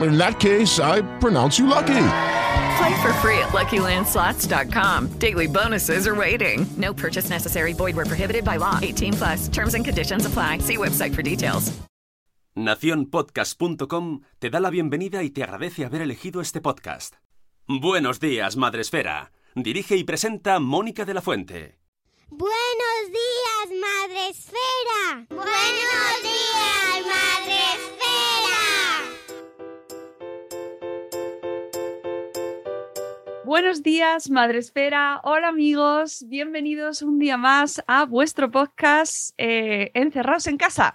In 0.00 0.16
that 0.18 0.38
case, 0.38 0.78
I 0.78 1.02
pronounce 1.18 1.58
you 1.58 1.66
lucky. 1.66 2.06
Play 2.78 3.02
for 3.02 3.12
free 3.20 3.38
at 3.38 3.50
LuckyLandSlots.com. 3.52 5.08
Daily 5.18 5.46
bonuses 5.46 6.06
are 6.06 6.14
waiting. 6.14 6.66
No 6.76 6.94
purchase 6.94 7.30
necessary. 7.30 7.72
Void 7.72 7.96
where 7.96 8.06
prohibited 8.06 8.44
by 8.44 8.56
law. 8.56 8.78
18 8.80 9.14
plus. 9.14 9.48
Terms 9.48 9.74
and 9.74 9.84
conditions 9.84 10.26
apply. 10.26 10.58
See 10.58 10.76
website 10.76 11.14
for 11.14 11.22
details. 11.22 11.72
Naciónpodcast.com 12.56 14.22
te 14.38 14.50
da 14.50 14.60
la 14.60 14.70
bienvenida 14.70 15.22
y 15.22 15.30
te 15.30 15.42
agradece 15.44 15.84
haber 15.84 16.02
elegido 16.02 16.40
este 16.40 16.60
podcast. 16.60 17.14
Buenos 17.66 18.18
días, 18.18 18.56
Madre 18.56 18.80
Esfera. 18.82 19.32
Dirige 19.54 19.96
y 19.96 20.04
presenta 20.04 20.58
Mónica 20.58 21.04
de 21.04 21.14
la 21.14 21.22
Fuente. 21.22 21.78
Buenos 22.28 23.06
días, 23.08 23.80
Madre 23.80 24.28
Esfera. 24.30 25.26
Buenos 25.28 26.22
días, 26.22 26.39
Buenos 33.50 33.82
días, 33.82 34.30
Madre 34.30 34.60
Esfera. 34.60 35.20
Hola 35.24 35.48
amigos, 35.48 36.24
bienvenidos 36.28 37.02
un 37.02 37.18
día 37.18 37.36
más 37.36 37.82
a 37.88 38.04
vuestro 38.04 38.52
podcast 38.52 39.34
eh, 39.38 39.90
Encerrados 39.94 40.46
en 40.46 40.56
casa. 40.56 40.94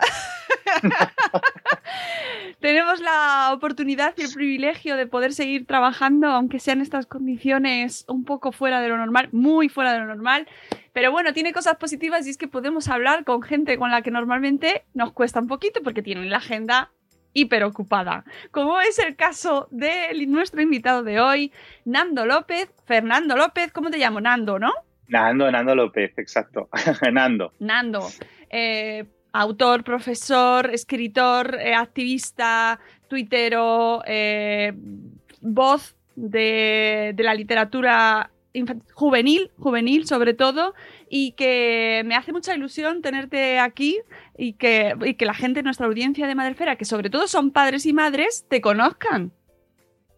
Tenemos 2.62 3.02
la 3.02 3.52
oportunidad 3.54 4.14
y 4.16 4.22
el 4.22 4.34
privilegio 4.34 4.96
de 4.96 5.06
poder 5.06 5.34
seguir 5.34 5.68
trabajando, 5.68 6.30
aunque 6.30 6.62
sean 6.62 6.80
estas 6.80 7.08
condiciones 7.08 8.06
un 8.08 8.24
poco 8.24 8.54
fuera 8.54 8.80
de 8.80 8.88
lo 8.88 8.96
normal, 8.96 9.28
muy 9.34 9.68
fuera 9.68 9.92
de 9.92 10.00
lo 10.00 10.06
normal. 10.06 10.48
Pero 10.94 11.12
bueno, 11.12 11.34
tiene 11.34 11.52
cosas 11.52 11.76
positivas 11.76 12.26
y 12.26 12.30
es 12.30 12.38
que 12.38 12.48
podemos 12.48 12.88
hablar 12.88 13.26
con 13.26 13.42
gente 13.42 13.78
con 13.78 13.92
la 13.92 14.02
que 14.02 14.12
normalmente 14.12 14.86
nos 14.94 15.12
cuesta 15.12 15.42
un 15.42 15.48
poquito 15.48 15.84
porque 15.84 16.02
tienen 16.02 16.30
la 16.30 16.38
agenda 16.38 16.94
hiperocupada, 17.36 18.24
como 18.50 18.80
es 18.80 18.98
el 18.98 19.16
caso 19.16 19.68
de 19.70 20.26
nuestro 20.26 20.62
invitado 20.62 21.04
de 21.04 21.20
hoy, 21.20 21.52
Nando 21.84 22.26
López. 22.26 22.72
Fernando 22.86 23.36
López, 23.36 23.72
¿cómo 23.72 23.92
te 23.92 23.98
llamo? 23.98 24.22
Nando, 24.22 24.58
¿no? 24.58 24.72
Nando, 25.10 25.52
Nando 25.52 25.76
López, 25.76 26.18
exacto. 26.18 26.70
Nando. 27.12 27.52
Nando. 27.60 28.08
Eh, 28.50 29.06
autor, 29.34 29.84
profesor, 29.84 30.74
escritor, 30.74 31.56
eh, 31.60 31.76
activista, 31.76 32.80
tuitero, 33.10 34.02
eh, 34.08 34.74
voz 35.42 35.96
de, 36.16 37.12
de 37.16 37.24
la 37.24 37.34
literatura 37.34 38.32
juvenil, 38.94 39.52
juvenil 39.60 40.08
sobre 40.08 40.34
todo, 40.34 40.74
y 41.10 41.34
que 41.34 42.04
me 42.06 42.16
hace 42.16 42.32
mucha 42.32 42.56
ilusión 42.56 43.02
tenerte 43.02 43.60
aquí 43.60 44.00
y 44.38 44.54
que, 44.54 44.96
y 45.06 45.14
que 45.16 45.26
la 45.26 45.34
gente, 45.34 45.64
nuestra 45.64 45.86
audiencia 45.88 46.28
de 46.28 46.36
Madrefera, 46.36 46.76
que 46.76 46.86
sobre 46.86 47.10
todo 47.10 47.28
son 47.28 47.52
padres 47.52 47.86
y 47.86 47.94
madres, 47.94 48.46
te 48.50 48.62
conozcan. 48.62 49.32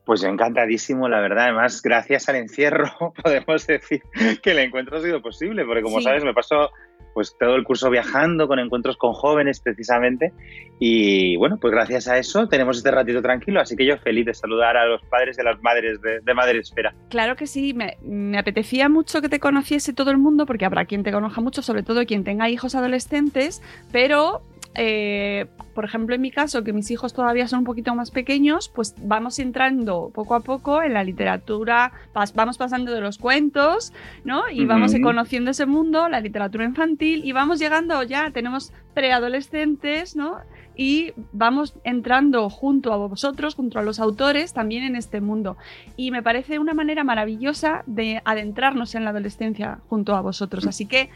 Pues 0.05 0.23
encantadísimo, 0.23 1.09
la 1.09 1.19
verdad. 1.19 1.45
Además, 1.45 1.81
gracias 1.81 2.29
al 2.29 2.37
encierro 2.37 3.13
podemos 3.23 3.67
decir 3.67 4.01
que 4.41 4.51
el 4.51 4.59
encuentro 4.59 4.97
ha 4.97 5.01
sido 5.01 5.21
posible, 5.21 5.65
porque 5.65 5.81
como 5.81 5.97
Sí. 5.97 6.05
sabes, 6.05 6.23
me 6.23 6.33
pasó 6.33 6.71
pues 7.17 7.35
todo 7.35 7.55
el 7.55 7.63
curso 7.63 7.89
viajando 7.89 8.47
con 8.47 8.59
encuentros 8.59 8.95
con 8.95 9.11
jóvenes 9.11 9.59
precisamente 9.59 10.33
y 10.77 11.35
bueno, 11.37 11.57
pues 11.59 11.73
gracias 11.73 12.07
a 12.07 12.19
eso 12.19 12.47
tenemos 12.47 12.77
este 12.77 12.91
ratito 12.91 13.23
tranquilo, 13.23 13.59
así 13.59 13.75
que 13.75 13.87
yo 13.87 13.97
feliz 13.97 14.27
de 14.27 14.35
saludar 14.35 14.77
a 14.77 14.85
los 14.85 15.01
padres 15.01 15.35
y 15.35 15.41
a 15.41 15.45
las 15.45 15.59
madres 15.63 15.99
de, 15.99 16.33
Madre 16.35 16.59
Espera. 16.59 16.93
Claro 17.09 17.35
que 17.35 17.47
sí, 17.47 17.73
me, 17.73 17.97
me 18.03 18.37
apetecía 18.37 18.87
mucho 18.87 19.19
que 19.19 19.29
te 19.29 19.39
conociese 19.39 19.93
todo 19.93 20.11
el 20.11 20.19
mundo, 20.19 20.45
porque 20.45 20.65
habrá 20.65 20.85
quien 20.85 21.01
te 21.01 21.11
conozca 21.11 21.41
mucho, 21.41 21.63
sobre 21.63 21.81
todo 21.81 22.05
quien 22.05 22.23
tenga 22.23 22.51
hijos 22.51 22.75
adolescentes, 22.75 23.63
pero, 23.91 24.43
eh, 24.77 25.47
por 25.73 25.83
ejemplo, 25.85 26.15
en 26.15 26.21
mi 26.21 26.31
caso, 26.31 26.63
que 26.63 26.71
mis 26.71 26.89
hijos 26.91 27.11
todavía 27.13 27.47
son 27.47 27.59
un 27.59 27.65
poquito 27.65 27.93
más 27.95 28.11
pequeños, 28.11 28.69
pues 28.73 28.95
vamos 29.01 29.37
entrando 29.39 30.11
poco 30.13 30.35
a 30.35 30.39
poco 30.39 30.81
en 30.83 30.93
la 30.93 31.03
literatura, 31.03 31.91
pas- 32.13 32.33
vamos 32.33 32.57
pasando 32.57 32.93
de 32.93 33.01
los 33.01 33.17
cuentos, 33.17 33.91
¿no? 34.23 34.49
Y 34.49 34.65
vamos 34.65 34.93
conociendo 35.03 35.51
ese 35.51 35.65
mundo, 35.65 36.07
la 36.09 36.19
literatura 36.21 36.63
infantil, 36.63 37.25
y 37.25 37.31
vamos 37.31 37.59
llegando 37.59 38.01
ya, 38.03 38.31
tenemos 38.31 38.71
preadolescentes, 38.93 40.15
¿no? 40.15 40.37
y 40.79 41.11
vamos 41.31 41.73
entrando 41.83 42.51
junto 42.51 42.93
a 42.93 42.97
vosotros, 42.97 43.55
junto 43.55 43.79
a 43.79 43.81
los 43.81 43.99
autores, 43.99 44.53
también 44.53 44.83
en 44.83 44.95
este 44.95 45.21
mundo. 45.21 45.57
Y 45.95 46.11
me 46.11 46.21
parece 46.21 46.59
una 46.59 46.75
manera 46.75 47.03
maravillosa 47.03 47.81
de 47.87 48.21
adentrarnos 48.25 48.93
en 48.93 49.03
la 49.03 49.09
adolescencia 49.09 49.79
junto 49.89 50.15
a 50.15 50.21
vosotros. 50.21 50.67
Así 50.67 50.85
que 50.85 51.09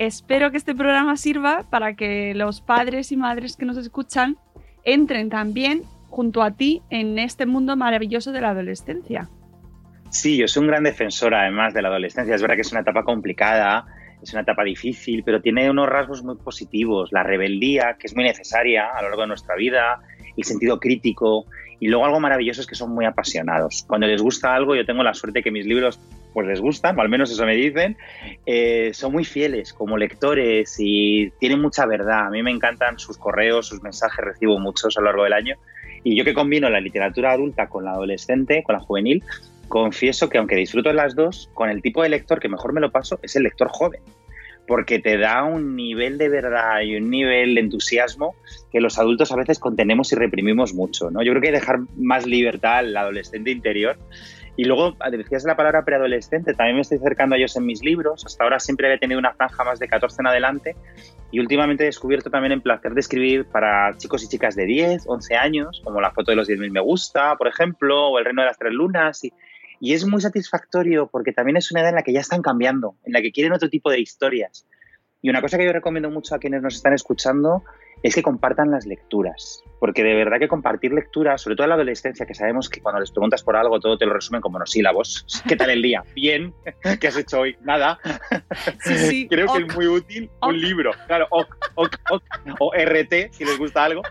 espero 0.00 0.50
que 0.50 0.56
este 0.56 0.74
programa 0.74 1.18
sirva 1.18 1.66
para 1.68 1.94
que 1.94 2.34
los 2.34 2.62
padres 2.62 3.12
y 3.12 3.18
madres 3.18 3.56
que 3.56 3.66
nos 3.66 3.76
escuchan 3.76 4.38
entren 4.82 5.28
también 5.28 5.82
junto 6.08 6.42
a 6.42 6.52
ti 6.52 6.80
en 6.88 7.18
este 7.18 7.44
mundo 7.44 7.76
maravilloso 7.76 8.32
de 8.32 8.40
la 8.40 8.50
adolescencia. 8.50 9.28
Sí, 10.08 10.38
yo 10.38 10.48
soy 10.48 10.62
un 10.62 10.68
gran 10.68 10.84
defensor 10.84 11.34
además 11.34 11.74
de 11.74 11.82
la 11.82 11.88
adolescencia. 11.88 12.34
Es 12.34 12.40
verdad 12.40 12.54
que 12.54 12.62
es 12.62 12.72
una 12.72 12.80
etapa 12.80 13.04
complicada, 13.04 13.84
es 14.22 14.32
una 14.32 14.40
etapa 14.40 14.64
difícil, 14.64 15.22
pero 15.22 15.42
tiene 15.42 15.70
unos 15.70 15.86
rasgos 15.86 16.24
muy 16.24 16.36
positivos. 16.36 17.12
La 17.12 17.22
rebeldía, 17.22 17.96
que 17.98 18.06
es 18.06 18.16
muy 18.16 18.24
necesaria 18.24 18.86
a 18.86 19.02
lo 19.02 19.08
largo 19.08 19.22
de 19.22 19.28
nuestra 19.28 19.54
vida, 19.54 20.00
el 20.34 20.44
sentido 20.44 20.80
crítico 20.80 21.44
y 21.78 21.88
luego 21.88 22.06
algo 22.06 22.20
maravilloso 22.20 22.62
es 22.62 22.66
que 22.66 22.74
son 22.74 22.90
muy 22.94 23.04
apasionados. 23.04 23.84
Cuando 23.86 24.06
les 24.06 24.22
gusta 24.22 24.54
algo, 24.54 24.74
yo 24.74 24.86
tengo 24.86 25.02
la 25.02 25.12
suerte 25.12 25.42
que 25.42 25.50
mis 25.50 25.66
libros 25.66 26.00
pues 26.32 26.46
les 26.46 26.60
gustan, 26.60 26.98
o 26.98 27.02
al 27.02 27.08
menos 27.08 27.30
eso 27.30 27.44
me 27.44 27.54
dicen, 27.54 27.96
eh, 28.46 28.90
son 28.92 29.12
muy 29.12 29.24
fieles 29.24 29.72
como 29.72 29.96
lectores 29.96 30.76
y 30.78 31.30
tienen 31.38 31.60
mucha 31.60 31.86
verdad. 31.86 32.26
A 32.26 32.30
mí 32.30 32.42
me 32.42 32.50
encantan 32.50 32.98
sus 32.98 33.18
correos, 33.18 33.66
sus 33.66 33.82
mensajes, 33.82 34.24
recibo 34.24 34.58
muchos 34.58 34.96
a 34.96 35.00
lo 35.00 35.06
largo 35.06 35.24
del 35.24 35.32
año. 35.32 35.56
Y 36.02 36.16
yo 36.16 36.24
que 36.24 36.34
combino 36.34 36.70
la 36.70 36.80
literatura 36.80 37.32
adulta 37.32 37.68
con 37.68 37.84
la 37.84 37.92
adolescente, 37.92 38.62
con 38.62 38.74
la 38.74 38.80
juvenil, 38.80 39.22
confieso 39.68 40.28
que 40.28 40.38
aunque 40.38 40.56
disfruto 40.56 40.92
las 40.92 41.14
dos, 41.14 41.50
con 41.54 41.70
el 41.70 41.82
tipo 41.82 42.02
de 42.02 42.08
lector 42.08 42.40
que 42.40 42.48
mejor 42.48 42.72
me 42.72 42.80
lo 42.80 42.90
paso 42.90 43.18
es 43.22 43.36
el 43.36 43.44
lector 43.44 43.68
joven, 43.68 44.00
porque 44.66 44.98
te 44.98 45.18
da 45.18 45.44
un 45.44 45.76
nivel 45.76 46.18
de 46.18 46.28
verdad 46.28 46.80
y 46.82 46.96
un 46.96 47.10
nivel 47.10 47.54
de 47.54 47.60
entusiasmo 47.60 48.34
que 48.72 48.80
los 48.80 48.98
adultos 48.98 49.32
a 49.32 49.36
veces 49.36 49.58
contenemos 49.58 50.12
y 50.12 50.16
reprimimos 50.16 50.74
mucho. 50.74 51.10
¿no? 51.10 51.22
Yo 51.22 51.32
creo 51.32 51.42
que 51.42 51.48
hay 51.48 51.54
que 51.54 51.60
dejar 51.60 51.80
más 51.96 52.26
libertad 52.26 52.78
al 52.78 52.96
adolescente 52.96 53.50
interior. 53.50 53.96
Y 54.60 54.64
luego, 54.64 54.94
decías 55.10 55.44
la 55.44 55.56
palabra 55.56 55.86
preadolescente, 55.86 56.52
también 56.52 56.76
me 56.76 56.82
estoy 56.82 56.98
acercando 56.98 57.34
a 57.34 57.38
ellos 57.38 57.56
en 57.56 57.64
mis 57.64 57.82
libros. 57.82 58.26
Hasta 58.26 58.44
ahora 58.44 58.60
siempre 58.60 58.88
había 58.88 58.98
tenido 58.98 59.18
una 59.18 59.32
franja 59.32 59.64
más 59.64 59.78
de 59.78 59.88
14 59.88 60.20
en 60.20 60.26
adelante 60.26 60.76
y 61.30 61.40
últimamente 61.40 61.84
he 61.84 61.86
descubierto 61.86 62.28
también 62.28 62.52
el 62.52 62.60
placer 62.60 62.92
de 62.92 63.00
escribir 63.00 63.46
para 63.46 63.96
chicos 63.96 64.22
y 64.22 64.28
chicas 64.28 64.56
de 64.56 64.66
10, 64.66 65.04
11 65.06 65.34
años, 65.34 65.80
como 65.82 66.02
la 66.02 66.10
foto 66.10 66.32
de 66.32 66.36
los 66.36 66.46
10.000 66.46 66.72
me 66.72 66.80
gusta, 66.80 67.36
por 67.36 67.48
ejemplo, 67.48 68.08
o 68.08 68.18
el 68.18 68.26
reino 68.26 68.42
de 68.42 68.48
las 68.48 68.58
tres 68.58 68.74
lunas. 68.74 69.24
Y, 69.24 69.32
y 69.80 69.94
es 69.94 70.06
muy 70.06 70.20
satisfactorio 70.20 71.06
porque 71.06 71.32
también 71.32 71.56
es 71.56 71.72
una 71.72 71.80
edad 71.80 71.88
en 71.88 71.96
la 71.96 72.02
que 72.02 72.12
ya 72.12 72.20
están 72.20 72.42
cambiando, 72.42 72.96
en 73.06 73.14
la 73.14 73.22
que 73.22 73.32
quieren 73.32 73.54
otro 73.54 73.70
tipo 73.70 73.90
de 73.90 74.00
historias. 74.00 74.66
Y 75.22 75.30
una 75.30 75.40
cosa 75.40 75.56
que 75.56 75.64
yo 75.64 75.72
recomiendo 75.72 76.10
mucho 76.10 76.34
a 76.34 76.38
quienes 76.38 76.60
nos 76.60 76.74
están 76.74 76.92
escuchando 76.92 77.64
es 78.02 78.14
que 78.14 78.22
compartan 78.22 78.70
las 78.70 78.86
lecturas. 78.86 79.62
Porque 79.78 80.02
de 80.02 80.14
verdad 80.14 80.38
que 80.38 80.48
compartir 80.48 80.92
lecturas, 80.92 81.40
sobre 81.42 81.56
todo 81.56 81.64
en 81.64 81.70
la 81.70 81.74
adolescencia, 81.76 82.26
que 82.26 82.34
sabemos 82.34 82.68
que 82.68 82.80
cuando 82.80 83.00
les 83.00 83.10
preguntas 83.10 83.42
por 83.42 83.56
algo 83.56 83.80
todo 83.80 83.96
te 83.96 84.06
lo 84.06 84.14
resumen 84.14 84.40
como 84.40 84.54
monosílabos. 84.54 85.26
¿Qué 85.48 85.56
tal 85.56 85.70
el 85.70 85.82
día? 85.82 86.02
Bien. 86.14 86.52
¿Qué 87.00 87.08
has 87.08 87.16
hecho 87.16 87.40
hoy? 87.40 87.56
Nada. 87.62 87.98
Sí, 88.80 88.94
sí, 88.96 89.28
Creo 89.28 89.46
que 89.52 89.62
es 89.64 89.74
muy 89.74 89.86
útil 89.86 90.30
Ok. 90.40 90.50
un 90.50 90.60
libro. 90.60 90.90
Claro, 91.06 91.26
ok. 91.30 91.96
o 92.58 92.72
RT, 92.74 93.32
si 93.32 93.44
les 93.44 93.58
gusta 93.58 93.84
algo. 93.84 94.02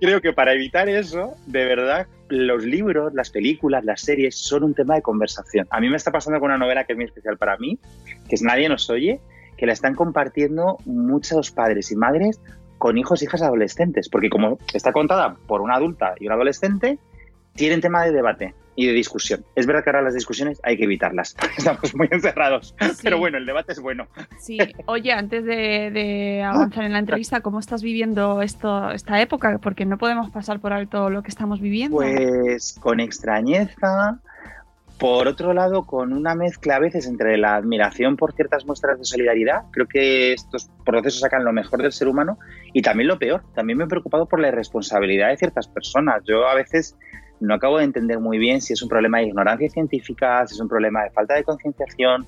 Creo 0.00 0.20
que 0.20 0.32
para 0.32 0.52
evitar 0.52 0.88
eso, 0.88 1.34
de 1.46 1.64
verdad, 1.64 2.06
los 2.28 2.64
libros, 2.64 3.14
las 3.14 3.30
películas, 3.30 3.84
las 3.84 4.00
series 4.00 4.36
son 4.36 4.64
un 4.64 4.74
tema 4.74 4.94
de 4.94 5.02
conversación. 5.02 5.66
A 5.70 5.80
mí 5.80 5.88
me 5.88 5.96
está 5.96 6.10
pasando 6.10 6.40
con 6.40 6.50
una 6.50 6.58
novela 6.58 6.84
que 6.84 6.92
es 6.92 6.96
muy 6.96 7.06
especial 7.06 7.38
para 7.38 7.56
mí, 7.58 7.78
que 8.28 8.34
es 8.34 8.42
Nadie 8.42 8.68
nos 8.68 8.88
oye, 8.90 9.20
que 9.56 9.66
la 9.66 9.72
están 9.72 9.94
compartiendo 9.94 10.76
muchos 10.84 11.50
padres 11.50 11.90
y 11.90 11.96
madres 11.96 12.40
con 12.78 12.98
hijos 12.98 13.22
e 13.22 13.24
hijas 13.26 13.42
adolescentes, 13.42 14.08
porque 14.08 14.28
como 14.30 14.58
está 14.74 14.92
contada 14.92 15.36
por 15.46 15.60
una 15.60 15.74
adulta 15.76 16.14
y 16.20 16.26
un 16.26 16.32
adolescente, 16.32 16.98
tienen 17.54 17.80
tema 17.80 18.04
de 18.04 18.12
debate 18.12 18.54
y 18.78 18.86
de 18.86 18.92
discusión. 18.92 19.42
Es 19.54 19.66
verdad 19.66 19.82
que 19.82 19.88
ahora 19.88 20.02
las 20.02 20.12
discusiones 20.12 20.60
hay 20.62 20.76
que 20.76 20.84
evitarlas, 20.84 21.34
estamos 21.56 21.94
muy 21.96 22.06
encerrados, 22.10 22.74
Sí. 22.78 23.00
pero 23.02 23.16
bueno, 23.18 23.38
el 23.38 23.46
debate 23.46 23.72
es 23.72 23.80
bueno. 23.80 24.06
Sí, 24.38 24.58
oye, 24.84 25.12
antes 25.12 25.44
de, 25.46 25.90
de 25.90 26.42
avanzar 26.42 26.84
en 26.84 26.92
la 26.92 26.98
entrevista, 26.98 27.40
¿cómo 27.40 27.58
estás 27.58 27.82
viviendo 27.82 28.42
esto, 28.42 28.90
esta 28.90 29.22
época? 29.22 29.58
Porque 29.62 29.86
no 29.86 29.96
podemos 29.96 30.30
pasar 30.30 30.60
por 30.60 30.74
alto 30.74 31.08
lo 31.08 31.22
que 31.22 31.30
estamos 31.30 31.60
viviendo. 31.62 31.96
Pues 31.96 32.76
con 32.82 33.00
extrañeza, 33.00 34.20
por 34.98 35.28
otro 35.28 35.52
lado, 35.52 35.84
con 35.84 36.12
una 36.12 36.34
mezcla 36.34 36.76
a 36.76 36.78
veces 36.78 37.06
entre 37.06 37.36
la 37.36 37.56
admiración 37.56 38.16
por 38.16 38.32
ciertas 38.32 38.64
muestras 38.64 38.98
de 38.98 39.04
solidaridad, 39.04 39.64
creo 39.70 39.86
que 39.86 40.32
estos 40.32 40.70
procesos 40.84 41.20
sacan 41.20 41.44
lo 41.44 41.52
mejor 41.52 41.82
del 41.82 41.92
ser 41.92 42.08
humano 42.08 42.38
y 42.72 42.80
también 42.80 43.08
lo 43.08 43.18
peor, 43.18 43.42
también 43.54 43.78
me 43.78 43.84
he 43.84 43.88
preocupado 43.88 44.26
por 44.26 44.40
la 44.40 44.48
irresponsabilidad 44.48 45.28
de 45.28 45.36
ciertas 45.36 45.68
personas. 45.68 46.22
Yo 46.24 46.46
a 46.48 46.54
veces 46.54 46.96
no 47.40 47.54
acabo 47.54 47.78
de 47.78 47.84
entender 47.84 48.18
muy 48.20 48.38
bien 48.38 48.62
si 48.62 48.72
es 48.72 48.82
un 48.82 48.88
problema 48.88 49.18
de 49.18 49.24
ignorancia 49.26 49.68
científica, 49.68 50.46
si 50.46 50.54
es 50.54 50.60
un 50.60 50.68
problema 50.68 51.02
de 51.02 51.10
falta 51.10 51.34
de 51.34 51.44
concienciación. 51.44 52.26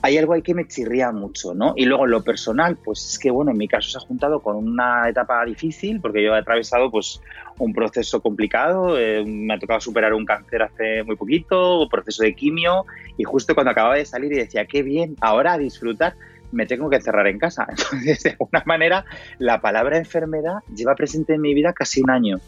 Hay 0.00 0.16
algo 0.16 0.32
ahí 0.32 0.42
que 0.42 0.54
me 0.54 0.66
chirría 0.66 1.10
mucho, 1.10 1.54
¿no? 1.54 1.74
Y 1.76 1.84
luego 1.84 2.06
lo 2.06 2.22
personal, 2.22 2.76
pues 2.76 3.04
es 3.04 3.18
que, 3.18 3.30
bueno, 3.30 3.50
en 3.50 3.58
mi 3.58 3.66
caso 3.66 3.90
se 3.90 3.98
ha 3.98 4.00
juntado 4.00 4.40
con 4.40 4.56
una 4.56 5.08
etapa 5.08 5.44
difícil, 5.44 6.00
porque 6.00 6.22
yo 6.22 6.34
he 6.34 6.38
atravesado, 6.38 6.90
pues, 6.90 7.20
un 7.58 7.72
proceso 7.72 8.20
complicado, 8.20 8.96
eh, 8.98 9.24
me 9.26 9.54
ha 9.54 9.58
tocado 9.58 9.80
superar 9.80 10.14
un 10.14 10.24
cáncer 10.24 10.62
hace 10.62 11.02
muy 11.02 11.16
poquito, 11.16 11.82
un 11.82 11.88
proceso 11.88 12.22
de 12.22 12.34
quimio, 12.34 12.86
y 13.16 13.24
justo 13.24 13.54
cuando 13.54 13.72
acababa 13.72 13.96
de 13.96 14.04
salir 14.04 14.32
y 14.32 14.36
decía, 14.36 14.66
qué 14.66 14.82
bien, 14.82 15.16
ahora 15.20 15.58
disfrutar, 15.58 16.14
me 16.52 16.66
tengo 16.66 16.88
que 16.90 16.96
encerrar 16.96 17.26
en 17.26 17.38
casa. 17.38 17.66
Entonces, 17.70 18.22
de 18.22 18.30
alguna 18.30 18.62
manera, 18.66 19.04
la 19.38 19.60
palabra 19.60 19.98
enfermedad 19.98 20.56
lleva 20.74 20.94
presente 20.94 21.34
en 21.34 21.40
mi 21.40 21.54
vida 21.54 21.72
casi 21.72 22.00
un 22.00 22.10
año. 22.10 22.38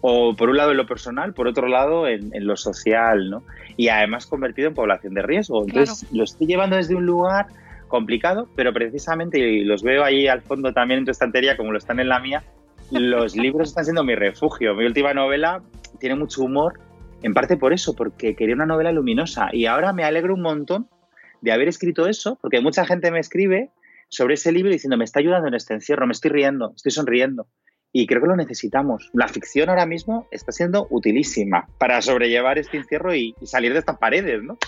O 0.00 0.36
por 0.36 0.48
un 0.48 0.56
lado 0.56 0.70
en 0.70 0.76
lo 0.76 0.86
personal, 0.86 1.34
por 1.34 1.48
otro 1.48 1.66
lado 1.66 2.06
en, 2.06 2.32
en 2.32 2.46
lo 2.46 2.56
social, 2.56 3.30
¿no? 3.30 3.42
Y 3.76 3.88
además 3.88 4.26
convertido 4.26 4.68
en 4.68 4.74
población 4.74 5.14
de 5.14 5.22
riesgo. 5.22 5.64
Entonces, 5.64 6.06
lo 6.12 6.22
estoy 6.22 6.46
llevando 6.46 6.76
desde 6.76 6.94
un 6.94 7.04
lugar 7.04 7.46
complicado, 7.88 8.48
pero 8.54 8.72
precisamente, 8.72 9.38
y 9.38 9.64
los 9.64 9.82
veo 9.82 10.04
ahí 10.04 10.28
al 10.28 10.42
fondo 10.42 10.72
también 10.72 10.98
en 10.98 11.04
tu 11.06 11.10
estantería, 11.10 11.56
como 11.56 11.72
lo 11.72 11.78
están 11.78 11.98
en 11.98 12.08
la 12.08 12.20
mía, 12.20 12.44
los 12.90 13.34
libros 13.36 13.70
están 13.70 13.84
siendo 13.84 14.04
mi 14.04 14.14
refugio. 14.14 14.74
Mi 14.74 14.84
última 14.84 15.12
novela 15.14 15.62
tiene 15.98 16.14
mucho 16.14 16.42
humor, 16.42 16.78
en 17.22 17.34
parte 17.34 17.56
por 17.56 17.72
eso, 17.72 17.96
porque 17.96 18.36
quería 18.36 18.54
una 18.54 18.66
novela 18.66 18.92
luminosa. 18.92 19.48
Y 19.52 19.66
ahora 19.66 19.92
me 19.92 20.04
alegro 20.04 20.34
un 20.34 20.42
montón 20.42 20.88
de 21.40 21.52
haber 21.52 21.68
escrito 21.68 22.06
eso, 22.06 22.38
porque 22.40 22.60
mucha 22.60 22.84
gente 22.84 23.10
me 23.10 23.20
escribe 23.20 23.70
sobre 24.08 24.34
ese 24.34 24.52
libro 24.52 24.72
diciendo, 24.72 24.96
me 24.96 25.04
está 25.04 25.20
ayudando 25.20 25.48
en 25.48 25.54
este 25.54 25.74
encierro, 25.74 26.06
me 26.06 26.12
estoy 26.12 26.30
riendo, 26.30 26.72
estoy 26.74 26.92
sonriendo. 26.92 27.46
Y 27.90 28.06
creo 28.06 28.20
que 28.20 28.28
lo 28.28 28.36
necesitamos. 28.36 29.08
La 29.14 29.28
ficción 29.28 29.70
ahora 29.70 29.86
mismo 29.86 30.28
está 30.30 30.52
siendo 30.52 30.86
utilísima 30.90 31.66
para 31.78 32.02
sobrellevar 32.02 32.58
este 32.58 32.76
encierro 32.76 33.14
y, 33.14 33.34
y 33.40 33.46
salir 33.46 33.72
de 33.72 33.78
estas 33.78 33.96
paredes, 33.96 34.42
¿no? 34.42 34.58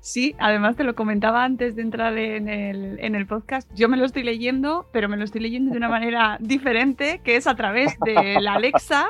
Sí, 0.00 0.34
además 0.38 0.76
te 0.76 0.82
lo 0.84 0.94
comentaba 0.94 1.44
antes 1.44 1.76
de 1.76 1.82
entrar 1.82 2.16
en 2.16 2.48
el, 2.48 2.98
en 3.00 3.14
el 3.14 3.26
podcast. 3.26 3.70
Yo 3.74 3.90
me 3.90 3.98
lo 3.98 4.06
estoy 4.06 4.22
leyendo, 4.22 4.88
pero 4.90 5.08
me 5.08 5.18
lo 5.18 5.24
estoy 5.24 5.42
leyendo 5.42 5.70
de 5.72 5.76
una 5.76 5.88
manera 5.90 6.38
diferente, 6.40 7.20
que 7.22 7.36
es 7.36 7.46
a 7.46 7.54
través 7.56 7.94
de 8.06 8.40
la 8.40 8.54
Alexa. 8.54 9.06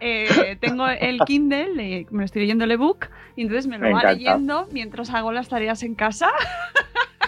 Eh, 0.00 0.58
tengo 0.60 0.86
el 0.86 1.18
Kindle, 1.20 1.70
eh, 1.82 2.06
me 2.10 2.18
lo 2.18 2.24
estoy 2.26 2.42
leyendo 2.42 2.64
el 2.64 2.72
ebook, 2.72 3.06
y 3.34 3.42
entonces 3.42 3.66
me 3.66 3.78
lo 3.78 3.84
Me 3.86 3.92
va 3.94 4.00
encanta. 4.00 4.12
leyendo 4.18 4.68
mientras 4.72 5.08
hago 5.10 5.32
las 5.32 5.48
tareas 5.48 5.82
en 5.82 5.94
casa. 5.94 6.28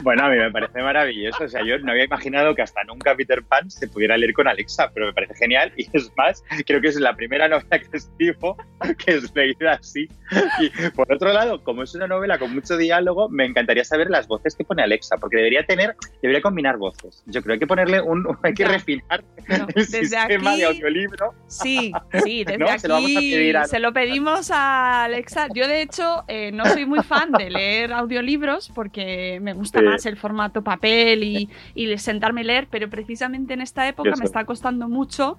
Bueno, 0.02 0.24
a 0.24 0.28
mí 0.30 0.36
me 0.36 0.50
parece 0.50 0.82
maravilloso. 0.82 1.44
O 1.44 1.48
sea, 1.48 1.62
yo 1.64 1.78
no 1.78 1.90
había 1.92 2.04
imaginado 2.04 2.54
que 2.54 2.62
hasta 2.62 2.84
nunca 2.84 3.14
Peter 3.16 3.42
Pan 3.42 3.70
se 3.70 3.88
pudiera 3.88 4.16
leer 4.16 4.32
con 4.32 4.46
Alexa, 4.48 4.90
pero 4.94 5.06
me 5.06 5.12
parece 5.12 5.34
genial. 5.34 5.72
Y 5.76 5.86
es 5.92 6.10
más, 6.16 6.42
creo 6.66 6.80
que 6.80 6.88
es 6.88 6.96
la 7.00 7.14
primera 7.14 7.48
novela 7.48 7.78
que 7.78 7.96
escribo 7.96 8.56
que 9.04 9.14
es 9.16 9.34
leída 9.34 9.72
así. 9.72 10.08
Y 10.60 10.70
por 10.90 11.12
otro 11.12 11.32
lado, 11.32 11.62
como 11.64 11.82
es 11.82 11.94
una 11.94 12.06
novela 12.06 12.38
con 12.38 12.54
mucho 12.54 12.76
diálogo, 12.76 13.28
me 13.28 13.44
encantaría 13.44 13.84
saber 13.84 14.10
las 14.10 14.26
voces 14.28 14.54
que 14.54 14.64
pone 14.64 14.82
Alexa, 14.82 15.16
porque 15.16 15.36
debería 15.38 15.64
tener, 15.64 15.94
debería 16.22 16.42
combinar 16.42 16.76
voces. 16.76 17.22
Yo 17.26 17.42
creo 17.42 17.44
que 17.44 17.52
hay 17.54 17.58
que 17.60 17.66
ponerle 17.66 18.00
un, 18.00 18.26
hay 18.42 18.54
que 18.54 18.64
refinar 18.66 19.24
No, 19.48 19.66
el 19.68 19.74
desde 19.74 20.04
sistema 20.06 20.50
aquí- 20.52 20.60
de 20.60 20.66
audiolibro. 20.66 21.34
Sí, 21.46 21.92
sí, 22.24 22.44
desde 22.44 22.58
No, 22.58 22.68
aquí 22.68 22.78
se 22.78 22.88
lo 22.88 22.94
vamos 22.94 23.10
a 23.16 23.20
pedir 23.20 23.56
a- 23.56 23.64
se 23.64 23.78
lo 23.78 23.92
pedimos 23.92 24.50
a 24.50 25.04
Alexa. 25.04 25.48
Yo, 25.54 25.66
de 25.66 25.82
hecho, 25.82 26.24
eh, 26.28 26.50
no 26.52 26.64
soy 26.66 26.86
muy 26.86 27.02
fan 27.02 27.32
de 27.32 27.50
leer 27.50 27.92
audiolibros 27.92 28.70
porque 28.74 29.38
me 29.40 29.54
gusta 29.54 29.80
Sí. 29.80 29.84
Más 29.90 30.06
el 30.06 30.16
formato 30.16 30.62
papel 30.62 31.24
y, 31.24 31.48
y 31.74 31.98
sentarme 31.98 32.42
y 32.42 32.44
leer, 32.44 32.68
pero 32.70 32.88
precisamente 32.88 33.54
en 33.54 33.60
esta 33.60 33.88
época 33.88 34.12
me 34.18 34.24
está 34.24 34.44
costando 34.44 34.88
mucho 34.88 35.36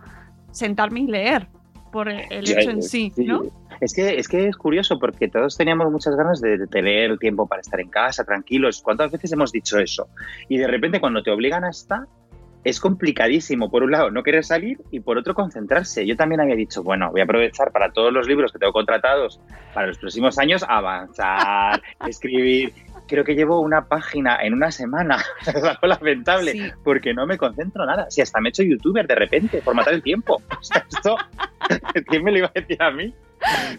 sentarme 0.51 1.01
y 1.01 1.07
leer 1.07 1.48
por 1.92 2.10
el 2.10 2.50
hecho 2.50 2.69
en 2.69 2.84
sí, 2.84 3.12
¿no? 3.18 3.44
Es 3.81 3.94
que, 3.94 4.18
es 4.18 4.28
que 4.28 4.48
es 4.48 4.57
curioso 4.57 5.00
porque 5.00 5.28
todos 5.30 5.56
teníamos 5.57 5.92
muchas 5.92 6.16
ganas 6.16 6.42
de 6.42 6.68
tener 6.68 7.18
tiempo 7.18 7.48
para 7.48 7.62
estar 7.62 7.80
en 7.80 7.90
casa, 7.90 8.24
tranquilos. 8.24 8.81
¿Cuántas 8.81 9.12
veces 9.12 9.31
hemos 9.31 9.51
dicho 9.51 9.80
eso? 9.80 10.07
Y 10.50 10.57
de 10.57 10.68
repente 10.68 11.00
cuando 11.00 11.24
te 11.24 11.31
obligan 11.31 11.63
a 11.63 11.69
estar, 11.69 12.01
es 12.63 12.80
complicadísimo. 12.80 13.69
Por 13.69 13.84
un 13.84 13.92
lado, 13.92 14.12
no 14.12 14.24
querer 14.24 14.44
salir 14.44 14.80
y 14.92 15.00
por 15.00 15.18
otro, 15.18 15.34
concentrarse. 15.34 16.06
Yo 16.06 16.16
también 16.16 16.42
había 16.42 16.56
dicho, 16.56 16.84
bueno, 16.84 17.10
voy 17.12 17.22
a 17.22 17.24
aprovechar 17.24 17.72
para 17.72 17.92
todos 17.92 18.12
los 18.12 18.28
libros 18.28 18.51
que 18.51 18.60
tengo 18.60 18.74
contratados 18.74 19.40
para 19.74 19.88
los 19.88 19.98
próximos 19.98 20.38
años, 20.38 20.66
avanzar, 20.68 21.81
escribir. 22.07 22.74
Creo 23.10 23.24
que 23.24 23.34
llevo 23.34 23.60
una 23.60 23.86
página 23.88 24.38
en 24.42 24.54
una 24.54 24.72
semana. 24.72 25.18
es 25.42 25.64
algo 25.64 25.88
lamentable 25.88 26.52
Sí. 26.52 26.62
porque 26.84 27.14
no 27.14 27.26
me 27.26 27.38
concentro 27.38 27.86
nada. 27.86 28.10
Si 28.10 28.22
hasta 28.22 28.40
me 28.40 28.50
he 28.50 28.52
hecho 28.52 28.64
youtuber 28.64 29.08
de 29.08 29.16
repente 29.16 29.62
por 29.62 29.74
matar 29.76 29.94
el 29.96 30.04
tiempo. 30.04 30.42
O 30.60 30.64
sea, 30.64 30.86
esto, 30.90 31.16
¿quién 32.08 32.24
me 32.24 32.32
lo 32.32 32.38
iba 32.40 32.48
a 32.48 32.52
decir 32.60 32.82
a 32.82 32.92
mí? 32.92 33.13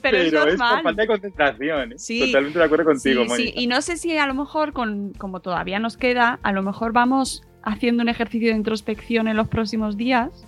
Pero, 0.01 0.17
es 0.17 0.33
por 0.33 0.49
normal. 0.49 0.83
falta 0.83 1.03
de 1.03 1.09
concentración. 1.09 1.93
¿eh? 1.93 1.99
Sí. 1.99 2.21
Totalmente 2.27 2.59
de 2.59 2.65
acuerdo 2.65 2.85
contigo, 2.87 3.25
sí, 3.29 3.37
sí, 3.37 3.53
y 3.55 3.67
no 3.67 3.83
sé 3.83 3.97
si 3.99 4.17
a 4.17 4.27
lo 4.27 4.35
mejor, 4.35 4.73
con, 4.73 5.13
como 5.13 5.41
todavía 5.41 5.79
nos 5.79 5.97
queda, 5.99 6.39
a 6.43 6.53
lo 6.53 6.63
mejor 6.63 6.93
vamos 6.93 7.45
haciendo 7.63 8.03
un 8.03 8.09
ejercicio 8.09 8.49
de 8.49 8.57
introspección 8.57 9.29
en 9.29 9.37
los 9.37 9.49
próximos 9.49 9.97
días. 9.99 10.47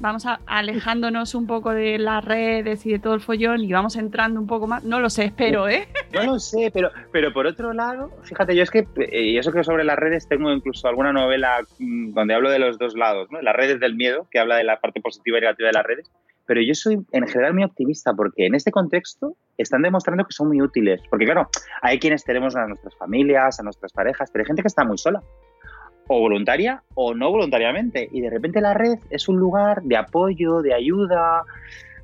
Vamos 0.00 0.26
a- 0.26 0.40
alejándonos 0.46 1.34
un 1.34 1.46
poco 1.46 1.70
de 1.70 1.98
las 1.98 2.24
redes 2.24 2.84
y 2.86 2.92
de 2.92 2.98
todo 2.98 3.14
el 3.14 3.20
follón 3.20 3.60
y 3.62 3.72
vamos 3.72 3.96
entrando 3.96 4.40
un 4.40 4.46
poco 4.46 4.66
más. 4.66 4.82
No 4.84 4.98
lo 5.00 5.08
sé, 5.10 5.26
espero, 5.26 5.68
¿eh? 5.68 5.86
No 6.12 6.22
lo 6.24 6.38
sé, 6.40 6.70
pero, 6.74 6.90
pero 7.12 7.32
por 7.32 7.46
otro 7.46 7.72
lado, 7.72 8.10
fíjate, 8.24 8.56
yo 8.56 8.62
es 8.64 8.70
que, 8.70 8.86
eh, 8.96 9.22
y 9.22 9.38
eso 9.38 9.52
que 9.52 9.62
sobre 9.62 9.84
las 9.84 9.96
redes 9.98 10.26
tengo 10.28 10.52
incluso 10.52 10.88
alguna 10.88 11.12
novela 11.12 11.60
mm, 11.78 12.14
donde 12.14 12.34
hablo 12.34 12.50
de 12.50 12.58
los 12.58 12.78
dos 12.78 12.94
lados, 12.96 13.28
¿no? 13.30 13.40
Las 13.42 13.54
redes 13.54 13.78
del 13.80 13.94
miedo, 13.94 14.26
que 14.30 14.38
habla 14.40 14.56
de 14.56 14.64
la 14.64 14.80
parte 14.80 15.00
positiva 15.00 15.38
y 15.38 15.42
negativa 15.42 15.68
de 15.68 15.72
las 15.74 15.86
redes, 15.86 16.10
pero 16.46 16.60
yo 16.60 16.74
soy 16.74 16.98
en 17.12 17.26
general 17.28 17.54
muy 17.54 17.62
optimista 17.62 18.12
porque 18.14 18.46
en 18.46 18.56
este 18.56 18.72
contexto 18.72 19.36
están 19.56 19.82
demostrando 19.82 20.24
que 20.24 20.32
son 20.32 20.48
muy 20.48 20.60
útiles, 20.60 21.00
porque 21.08 21.24
claro, 21.24 21.48
hay 21.80 22.00
quienes 22.00 22.24
tenemos 22.24 22.56
a 22.56 22.66
nuestras 22.66 22.96
familias, 22.96 23.60
a 23.60 23.62
nuestras 23.62 23.92
parejas, 23.92 24.28
pero 24.32 24.42
hay 24.42 24.46
gente 24.46 24.62
que 24.62 24.68
está 24.68 24.84
muy 24.84 24.98
sola, 24.98 25.22
voluntaria 26.20 26.82
o 26.94 27.14
no 27.14 27.30
voluntariamente, 27.30 28.08
y 28.10 28.20
de 28.20 28.30
repente 28.30 28.60
la 28.60 28.74
red 28.74 28.98
es 29.10 29.28
un 29.28 29.36
lugar 29.36 29.82
de 29.82 29.96
apoyo, 29.96 30.62
de 30.62 30.74
ayuda, 30.74 31.44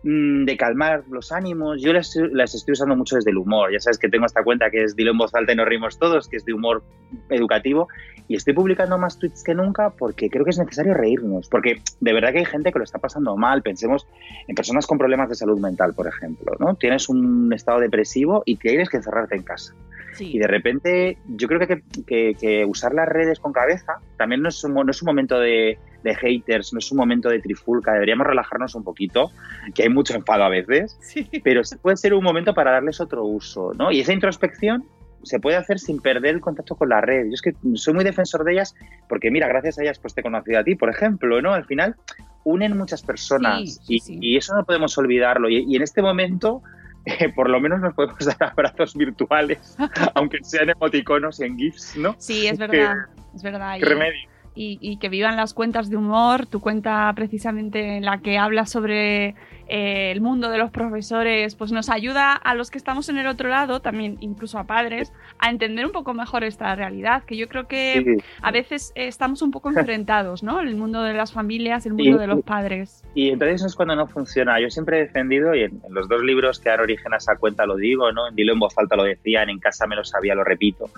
mm, 0.03 0.45
de 0.45 0.57
calmar 0.57 1.05
los 1.11 1.33
ánimos. 1.33 1.81
Yo 1.83 1.93
las, 1.93 2.15
las 2.33 2.55
estoy 2.55 2.73
usando 2.73 2.97
mucho 2.97 3.17
desde 3.17 3.31
el 3.31 3.39
humor. 3.39 3.73
Ya 3.73 3.81
sabes 3.81 3.99
que 3.99 4.09
tengo 4.09 4.27
esta 4.27 4.43
cuenta 4.43 4.71
que 4.71 4.85
es 4.85 4.97
Dilo 4.97 5.13
en 5.13 5.19
voz 5.19 5.35
alta 5.35 5.53
y 5.53 5.57
nos 5.57 5.67
rimos 5.67 5.99
todos, 5.99 6.29
que 6.29 6.37
es 6.37 6.45
de 6.45 6.53
humor 6.53 6.83
educativo. 7.31 7.89
Y 8.29 8.37
estoy 8.37 8.53
publicando 8.53 8.99
más 8.99 9.19
tweets 9.19 9.43
que 9.43 9.55
nunca 9.55 9.91
porque 9.91 10.29
creo 10.29 10.45
que 10.45 10.51
es 10.51 10.59
necesario 10.59 10.95
reírnos. 10.95 11.49
Porque 11.49 11.81
de 12.01 12.13
verdad 12.13 12.33
que 12.33 12.39
hay 12.39 12.45
gente 12.45 12.73
que 12.73 12.79
lo 12.79 12.85
está 12.85 12.99
pasando 12.99 13.37
mal. 13.37 13.63
Pensemos 13.63 14.07
en 14.47 14.55
personas 14.55 14.87
con 14.87 14.99
problemas 14.99 15.31
de 15.31 15.35
salud 15.35 15.59
mental, 15.59 15.95
por 15.95 16.07
ejemplo. 16.07 16.53
¿no? 16.61 16.75
Tienes 16.75 17.09
un 17.09 17.53
estado 17.55 17.81
depresivo 17.81 18.43
y 18.45 18.57
tienes 18.57 18.91
que 18.91 18.99
encerrarte 18.99 19.37
en 19.37 19.43
casa. 19.43 19.75
Sí. 20.19 20.33
Y 20.37 20.39
de 20.39 20.47
repente, 20.47 21.19
yo 21.29 21.49
creo 21.49 21.61
que, 21.61 21.83
que- 22.07 22.35
que 22.39 22.65
usar 22.65 22.93
las 22.95 23.09
redes 23.09 23.39
con 23.39 23.53
cabeza 23.53 23.95
también 24.17 24.43
no 24.43 24.49
es 24.49 24.63
un, 24.65 24.75
no 24.75 24.91
es 24.91 25.01
un 25.03 25.07
momento 25.07 25.39
de, 25.41 25.79
de 26.03 26.15
haters, 26.15 26.73
no 26.73 26.79
es 26.81 26.91
un 26.93 26.99
momento 26.99 27.29
de 27.29 27.41
trifulca. 27.41 27.93
Deberíamos 27.93 28.27
relajarnos 28.27 28.75
un 28.75 28.85
poquito, 28.85 29.31
que 29.75 29.85
hay 29.85 29.89
mucho 29.89 30.15
enfado 30.15 30.45
a 30.45 30.49
veces, 30.49 30.97
Sí. 31.03 31.29
pero 31.43 31.63
puede 31.81 31.97
ser 31.97 32.15
un 32.15 32.25
momento 32.25 32.53
para 32.55 32.73
darles 32.73 33.01
otro 33.01 33.25
uso. 33.25 33.73
¿no? 33.79 33.91
Y 33.93 34.01
esa 34.01 34.13
introspección 34.13 34.85
se 35.25 35.41
puede 35.41 35.57
hacer 35.57 35.79
sin 35.81 36.01
perder 36.01 36.35
el 36.37 36.41
contacto 36.41 36.77
con 36.77 36.89
la 36.91 37.01
red. 37.01 37.25
Yo 37.27 37.33
es 37.35 37.43
que 37.43 37.53
soy 37.75 37.93
muy 37.95 38.05
defensor 38.05 38.45
de 38.45 38.53
ellas 38.53 38.75
porque, 39.09 39.31
mira, 39.33 39.49
gracias 39.49 39.79
a 39.79 39.83
ellas 39.83 39.99
pues 39.99 40.15
te 40.15 40.21
he 40.21 40.23
conocido 40.23 40.61
a 40.61 40.65
ti, 40.65 40.77
por 40.77 40.91
ejemplo, 40.91 41.43
¿no? 41.43 41.53
Al 41.55 41.65
final, 41.65 41.97
unen 42.45 42.77
muchas 42.79 43.03
personas 43.03 43.81
sí, 43.85 43.97
y, 43.97 43.99
sí. 43.99 44.19
y 44.23 44.37
eso 44.37 44.55
no 44.55 44.65
podemos 44.65 44.97
olvidarlo. 44.97 45.49
Y, 45.51 45.65
y 45.69 45.75
en 45.77 45.83
este 45.83 46.03
momento, 46.03 46.63
eh, 47.05 47.29
por 47.35 47.49
lo 47.51 47.61
menos 47.61 47.81
nos 47.81 47.95
podemos 47.95 48.19
dar 48.25 48.37
abrazos 48.53 48.95
virtuales, 48.95 49.77
aunque 50.15 50.39
sean 50.43 50.71
emoticonos 50.71 51.41
y 51.41 51.45
en 51.45 51.57
GIFs, 51.59 51.97
¿no? 51.97 52.15
Sí, 52.19 52.47
es 52.47 52.59
Que- 52.59 52.67
verdad. 52.67 52.95
Es 53.35 53.43
verdad. 53.43 53.79
Remedio. 53.81 54.29
Y, 54.59 54.79
y 54.81 54.97
que 54.97 55.09
vivan 55.09 55.37
las 55.37 55.55
cuentas 55.55 55.89
de 55.89 55.97
humor, 55.97 56.47
tu 56.47 56.59
cuenta 56.61 57.13
precisamente 57.15 57.97
en 57.97 58.05
la 58.05 58.19
que 58.19 58.39
hablas 58.39 58.71
sobre 58.71 59.37
eh, 59.69 60.11
el 60.11 60.21
mundo 60.21 60.49
de 60.51 60.59
los 60.59 60.71
profesores, 60.73 61.55
pues 61.55 61.71
nos 61.71 61.89
ayuda 61.91 62.33
a 62.33 62.55
los 62.57 62.71
que 62.71 62.79
estamos 62.79 63.09
en 63.09 63.19
el 63.19 63.29
otro 63.29 63.49
lado, 63.49 63.79
también 63.81 64.17
incluso 64.21 64.59
a 64.59 64.65
padres, 64.65 65.13
a 65.39 65.51
entender 65.51 65.87
un 65.87 65.93
poco 65.93 66.13
mejor 66.13 66.43
esta 66.43 66.75
realidad, 66.75 67.23
que 67.25 67.37
yo 67.37 67.47
creo 67.49 67.69
que 67.69 68.03
Sí. 68.05 68.25
a 68.43 68.51
veces 68.51 68.93
eh, 68.97 69.07
estamos 69.07 69.43
un 69.43 69.53
poco 69.53 69.69
enfrentados, 69.77 70.43
¿no? 70.43 70.61
El 70.61 70.75
mundo 70.75 71.03
de 71.05 71.15
las 71.15 71.33
familias, 71.33 71.87
el 71.87 71.93
mundo 71.93 72.17
Y- 72.17 72.19
de 72.19 72.27
los 72.27 72.43
padres. 72.43 73.05
Y 73.15 73.29
entonces 73.31 73.63
es 73.65 73.77
cuando 73.77 73.95
no 73.95 74.09
funciona. 74.09 74.61
Yo 74.61 74.71
siempre 74.71 74.99
he 74.99 75.01
defendido, 75.03 75.55
y 75.55 75.63
en, 75.63 75.81
en 75.87 75.95
los 75.95 76.09
dos 76.09 76.23
libros 76.23 76.59
que 76.59 76.71
dan 76.71 76.81
origen 76.81 77.13
a 77.15 77.19
esa 77.19 77.37
cuenta 77.37 77.65
lo 77.65 77.77
digo, 77.77 78.11
¿no? 78.11 78.27
En 78.29 78.35
Dilo 78.35 78.55
en 78.55 78.59
voz 78.59 78.77
alta 78.77 78.97
lo 78.97 79.05
decían, 79.05 79.51
en 79.51 79.61
casa 79.61 79.87
me 79.87 79.95
lo 79.95 80.03
sabía, 80.05 80.35
lo 80.35 80.43
repito. 80.43 80.91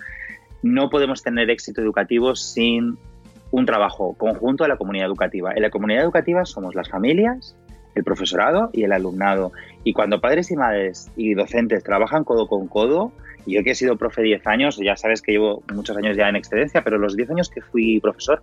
No 0.62 0.90
podemos 0.90 1.22
tener 1.22 1.48
éxito 1.50 1.80
educativo 1.80 2.36
sin 2.36 2.98
un 3.50 3.66
trabajo 3.66 4.14
conjunto 4.16 4.64
de 4.64 4.68
la 4.68 4.76
comunidad 4.76 5.06
educativa. 5.06 5.52
En 5.54 5.62
la 5.62 5.70
comunidad 5.70 6.02
educativa 6.02 6.44
somos 6.44 6.74
las 6.74 6.88
familias, 6.88 7.56
el 7.94 8.04
profesorado 8.04 8.70
y 8.72 8.84
el 8.84 8.92
alumnado. 8.92 9.52
Y 9.84 9.92
cuando 9.92 10.20
padres 10.20 10.50
y 10.50 10.56
madres 10.56 11.10
y 11.16 11.34
docentes 11.34 11.82
trabajan 11.82 12.24
codo 12.24 12.46
con 12.46 12.68
codo, 12.68 13.12
y 13.46 13.54
yo 13.54 13.62
que 13.64 13.70
he 13.70 13.74
sido 13.74 13.96
profe 13.96 14.22
10 14.22 14.46
años, 14.46 14.78
ya 14.82 14.96
sabes 14.96 15.22
que 15.22 15.32
llevo 15.32 15.62
muchos 15.72 15.96
años 15.96 16.16
ya 16.16 16.28
en 16.28 16.36
excedencia, 16.36 16.82
pero 16.84 16.98
los 16.98 17.16
10 17.16 17.30
años 17.30 17.50
que 17.50 17.62
fui 17.62 18.00
profesor, 18.00 18.42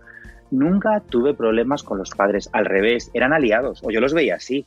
nunca 0.51 1.01
tuve 1.01 1.33
problemas 1.33 1.83
con 1.83 1.97
los 1.97 2.11
padres. 2.11 2.49
Al 2.53 2.65
revés, 2.65 3.11
eran 3.13 3.33
aliados, 3.33 3.81
o 3.83 3.91
yo 3.91 3.99
los 3.99 4.13
veía 4.13 4.35
así, 4.35 4.65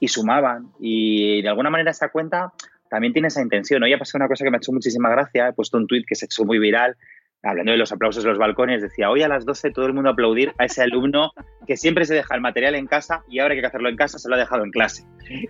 y 0.00 0.08
sumaban. 0.08 0.70
Y 0.80 1.42
de 1.42 1.48
alguna 1.48 1.70
manera 1.70 1.90
esa 1.90 2.08
cuenta 2.08 2.52
también 2.88 3.12
tiene 3.12 3.28
esa 3.28 3.42
intención. 3.42 3.82
Hoy 3.82 3.92
ha 3.92 3.98
pasado 3.98 4.22
una 4.22 4.28
cosa 4.28 4.44
que 4.44 4.50
me 4.50 4.56
ha 4.56 4.58
hecho 4.58 4.72
muchísima 4.72 5.10
gracia. 5.10 5.48
He 5.48 5.52
puesto 5.52 5.76
un 5.76 5.86
tuit 5.86 6.06
que 6.06 6.14
se 6.14 6.24
ha 6.24 6.26
hecho 6.26 6.44
muy 6.44 6.58
viral, 6.58 6.96
hablando 7.42 7.72
de 7.72 7.78
los 7.78 7.92
aplausos 7.92 8.24
en 8.24 8.30
los 8.30 8.38
balcones. 8.38 8.82
Decía, 8.82 9.10
hoy 9.10 9.22
a 9.22 9.28
las 9.28 9.44
12 9.44 9.70
todo 9.70 9.86
el 9.86 9.92
mundo 9.92 10.10
aplaudir 10.10 10.52
a 10.58 10.64
ese 10.64 10.82
alumno 10.82 11.32
que 11.66 11.76
siempre 11.76 12.04
se 12.04 12.14
deja 12.14 12.34
el 12.34 12.40
material 12.40 12.74
en 12.74 12.86
casa 12.86 13.22
y 13.28 13.38
ahora 13.38 13.54
que 13.54 13.58
hay 13.58 13.62
que 13.62 13.66
hacerlo 13.68 13.88
en 13.88 13.96
casa 13.96 14.18
se 14.18 14.28
lo 14.28 14.34
ha 14.34 14.38
dejado 14.38 14.64
en 14.64 14.70
clase. 14.70 15.04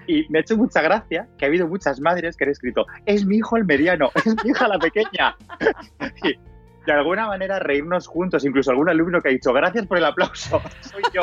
Y 0.07 0.27
me 0.29 0.39
ha 0.39 0.43
hecho 0.43 0.57
mucha 0.57 0.83
gracia 0.83 1.29
que 1.39 1.45
ha 1.45 1.49
habido 1.49 1.69
muchas 1.69 2.01
madres 2.01 2.37
que 2.37 2.45
han 2.45 2.51
escrito, 2.51 2.87
es 3.05 3.25
mi 3.25 3.37
hijo 3.37 3.57
el 3.57 3.65
mediano, 3.65 4.11
es 4.15 4.35
mi 4.45 4.51
hija 4.51 4.69
la 4.69 4.79
pequeña. 4.79 5.37
Y 6.23 6.35
de 6.87 6.93
alguna 6.93 7.27
manera 7.27 7.59
reírnos 7.59 8.07
juntos, 8.07 8.45
incluso 8.45 8.71
algún 8.71 8.89
alumno 8.89 9.21
que 9.21 9.29
ha 9.29 9.33
dicho, 9.33 9.53
gracias 9.53 9.87
por 9.87 9.99
el 9.99 10.05
aplauso, 10.05 10.63
soy 10.81 11.03
yo. 11.13 11.23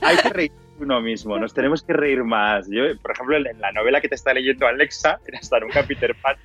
Hay 0.00 0.16
que 0.16 0.28
reír 0.30 0.52
de 0.78 0.84
uno 0.84 1.00
mismo, 1.00 1.38
nos 1.38 1.52
tenemos 1.52 1.82
que 1.82 1.92
reír 1.92 2.24
más. 2.24 2.66
Yo, 2.70 2.82
por 3.02 3.12
ejemplo, 3.12 3.36
en 3.36 3.60
la 3.60 3.72
novela 3.72 4.00
que 4.00 4.08
te 4.08 4.14
está 4.14 4.32
leyendo 4.32 4.66
Alexa, 4.66 5.20
en 5.26 5.36
hasta 5.36 5.60
nunca 5.60 5.82
Peter 5.82 6.14
Pan, 6.22 6.36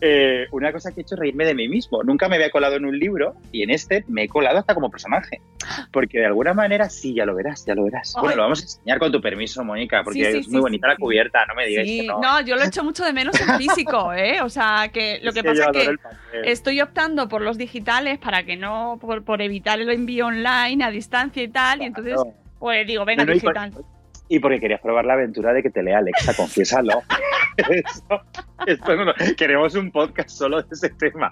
eh, 0.00 0.46
una 0.50 0.72
cosa 0.72 0.92
que 0.92 1.00
he 1.00 1.02
hecho 1.02 1.14
es 1.14 1.20
reírme 1.20 1.44
de 1.44 1.54
mí 1.54 1.68
mismo. 1.68 2.02
Nunca 2.02 2.28
me 2.28 2.36
había 2.36 2.50
colado 2.50 2.76
en 2.76 2.84
un 2.84 2.98
libro 2.98 3.34
y 3.52 3.62
en 3.62 3.70
este 3.70 4.04
me 4.08 4.24
he 4.24 4.28
colado 4.28 4.58
hasta 4.58 4.74
como 4.74 4.90
personaje. 4.90 5.40
Porque 5.92 6.18
de 6.18 6.26
alguna 6.26 6.52
manera, 6.52 6.90
sí, 6.90 7.14
ya 7.14 7.24
lo 7.24 7.34
verás, 7.34 7.64
ya 7.64 7.74
lo 7.74 7.84
verás. 7.84 8.14
Ay. 8.16 8.20
Bueno, 8.22 8.36
lo 8.36 8.42
vamos 8.42 8.60
a 8.60 8.62
enseñar 8.64 8.98
con 8.98 9.10
tu 9.12 9.20
permiso, 9.20 9.64
Mónica, 9.64 10.02
porque 10.04 10.24
Sí, 10.26 10.32
sí, 10.32 10.38
es 10.38 10.44
sí, 10.46 10.52
muy 10.52 10.60
bonita 10.60 10.88
la 10.88 10.96
cubierta, 10.96 11.44
no 11.46 11.54
me 11.54 11.66
digas 11.66 11.84
Sí, 11.86 12.00
que 12.02 12.06
no. 12.06 12.20
no, 12.20 12.40
yo 12.42 12.56
lo 12.56 12.62
echo 12.64 12.84
mucho 12.84 13.04
de 13.04 13.12
menos 13.12 13.40
en 13.40 13.56
físico, 13.56 14.12
¿eh? 14.14 14.42
O 14.42 14.48
sea, 14.50 14.90
que 14.92 15.20
lo 15.22 15.30
Es 15.30 15.34
que 15.34 15.42
que 15.42 15.48
pasa 15.48 15.70
es 15.72 15.88
que 15.88 16.50
estoy 16.50 16.80
optando 16.80 17.28
por 17.28 17.40
los 17.40 17.56
digitales 17.56 18.18
para 18.18 18.42
que 18.44 18.56
no, 18.56 18.98
por, 19.00 19.24
por 19.24 19.40
evitar 19.40 19.80
el 19.80 19.90
envío 19.90 20.26
online 20.26 20.84
a 20.84 20.90
distancia 20.90 21.42
y 21.42 21.48
tal, 21.48 21.80
y 21.82 21.86
entonces, 21.86 22.16
pues 22.58 22.86
digo, 22.86 23.04
venga, 23.04 23.24
No, 23.24 23.30
no, 23.32 23.36
y 23.36 23.40
por- 23.40 23.54
digital. 23.54 23.84
Y 24.28 24.38
porque 24.38 24.58
querías 24.60 24.80
probar 24.80 25.04
la 25.04 25.14
aventura 25.14 25.52
de 25.52 25.62
que 25.62 25.70
te 25.70 25.82
lea 25.82 25.98
Alexa, 25.98 26.34
confiésalo. 26.34 27.02
Eso- 27.56 28.22
esto 28.66 28.96
no- 29.04 29.12
queremos 29.36 29.74
un 29.74 29.90
podcast 29.90 30.30
solo 30.30 30.62
de 30.62 30.68
ese 30.72 30.90
tema. 30.90 31.30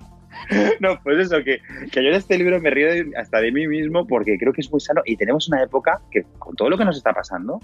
No, 0.81 0.99
pues 1.03 1.19
eso, 1.19 1.43
que, 1.45 1.61
que 1.91 2.03
yo 2.03 2.09
en 2.11 2.15
este 2.15 2.37
libro 2.39 2.61
me 2.61 2.71
río 2.71 2.89
de- 2.89 3.13
hasta 3.17 3.41
de 3.41 3.53
mí 3.53 3.67
mismo 3.67 4.07
porque 4.07 4.39
creo 4.39 4.53
que 4.53 4.61
es 4.61 4.71
muy 4.71 4.81
sano 4.81 5.03
y 5.05 5.17
tenemos 5.17 5.49
una 5.49 5.63
época 5.63 6.01
que 6.11 6.25
con 6.39 6.55
todo 6.57 6.69
lo 6.71 6.77
que 6.79 6.85
nos 6.85 6.97
está 6.97 7.13
pasando, 7.13 7.61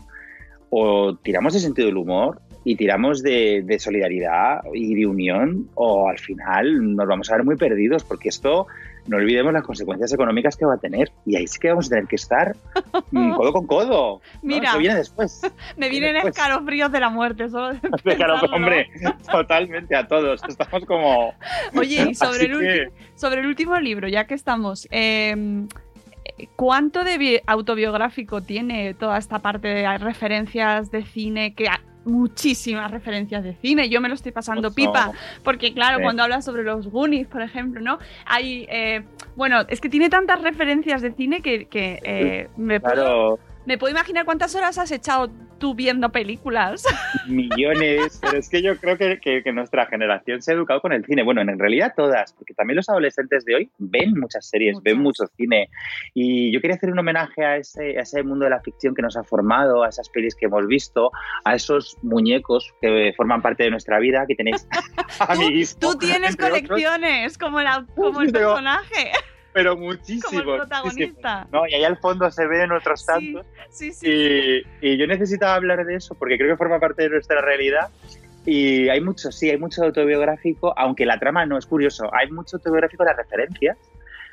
o 0.71 1.17
tiramos 1.17 1.55
de 1.55 1.61
sentido 1.61 1.87
del 1.89 1.97
humor 1.97 2.41
y 2.65 2.77
tiramos 2.77 3.23
de, 3.23 3.63
de 3.65 3.79
solidaridad 3.79 4.61
y 4.75 4.95
de 4.95 5.07
unión, 5.07 5.69
o 5.75 6.09
al 6.09 6.19
final 6.19 6.95
nos 6.97 7.07
vamos 7.07 7.31
a 7.31 7.37
ver 7.37 7.45
muy 7.45 7.57
perdidos 7.57 8.05
porque 8.05 8.29
esto, 8.29 8.67
no 9.09 9.17
olvidemos 9.17 9.53
las 9.53 9.62
consecuencias 9.65 10.12
económicas 10.12 10.57
que 10.57 10.65
va 10.67 10.75
a 10.75 10.79
tener 10.79 11.11
y 11.27 11.37
ahí 11.37 11.47
sí 11.47 11.59
que 11.59 11.71
vamos 11.71 11.87
a 11.87 11.91
tener 11.91 12.07
que 12.07 12.17
estar 12.17 12.55
mm, 13.11 13.33
codo 13.37 13.53
con 13.53 13.67
codo. 13.67 14.21
¿no? 14.21 14.21
Mira. 14.43 14.71
Eso 14.71 14.79
viene 14.79 14.95
después. 14.97 15.41
Me 15.77 15.88
vienen 15.88 16.17
escalofríos 16.17 16.93
de 16.93 17.00
la 17.00 17.09
muerte, 17.11 17.49
solo 17.49 17.73
de 17.75 17.81
Claro, 18.17 18.37
hombre, 18.53 18.88
totalmente 19.31 19.97
a 19.97 20.07
todos. 20.07 20.41
Estamos 20.49 20.85
como. 20.85 21.35
Oye, 21.77 22.11
y 22.11 22.15
sobre 22.15 22.45
el, 22.45 22.50
que- 22.50 22.57
ulti- 22.57 22.91
sobre 23.17 23.41
el 23.41 23.47
último 23.47 23.77
libro, 23.81 24.07
ya 24.09 24.27
que 24.27 24.35
estamos, 24.35 24.87
eh, 24.91 25.67
¿cuánto 26.57 27.05
de 27.05 27.19
bi- 27.19 27.41
autobiográfico 27.47 28.43
tiene 28.43 28.95
toda 28.95 29.19
esta 29.19 29.38
parte 29.41 29.69
de 29.69 29.99
referencias 29.99 30.91
de 30.91 31.05
cine? 31.05 31.55
Que 31.55 31.69
muchísimas 32.05 32.90
referencias 32.90 33.45
de 33.45 33.55
cine, 33.55 33.88
yo 33.88 34.00
me 34.00 34.09
lo 34.09 34.14
estoy 34.14 34.33
pasando 34.33 34.73
pipa, 34.73 35.12
porque 35.43 35.75
claro, 35.75 35.99
Sí. 35.99 36.02
cuando 36.05 36.23
hablas 36.23 36.45
sobre 36.45 36.62
los 36.62 36.88
Goonies, 36.88 37.26
por 37.26 37.43
ejemplo, 37.43 37.81
¿no? 37.81 37.99
Hay, 38.26 38.67
eh, 38.71 39.05
bueno, 39.37 39.61
es 39.69 39.81
que 39.81 39.88
tiene 39.88 40.09
tantas 40.09 40.40
referencias 40.43 41.02
de 41.02 41.12
cine 41.12 41.43
que, 41.43 41.67
que, 41.67 41.99
eh, 42.02 42.49
me, 42.57 42.81
puedo, 42.81 42.95
Claro, 42.95 43.38
me 43.67 43.78
puedo 43.78 43.90
imaginar 43.90 44.25
cuántas 44.25 44.55
horas 44.55 44.78
has 44.78 44.90
echado 44.90 45.31
tú 45.59 45.75
viendo 45.75 46.11
películas. 46.11 46.85
millones. 47.29 48.19
Pero 48.21 48.38
es 48.38 48.49
que 48.49 48.62
yo 48.62 48.77
creo 48.79 48.97
que, 48.97 49.19
que- 49.21 49.43
que 49.43 49.53
nuestra 49.53 49.87
generación 49.87 50.43
se 50.43 50.53
ha 50.53 50.55
educado 50.55 50.81
con 50.81 50.93
el 50.93 51.05
cine. 51.05 51.23
Bueno, 51.23 51.41
en 51.41 51.59
realidad 51.59 51.93
todas, 51.97 52.33
porque 52.33 52.55
también 52.55 52.77
los 52.77 52.88
adolescentes 52.88 53.45
de 53.45 53.55
hoy 53.55 53.71
ven 53.79 54.12
muchas 54.19 54.49
series, 54.49 54.77
ven 54.83 54.99
mucho 54.99 55.25
Muchas. 55.25 55.37
cine. 55.37 55.69
Y 56.15 56.53
yo 56.53 56.61
quería 56.61 56.77
hacer 56.77 56.91
un 56.91 56.99
homenaje 56.99 57.45
a 57.45 57.57
ese, 57.57 57.99
a 57.99 58.03
ese 58.03 58.23
mundo 58.23 58.45
de 58.45 58.50
la 58.50 58.61
ficción 58.61 58.95
que 58.95 59.03
nos 59.03 59.17
ha 59.17 59.25
formado, 59.25 59.83
a 59.85 59.88
esas 59.88 60.09
pelis 60.11 60.35
que 60.35 60.47
hemos 60.47 60.67
visto, 60.67 61.11
a 61.45 61.55
esos 61.55 61.97
muñecos 62.03 62.73
que 62.81 63.12
forman 63.17 63.43
parte 63.43 63.65
de 63.65 63.71
nuestra 63.71 63.99
vida, 63.99 64.25
que 64.27 64.35
tenéis 64.35 64.67
a 65.21 65.35
mi 65.35 65.47
hijo, 65.47 65.73
Tú 65.81 65.95
tienes 65.99 66.31
entre 66.33 66.47
otros, 66.47 66.62
colecciones 66.69 67.38
como, 67.38 67.61
la, 67.61 67.85
como 67.97 68.21
el 68.21 68.31
personaje, 68.33 69.12
pero 69.59 69.75
como 69.75 69.87
muchísimos. 69.87 70.33
el 70.33 70.45
protagonista. 70.45 71.49
No, 71.53 71.67
y 71.67 71.75
ahí 71.75 71.85
al 71.85 71.99
fondo 71.99 72.31
se 72.31 72.47
ven 72.47 72.71
otros 72.73 73.05
tantos. 73.05 73.45
sí, 73.71 73.93
sí. 73.93 74.09
Y, 74.09 74.93
y 74.93 74.97
yo 74.97 75.07
necesitaba 75.07 75.55
hablar 75.55 75.85
de 75.85 75.97
eso 75.97 76.15
porque 76.15 76.37
creo 76.37 76.50
que 76.50 76.57
forma 76.57 76.79
parte 76.79 77.03
de 77.03 77.11
nuestra 77.11 77.41
realidad. 77.41 77.88
Y 78.47 78.88
hay 78.88 79.00
mucho, 79.00 79.31
sí, 79.31 79.50
hay 79.50 79.59
mucho 79.59 79.83
autobiográfico, 79.83 80.73
aunque 80.79 81.05
la 81.05 81.19
trama 81.19 81.45
no 81.45 81.59
es 81.59 81.67
curioso. 81.67 82.09
Hay 82.15 82.31
mucho 82.31 82.57
autobiográfico 82.57 83.03
de 83.05 83.11
las 83.11 83.19
referencias, 83.19 83.77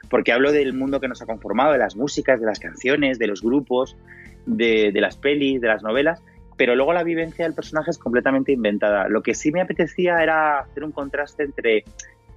porque 0.10 0.32
hablo 0.32 0.51
del 0.51 0.74
mundo 0.74 1.01
que 1.01 1.08
nos 1.08 1.22
ha 1.22 1.25
conformado, 1.25 1.74
de 1.74 1.79
las 1.79 1.96
músicas, 1.96 2.39
de 2.39 2.46
las 2.46 2.60
canciones, 2.60 3.20
de 3.20 3.27
los 3.27 3.41
grupos, 3.41 3.98
de, 4.46 4.91
de 4.94 5.01
las 5.01 5.17
pelis, 5.17 5.60
de 5.60 5.67
las 5.67 5.84
novelas. 5.84 6.22
Pero 6.55 6.75
luego 6.75 6.94
la 6.94 7.03
vivencia 7.03 7.44
del 7.44 7.53
personaje 7.53 7.91
es 7.91 7.98
completamente 7.98 8.53
inventada. 8.53 9.10
Lo 9.10 9.22
que 9.22 9.34
sí 9.34 9.51
me 9.51 9.60
apetecía 9.60 10.24
era 10.24 10.60
hacer 10.60 10.86
un 10.86 10.94
contraste 10.94 11.44
entre 11.44 11.84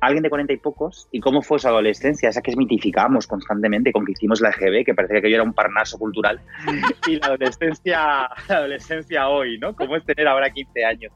alguien 0.00 0.22
de 0.22 0.28
cuarenta 0.28 0.52
y 0.52 0.58
pocos 0.58 1.08
y 1.12 1.20
cómo 1.20 1.42
fue 1.42 1.58
su 1.58 1.68
adolescencia, 1.68 2.28
esa 2.28 2.40
que 2.40 2.54
mitificamos 2.56 3.26
constantemente 3.26 3.92
con 3.92 4.04
que 4.04 4.12
hicimos 4.12 4.40
la 4.40 4.50
EGB, 4.50 4.84
que 4.84 4.94
parecía 4.94 5.20
que 5.20 5.30
yo 5.30 5.36
era 5.36 5.42
un 5.42 5.52
parnaso 5.52 5.98
cultural, 5.98 6.40
y 7.06 7.16
la 7.16 7.26
adolescencia, 7.26 7.98
la 8.48 8.56
adolescencia 8.56 9.28
hoy, 9.28 9.58
¿no? 9.58 9.74
Cómo 9.74 9.96
es 9.96 10.04
tener 10.04 10.28
ahora 10.28 10.50
15 10.50 10.84
años. 10.84 11.12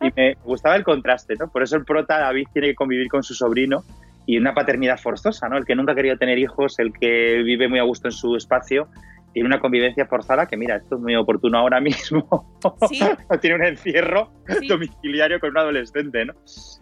Y 0.00 0.10
me 0.14 0.34
gustaba 0.44 0.76
el 0.76 0.84
contraste, 0.84 1.34
¿no? 1.36 1.48
Por 1.48 1.62
eso 1.62 1.76
el 1.76 1.84
prota 1.84 2.18
David 2.18 2.48
tiene 2.52 2.68
que 2.68 2.74
convivir 2.74 3.08
con 3.08 3.22
su 3.22 3.34
sobrino 3.34 3.84
y 4.26 4.38
una 4.38 4.54
paternidad 4.54 4.98
forzosa, 4.98 5.48
¿no? 5.48 5.56
El 5.56 5.64
que 5.64 5.74
nunca 5.74 5.92
ha 5.92 5.94
querido 5.94 6.16
tener 6.16 6.38
hijos, 6.38 6.78
el 6.78 6.92
que 6.92 7.42
vive 7.42 7.68
muy 7.68 7.78
a 7.78 7.84
gusto 7.84 8.08
en 8.08 8.12
su 8.12 8.36
espacio, 8.36 8.88
tiene 9.32 9.46
una 9.46 9.60
convivencia 9.60 10.06
forzada 10.06 10.46
que, 10.46 10.56
mira, 10.56 10.76
esto 10.76 10.96
es 10.96 11.00
muy 11.00 11.14
oportuno 11.16 11.58
ahora 11.58 11.80
mismo. 11.80 12.26
Sí. 12.88 13.00
tiene 13.40 13.56
un 13.56 13.64
encierro 13.64 14.30
Sí. 14.60 14.68
domiciliario 14.68 15.40
con 15.40 15.50
un 15.50 15.58
adolescente, 15.58 16.24
¿no? 16.24 16.34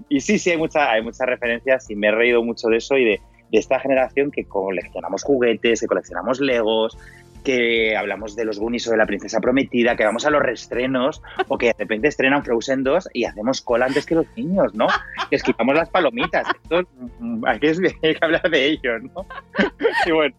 Y 0.08 0.20
sí, 0.20 0.38
sí, 0.38 0.50
hay, 0.50 0.58
mucha, 0.58 0.90
hay 0.90 1.02
muchas 1.02 1.26
referencias 1.26 1.90
y 1.90 1.96
me 1.96 2.08
he 2.08 2.12
reído 2.12 2.42
mucho 2.42 2.68
de 2.68 2.76
eso 2.78 2.96
y 2.96 3.04
de, 3.04 3.20
de 3.50 3.58
esta 3.58 3.78
generación 3.80 4.30
que 4.30 4.44
coleccionamos 4.44 5.22
juguetes, 5.22 5.80
que 5.80 5.86
coleccionamos 5.86 6.40
legos, 6.40 6.96
que 7.44 7.96
hablamos 7.96 8.36
de 8.36 8.44
los 8.44 8.58
Goonies 8.58 8.86
o 8.88 8.90
de 8.90 8.96
la 8.96 9.06
princesa 9.06 9.40
prometida, 9.40 9.96
que 9.96 10.04
vamos 10.04 10.26
a 10.26 10.30
los 10.30 10.42
restrenos 10.42 11.22
o 11.48 11.58
que 11.58 11.66
de 11.66 11.74
repente 11.78 12.08
estrenan 12.08 12.44
Frozen 12.44 12.82
2 12.84 13.10
y 13.12 13.24
hacemos 13.24 13.60
cola 13.60 13.86
antes 13.86 14.06
que 14.06 14.14
los 14.14 14.26
niños, 14.36 14.74
¿no? 14.74 14.86
Que 15.28 15.36
esquivamos 15.36 15.74
las 15.74 15.88
palomitas. 15.88 16.46
Esto, 16.62 16.82
mm, 17.18 17.44
hay, 17.46 17.58
que, 17.58 17.68
hay 18.02 18.14
que 18.14 18.18
hablar 18.20 18.50
de 18.50 18.66
ello, 18.66 18.98
¿no? 18.98 19.26
Y 20.06 20.12
bueno, 20.12 20.34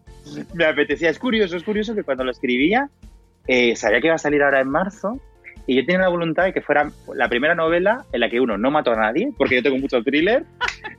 me 0.54 0.64
apetecía. 0.64 1.10
Es 1.10 1.18
curioso, 1.18 1.56
es 1.56 1.62
curioso 1.62 1.94
que 1.94 2.02
cuando 2.02 2.24
lo 2.24 2.30
escribía 2.30 2.88
eh, 3.46 3.74
sabía 3.76 4.00
que 4.00 4.06
iba 4.08 4.14
a 4.14 4.18
salir 4.18 4.42
ahora 4.42 4.60
en 4.60 4.68
marzo 4.68 5.20
y 5.66 5.76
yo 5.76 5.84
tenía 5.84 6.02
la 6.02 6.08
voluntad 6.08 6.44
de 6.44 6.52
que 6.52 6.60
fuera 6.60 6.90
la 7.14 7.28
primera 7.28 7.54
novela 7.54 8.04
en 8.12 8.20
la 8.20 8.28
que 8.28 8.40
uno 8.40 8.58
no 8.58 8.70
mató 8.70 8.92
a 8.92 8.96
nadie, 8.96 9.32
porque 9.36 9.56
yo 9.56 9.62
tengo 9.62 9.78
mucho 9.78 10.02
thriller, 10.02 10.44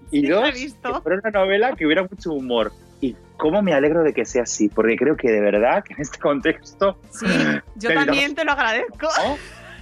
y 0.10 0.22
Sí, 0.22 0.28
dos, 0.28 0.52
que 0.52 1.02
fuera 1.02 1.20
una 1.22 1.32
novela 1.32 1.74
que 1.74 1.86
hubiera 1.86 2.04
mucho 2.04 2.32
humor. 2.32 2.72
Cómo 3.44 3.62
me 3.62 3.74
alegro 3.74 4.04
de 4.04 4.14
que 4.14 4.24
sea 4.24 4.44
así, 4.44 4.70
porque 4.70 4.96
creo 4.96 5.18
que 5.18 5.30
de 5.30 5.42
verdad 5.42 5.84
que 5.84 5.96
en 5.96 6.00
este 6.00 6.18
contexto... 6.18 6.98
Sí, 7.10 7.26
yo 7.76 7.94
también 7.94 8.36
te 8.36 8.46
lo 8.46 8.54
agradezco. 8.54 9.10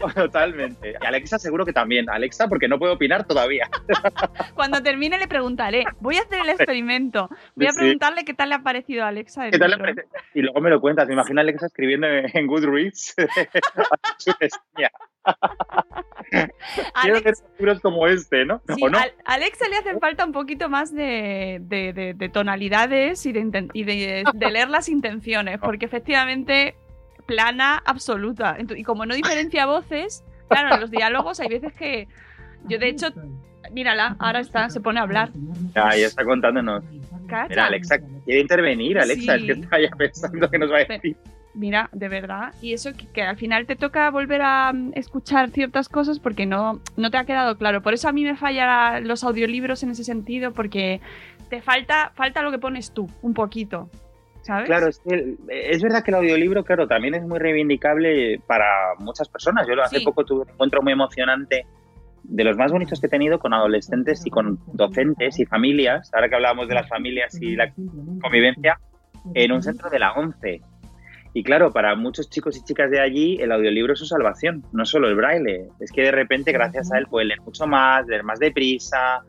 Totalmente. 0.16 0.96
Y 1.02 1.06
Alexa 1.06 1.40
seguro 1.40 1.66
que 1.66 1.74
también. 1.74 2.10
Alexa, 2.10 2.48
porque 2.48 2.68
no 2.68 2.80
puedo 2.80 2.94
opinar 2.94 3.26
todavía. 3.26 3.70
Cuando 4.56 4.82
termine 4.82 5.18
le 5.18 5.28
preguntaré. 5.28 5.86
Voy 6.00 6.18
a 6.18 6.22
hacer 6.22 6.40
el 6.40 6.50
experimento. 6.56 7.30
Voy 7.56 7.68
a 7.68 7.74
preguntarle 7.74 8.26
qué 8.26 8.34
tal 8.34 8.50
le 8.50 8.56
ha 8.56 8.64
parecido 8.64 9.04
a 9.04 9.10
Alexa. 9.10 9.50
¿Qué 9.50 9.60
tal 9.60 9.72
le 9.72 9.78
parece? 9.78 10.06
Y 10.34 10.42
luego 10.42 10.62
me 10.62 10.70
lo 10.70 10.82
cuentas. 10.82 11.08
Me 11.08 11.14
imagino 11.14 11.40
a 11.40 11.44
Alexa 11.44 11.68
escribiendo 11.68 12.08
en 12.08 12.48
Goodreads 12.48 13.16
Quiero 17.02 17.18
hacer 17.18 17.34
libros 17.58 17.80
como 17.82 18.08
este, 18.08 18.46
¿no? 18.46 18.62
Sí, 18.76 18.84
a 18.84 19.34
Alexa 19.34 19.68
le 19.70 19.78
hacen 19.78 20.00
falta 20.00 20.26
un 20.26 20.32
poquito 20.32 20.70
más 20.70 20.94
de, 20.94 21.60
de, 21.62 22.14
de, 22.16 22.30
tonalidades 22.30 23.26
y, 23.26 23.34
de, 23.34 23.68
y 23.74 23.84
de, 23.84 24.24
leer 24.52 24.70
las 24.70 24.90
intenciones, 24.90 25.60
porque 25.60 25.86
efectivamente 25.86 26.76
plana 27.22 27.82
absoluta. 27.86 28.58
Y 28.76 28.84
como 28.84 29.06
no 29.06 29.16
diferencia 29.16 29.66
voces, 29.66 30.24
claro, 30.48 30.76
en 30.76 30.82
los 30.82 30.92
diálogos 30.92 31.40
hay 31.40 31.50
veces 31.50 31.74
que 31.74 32.08
yo 32.68 32.78
de 32.78 32.90
hecho, 32.90 33.08
mírala, 33.72 34.16
ahora 34.20 34.40
está, 34.40 34.70
se 34.70 34.82
pone 34.82 35.00
a 35.00 35.04
hablar. 35.04 35.30
Ya, 35.76 35.96
ya 35.96 36.08
está 36.08 36.24
contándonos. 36.24 36.84
Mira, 37.50 37.66
Alexa 37.66 38.00
quiere 38.26 38.42
intervenir, 38.42 39.00
Alexa, 39.00 39.36
es 39.36 39.44
que 39.44 39.52
está 39.54 39.80
ya 39.80 39.90
pensando 39.98 40.50
que 40.50 40.60
nos 40.60 40.72
va 40.72 40.78
a 40.78 40.86
decir. 40.86 41.16
Mira, 41.54 41.90
de 41.92 42.08
verdad. 42.08 42.54
Y 42.62 42.74
eso 42.74 42.92
que, 43.14 43.22
al 43.22 43.38
final 43.38 43.66
te 43.66 43.76
toca 43.76 44.10
volver 44.10 44.42
a 44.42 44.72
mm, 44.74 44.92
escuchar 44.96 45.50
ciertas 45.52 45.90
cosas 45.90 46.20
porque 46.20 46.46
no, 46.46 46.82
no 46.96 47.12
te 47.12 47.18
ha 47.18 47.26
quedado 47.26 47.58
claro. 47.58 47.82
Por 47.82 47.94
eso 47.94 48.08
a 48.08 48.12
mí 48.12 48.24
me 48.24 48.36
fallan 48.36 49.08
los 49.08 49.24
audiolibros 49.24 49.84
en 49.84 49.92
ese 49.92 50.04
sentido, 50.04 50.52
porque 50.54 51.02
te 51.50 51.62
falta, 51.62 52.12
falta 52.16 52.42
lo 52.42 52.52
que 52.52 52.60
pones 52.60 52.94
tú, 52.94 53.10
un 53.22 53.34
poquito. 53.34 53.90
Claro, 54.44 54.88
es, 54.88 55.02
es, 55.50 55.84
verdad 55.84 56.04
que 56.04 56.12
el 56.12 56.16
audiolibro, 56.16 56.64
claro, 56.64 56.88
también 56.88 57.14
es 57.14 57.24
muy 57.24 57.38
reivindicable 57.38 58.40
para 58.48 58.96
muchas 58.98 59.30
personas. 59.30 59.68
Yo 59.68 59.80
hace 59.82 60.02
poco 60.02 60.26
tuve 60.26 60.42
un 60.44 60.50
encuentro 60.50 60.82
muy 60.82 60.94
emocionante 60.94 61.66
de 62.24 62.44
los 62.44 62.58
más 62.58 62.72
bonitos 62.72 63.00
que 63.00 63.08
he 63.08 63.10
tenido 63.10 63.40
con 63.40 63.54
adolescentes 63.54 64.26
y 64.26 64.30
con 64.30 64.60
docentes 64.74 65.40
y 65.40 65.46
familias, 65.46 66.10
ahora 66.14 66.30
que 66.30 66.36
hablábamos 66.36 66.68
de 66.68 66.76
las 66.76 66.88
familias 66.88 67.40
y 67.42 67.56
la 67.56 67.72
convivencia, 68.22 68.80
en 69.34 69.52
un 69.52 69.62
centro 69.62 69.90
de 69.90 70.00
la 70.00 70.14
ONCE. 70.14 70.62
Y 71.34 71.44
claro, 71.44 71.72
para 71.72 71.96
muchos 71.96 72.30
chicos 72.30 72.58
y 72.58 72.64
chicas 72.64 72.92
de 72.92 73.00
allí, 73.00 73.38
el 73.40 73.52
audiolibro 73.52 73.94
es 73.94 74.00
su 74.00 74.06
salvación, 74.06 74.64
no 74.74 74.86
solo 74.86 75.08
el 75.08 75.16
braille. 75.16 75.70
Es 75.80 75.92
que 75.92 76.02
de 76.02 76.12
repente, 76.12 76.52
gracias 76.52 76.92
a 76.92 76.98
él, 76.98 77.06
pueden 77.08 77.30
leer 77.30 77.42
mucho 77.42 77.68
más, 77.68 78.06
leer 78.08 78.24
más 78.24 78.40
deprisa. 78.40 79.24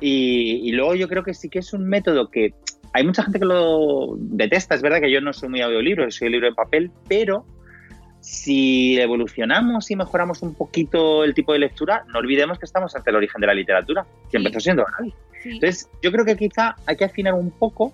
Y, 0.00 0.68
y 0.68 0.72
luego 0.72 0.94
yo 0.94 1.08
creo 1.08 1.22
que 1.22 1.32
sí 1.32 1.48
que 1.48 1.60
es 1.60 1.72
un 1.72 1.88
método 1.88 2.30
que 2.30 2.52
hay 2.92 3.04
mucha 3.04 3.22
gente 3.22 3.38
que 3.38 3.44
lo 3.44 4.16
detesta, 4.16 4.74
es 4.74 4.82
verdad 4.82 5.00
que 5.00 5.10
yo 5.10 5.20
no 5.20 5.32
soy 5.32 5.48
muy 5.48 5.60
audiolibro, 5.60 6.10
soy 6.10 6.30
libro 6.30 6.48
en 6.48 6.54
papel, 6.54 6.90
pero 7.08 7.44
si 8.20 8.98
evolucionamos 9.00 9.90
y 9.90 9.96
mejoramos 9.96 10.42
un 10.42 10.54
poquito 10.54 11.24
el 11.24 11.34
tipo 11.34 11.52
de 11.52 11.60
lectura, 11.60 12.04
no 12.12 12.18
olvidemos 12.18 12.58
que 12.58 12.64
estamos 12.64 12.94
ante 12.94 13.10
el 13.10 13.16
origen 13.16 13.40
de 13.40 13.46
la 13.46 13.54
literatura, 13.54 14.04
que 14.30 14.36
empezó 14.36 14.60
siendo 14.60 14.82
oral. 14.82 15.14
Entonces, 15.44 15.88
yo 16.02 16.10
creo 16.10 16.24
que 16.24 16.36
quizá 16.36 16.76
hay 16.86 16.96
que 16.96 17.04
afinar 17.04 17.34
un 17.34 17.50
poco, 17.50 17.92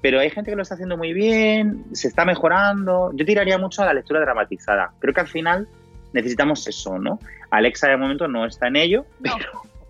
pero 0.00 0.20
hay 0.20 0.30
gente 0.30 0.50
que 0.50 0.56
lo 0.56 0.62
está 0.62 0.74
haciendo 0.74 0.96
muy 0.96 1.12
bien, 1.12 1.84
se 1.92 2.08
está 2.08 2.24
mejorando. 2.24 3.10
Yo 3.14 3.24
tiraría 3.24 3.58
mucho 3.58 3.82
a 3.82 3.86
la 3.86 3.94
lectura 3.94 4.20
dramatizada. 4.20 4.92
Creo 5.00 5.12
que 5.12 5.20
al 5.20 5.28
final 5.28 5.68
necesitamos 6.12 6.66
eso, 6.68 6.98
¿no? 6.98 7.18
Alexa 7.50 7.88
de 7.88 7.96
momento 7.96 8.28
no 8.28 8.46
está 8.46 8.68
en 8.68 8.76
ello, 8.76 9.06
pero, 9.20 9.36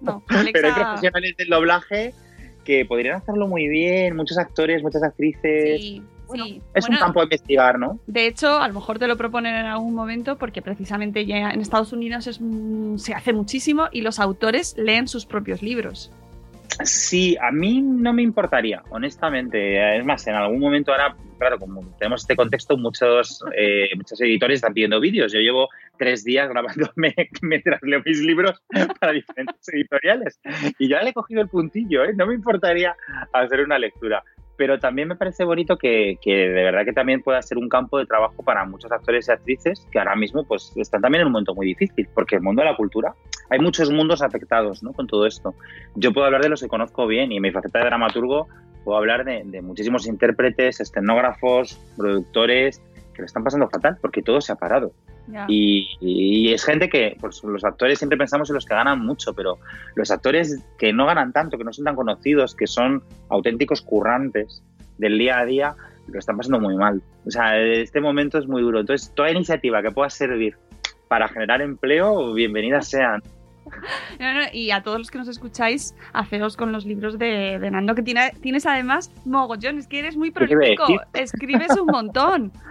pero 0.52 0.68
hay 0.68 0.74
profesionales 0.74 1.36
del 1.36 1.48
doblaje 1.48 2.14
que 2.64 2.84
podrían 2.84 3.16
hacerlo 3.16 3.46
muy 3.46 3.68
bien, 3.68 4.16
muchos 4.16 4.38
actores, 4.38 4.82
muchas 4.82 5.02
actrices. 5.02 5.80
Sí. 5.80 6.02
Es 6.74 6.88
un 6.88 6.96
campo 6.96 7.20
de 7.20 7.24
investigar, 7.24 7.78
¿no? 7.78 8.00
De 8.06 8.26
hecho, 8.26 8.58
a 8.58 8.66
lo 8.68 8.74
mejor 8.74 8.98
te 8.98 9.06
lo 9.06 9.16
proponen 9.16 9.54
en 9.54 9.66
algún 9.66 9.94
momento 9.94 10.36
porque 10.36 10.62
precisamente 10.62 11.26
ya 11.26 11.50
en 11.50 11.60
Estados 11.60 11.92
Unidos 11.92 12.26
es, 12.26 12.40
se 12.96 13.14
hace 13.14 13.32
muchísimo 13.32 13.88
y 13.92 14.00
los 14.00 14.18
autores 14.18 14.74
leen 14.76 15.06
sus 15.06 15.26
propios 15.26 15.62
libros. 15.62 16.10
Sí, 16.82 17.36
a 17.40 17.52
mí 17.52 17.80
no 17.80 18.12
me 18.12 18.22
importaría, 18.22 18.82
honestamente. 18.90 19.98
Es 19.98 20.04
más, 20.04 20.26
en 20.26 20.34
algún 20.34 20.58
momento 20.58 20.90
ahora, 20.90 21.14
claro, 21.38 21.58
como 21.58 21.82
tenemos 21.98 22.22
este 22.22 22.34
contexto, 22.34 22.76
muchos, 22.76 23.44
eh, 23.56 23.90
muchos 23.96 24.20
editores 24.20 24.56
están 24.56 24.74
pidiendo 24.74 24.98
vídeos. 24.98 25.32
Yo 25.32 25.38
llevo 25.38 25.68
tres 25.98 26.24
días 26.24 26.48
grabándome 26.48 27.14
mientras 27.42 27.80
leo 27.82 28.02
mis 28.04 28.20
libros 28.20 28.62
para 29.00 29.12
diferentes 29.12 29.68
editoriales. 29.68 30.40
Y 30.78 30.88
ya 30.88 31.02
le 31.02 31.10
he 31.10 31.14
cogido 31.14 31.42
el 31.42 31.48
puntillo, 31.48 32.04
¿eh? 32.04 32.14
No 32.14 32.26
me 32.26 32.34
importaría 32.34 32.96
hacer 33.32 33.60
una 33.60 33.78
lectura 33.78 34.22
pero 34.56 34.78
también 34.78 35.08
me 35.08 35.16
parece 35.16 35.44
bonito 35.44 35.76
que, 35.76 36.18
de 36.24 36.48
verdad 36.48 36.84
que 36.84 36.92
también 36.92 37.22
pueda 37.22 37.40
ser 37.42 37.58
un 37.58 37.68
campo 37.68 37.98
de 37.98 38.06
trabajo 38.06 38.42
para 38.42 38.64
muchos 38.64 38.90
actores 38.92 39.28
y 39.28 39.32
actrices 39.32 39.86
que 39.90 39.98
ahora 39.98 40.14
mismo 40.16 40.44
pues 40.44 40.72
están 40.76 41.02
también 41.02 41.22
en 41.22 41.26
un 41.26 41.32
momento 41.32 41.54
muy 41.54 41.66
difícil, 41.66 42.08
porque 42.14 42.36
el 42.36 42.42
mundo 42.42 42.62
de 42.62 42.70
la 42.70 42.76
cultura, 42.76 43.14
hay 43.50 43.58
muchos 43.58 43.90
mundos 43.90 44.22
afectados 44.22 44.82
¿no? 44.82 44.92
con 44.92 45.06
todo 45.06 45.26
esto. 45.26 45.54
Yo 45.96 46.12
puedo 46.12 46.26
hablar 46.26 46.42
de 46.42 46.48
los 46.48 46.62
que 46.62 46.68
conozco 46.68 47.06
bien 47.06 47.32
y 47.32 47.36
en 47.36 47.42
mi 47.42 47.50
faceta 47.50 47.80
de 47.80 47.86
dramaturgo 47.86 48.48
puedo 48.84 48.98
hablar 48.98 49.24
de, 49.24 49.42
de 49.44 49.62
muchísimos 49.62 50.06
intérpretes, 50.06 50.80
escenógrafos, 50.80 51.80
productores, 51.96 52.82
que 53.14 53.22
lo 53.22 53.26
están 53.26 53.44
pasando 53.44 53.68
fatal 53.68 53.96
porque 54.00 54.22
todo 54.22 54.40
se 54.40 54.52
ha 54.52 54.56
parado. 54.56 54.92
Y, 55.48 56.52
es 56.52 56.64
gente 56.64 56.88
que, 56.88 57.16
pues 57.20 57.42
los 57.42 57.64
actores 57.64 57.98
siempre 57.98 58.18
pensamos 58.18 58.48
en 58.50 58.54
los 58.54 58.66
que 58.66 58.74
ganan 58.74 59.00
mucho, 59.00 59.34
pero 59.34 59.58
los 59.94 60.10
actores 60.10 60.62
que 60.78 60.92
no 60.92 61.06
ganan 61.06 61.32
tanto, 61.32 61.58
que 61.58 61.64
no 61.64 61.72
son 61.72 61.84
tan 61.84 61.96
conocidos, 61.96 62.54
que 62.54 62.66
son 62.66 63.02
auténticos 63.28 63.82
currantes 63.82 64.62
del 64.98 65.18
día 65.18 65.38
a 65.38 65.44
día, 65.44 65.74
lo 66.08 66.18
están 66.18 66.36
pasando 66.36 66.60
muy 66.60 66.76
mal. 66.76 67.02
O 67.26 67.30
sea, 67.30 67.58
este 67.58 68.00
momento 68.00 68.38
es 68.38 68.46
muy 68.46 68.62
duro. 68.62 68.80
Entonces, 68.80 69.12
toda 69.14 69.30
iniciativa 69.30 69.82
que 69.82 69.90
pueda 69.90 70.10
servir 70.10 70.56
para 71.08 71.28
generar 71.28 71.62
empleo, 71.62 72.32
bienvenidas 72.34 72.88
sean. 72.88 73.22
y 74.52 74.70
a 74.70 74.82
todos 74.82 74.98
los 74.98 75.10
que 75.10 75.18
nos 75.18 75.28
escucháis, 75.28 75.94
haceos 76.12 76.56
con 76.56 76.72
los 76.72 76.84
libros 76.84 77.18
de, 77.18 77.58
Nando, 77.70 77.94
que 77.94 78.02
tiene, 78.02 78.32
tienes 78.40 78.66
además 78.66 79.10
mogollón, 79.24 79.78
es 79.78 79.88
que 79.88 80.00
eres 80.00 80.16
muy 80.16 80.30
prolífico, 80.30 80.86
escribes 81.14 81.70
un 81.78 81.86
montón. 81.86 82.52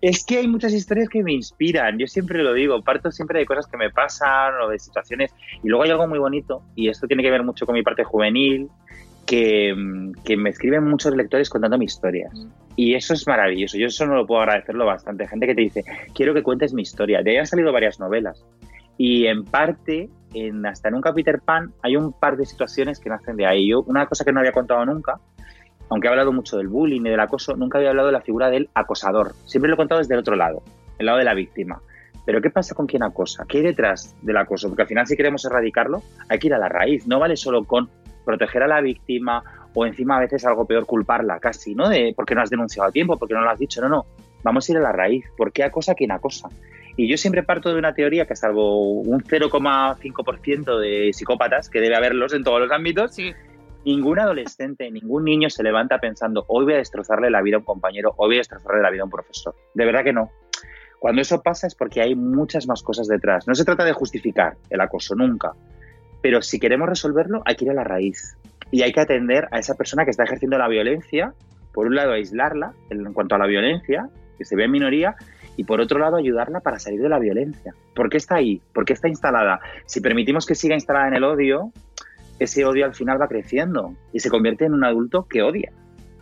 Es 0.00 0.24
que 0.24 0.38
hay 0.38 0.48
muchas 0.48 0.72
historias 0.72 1.08
que 1.08 1.22
me 1.22 1.32
inspiran, 1.32 1.98
yo 1.98 2.06
siempre 2.06 2.42
lo 2.42 2.52
digo, 2.52 2.82
parto 2.82 3.10
siempre 3.10 3.40
de 3.40 3.46
cosas 3.46 3.66
que 3.66 3.76
me 3.76 3.90
pasan 3.90 4.54
o 4.62 4.68
de 4.68 4.78
situaciones, 4.78 5.34
y 5.62 5.68
luego 5.68 5.84
hay 5.84 5.90
algo 5.90 6.06
muy 6.06 6.18
bonito, 6.18 6.62
y 6.74 6.88
esto 6.88 7.06
tiene 7.06 7.22
que 7.22 7.30
ver 7.30 7.42
mucho 7.42 7.66
con 7.66 7.74
mi 7.74 7.82
parte 7.82 8.04
juvenil, 8.04 8.68
que, 9.28 9.74
me 10.36 10.50
escriben 10.50 10.84
muchos 10.84 11.14
lectores 11.14 11.50
contando 11.50 11.78
mis 11.78 11.92
historias. 11.92 12.32
Mm. 12.34 12.48
Y 12.76 12.94
eso 12.94 13.12
es 13.12 13.26
maravilloso. 13.26 13.76
Yo 13.76 13.86
eso 13.86 14.06
no 14.06 14.14
lo 14.14 14.26
puedo 14.26 14.40
agradecerlo 14.40 14.86
bastante. 14.86 15.26
Gente 15.26 15.46
que 15.46 15.54
te 15.54 15.60
dice, 15.60 15.84
quiero 16.14 16.32
que 16.32 16.42
cuentes 16.42 16.72
mi 16.72 16.82
historia. 16.82 17.22
De 17.22 17.32
ahí 17.32 17.36
han 17.36 17.46
salido 17.46 17.72
varias 17.72 18.00
novelas. 18.00 18.44
Y 18.96 19.26
en 19.26 19.44
parte, 19.44 20.08
en, 20.32 20.64
hasta 20.64 20.88
en 20.88 20.94
un 20.94 21.02
Peter 21.02 21.40
Pan, 21.44 21.72
hay 21.82 21.96
un 21.96 22.12
par 22.12 22.36
de 22.36 22.46
situaciones 22.46 23.00
que 23.00 23.10
nacen 23.10 23.36
de 23.36 23.46
ahí. 23.46 23.68
Yo, 23.68 23.82
una 23.82 24.06
cosa 24.06 24.24
que 24.24 24.32
no 24.32 24.40
había 24.40 24.52
contado 24.52 24.84
nunca, 24.86 25.20
aunque 25.88 26.08
he 26.08 26.10
hablado 26.10 26.32
mucho 26.32 26.56
del 26.56 26.68
bullying 26.68 27.00
y 27.00 27.10
del 27.10 27.20
acoso, 27.20 27.56
nunca 27.56 27.78
había 27.78 27.90
hablado 27.90 28.08
de 28.08 28.12
la 28.12 28.20
figura 28.20 28.50
del 28.50 28.68
acosador. 28.74 29.34
Siempre 29.44 29.68
lo 29.68 29.74
he 29.74 29.76
contado 29.76 30.00
desde 30.00 30.14
el 30.14 30.20
otro 30.20 30.36
lado, 30.36 30.62
el 30.98 31.06
lado 31.06 31.18
de 31.18 31.24
la 31.24 31.34
víctima. 31.34 31.80
Pero 32.26 32.42
¿qué 32.42 32.50
pasa 32.50 32.74
con 32.74 32.86
quien 32.86 33.02
acosa? 33.02 33.46
¿Qué 33.48 33.58
hay 33.58 33.64
detrás 33.64 34.14
del 34.20 34.36
acoso? 34.36 34.68
Porque 34.68 34.82
al 34.82 34.88
final 34.88 35.06
si 35.06 35.16
queremos 35.16 35.44
erradicarlo, 35.46 36.02
hay 36.28 36.38
que 36.38 36.48
ir 36.48 36.54
a 36.54 36.58
la 36.58 36.68
raíz. 36.68 37.06
No 37.06 37.18
vale 37.18 37.36
solo 37.36 37.64
con 37.64 37.88
proteger 38.24 38.62
a 38.62 38.66
la 38.66 38.82
víctima 38.82 39.42
o 39.74 39.86
encima 39.86 40.18
a 40.18 40.20
veces 40.20 40.44
algo 40.44 40.66
peor 40.66 40.84
culparla 40.84 41.38
casi, 41.38 41.74
¿no? 41.74 41.88
De 41.88 42.12
porque 42.14 42.34
no 42.34 42.42
has 42.42 42.50
denunciado 42.50 42.88
a 42.88 42.92
tiempo, 42.92 43.16
porque 43.16 43.32
no 43.32 43.40
lo 43.40 43.50
has 43.50 43.58
dicho. 43.58 43.80
No, 43.80 43.88
no. 43.88 44.06
Vamos 44.42 44.68
a 44.68 44.72
ir 44.72 44.78
a 44.78 44.82
la 44.82 44.92
raíz. 44.92 45.24
¿Por 45.38 45.52
qué 45.52 45.64
acosa 45.64 45.94
quien 45.94 46.12
acosa? 46.12 46.48
Y 46.98 47.08
yo 47.08 47.16
siempre 47.16 47.44
parto 47.44 47.72
de 47.72 47.78
una 47.78 47.94
teoría 47.94 48.26
que 48.26 48.36
salvo 48.36 48.90
un 49.00 49.22
0,5% 49.22 50.78
de 50.80 51.12
psicópatas, 51.12 51.70
que 51.70 51.80
debe 51.80 51.96
haberlos 51.96 52.34
en 52.34 52.42
todos 52.42 52.60
los 52.60 52.70
ámbitos, 52.72 53.16
ningún 53.88 54.20
adolescente, 54.20 54.90
ningún 54.90 55.24
niño 55.24 55.48
se 55.48 55.62
levanta 55.62 55.98
pensando, 55.98 56.44
hoy 56.48 56.64
voy 56.64 56.74
a 56.74 56.76
destrozarle 56.76 57.30
la 57.30 57.40
vida 57.40 57.56
a 57.56 57.60
un 57.60 57.64
compañero, 57.64 58.12
hoy 58.18 58.28
voy 58.28 58.36
a 58.36 58.40
destrozarle 58.40 58.82
la 58.82 58.90
vida 58.90 59.00
a 59.00 59.04
un 59.06 59.10
profesor. 59.10 59.54
De 59.72 59.86
verdad 59.86 60.04
que 60.04 60.12
no. 60.12 60.30
Cuando 60.98 61.22
eso 61.22 61.40
pasa 61.42 61.66
es 61.66 61.74
porque 61.74 62.02
hay 62.02 62.14
muchas 62.14 62.68
más 62.68 62.82
cosas 62.82 63.06
detrás. 63.06 63.48
No 63.48 63.54
se 63.54 63.64
trata 63.64 63.84
de 63.84 63.94
justificar 63.94 64.56
el 64.68 64.82
acoso, 64.82 65.14
nunca. 65.14 65.52
Pero 66.20 66.42
si 66.42 66.60
queremos 66.60 66.86
resolverlo, 66.86 67.40
hay 67.46 67.56
que 67.56 67.64
ir 67.64 67.70
a 67.70 67.74
la 67.74 67.84
raíz. 67.84 68.36
Y 68.70 68.82
hay 68.82 68.92
que 68.92 69.00
atender 69.00 69.48
a 69.52 69.58
esa 69.58 69.74
persona 69.74 70.04
que 70.04 70.10
está 70.10 70.24
ejerciendo 70.24 70.58
la 70.58 70.68
violencia, 70.68 71.32
por 71.72 71.86
un 71.86 71.94
lado 71.94 72.12
aislarla 72.12 72.74
en 72.90 73.12
cuanto 73.14 73.36
a 73.36 73.38
la 73.38 73.46
violencia, 73.46 74.10
que 74.36 74.44
se 74.44 74.54
ve 74.54 74.64
en 74.64 74.72
minoría, 74.72 75.16
y 75.56 75.64
por 75.64 75.80
otro 75.80 75.98
lado 75.98 76.16
ayudarla 76.16 76.60
para 76.60 76.78
salir 76.78 77.00
de 77.00 77.08
la 77.08 77.18
violencia. 77.18 77.74
¿Por 77.94 78.10
qué 78.10 78.18
está 78.18 78.34
ahí? 78.34 78.60
¿Por 78.74 78.84
qué 78.84 78.92
está 78.92 79.08
instalada? 79.08 79.60
Si 79.86 80.02
permitimos 80.02 80.44
que 80.44 80.54
siga 80.54 80.74
instalada 80.74 81.08
en 81.08 81.14
el 81.14 81.24
odio, 81.24 81.72
ese 82.38 82.64
odio 82.64 82.84
al 82.84 82.94
final 82.94 83.20
va 83.20 83.28
creciendo 83.28 83.94
y 84.12 84.20
se 84.20 84.30
convierte 84.30 84.64
en 84.64 84.74
un 84.74 84.84
adulto 84.84 85.26
que 85.28 85.42
odia. 85.42 85.72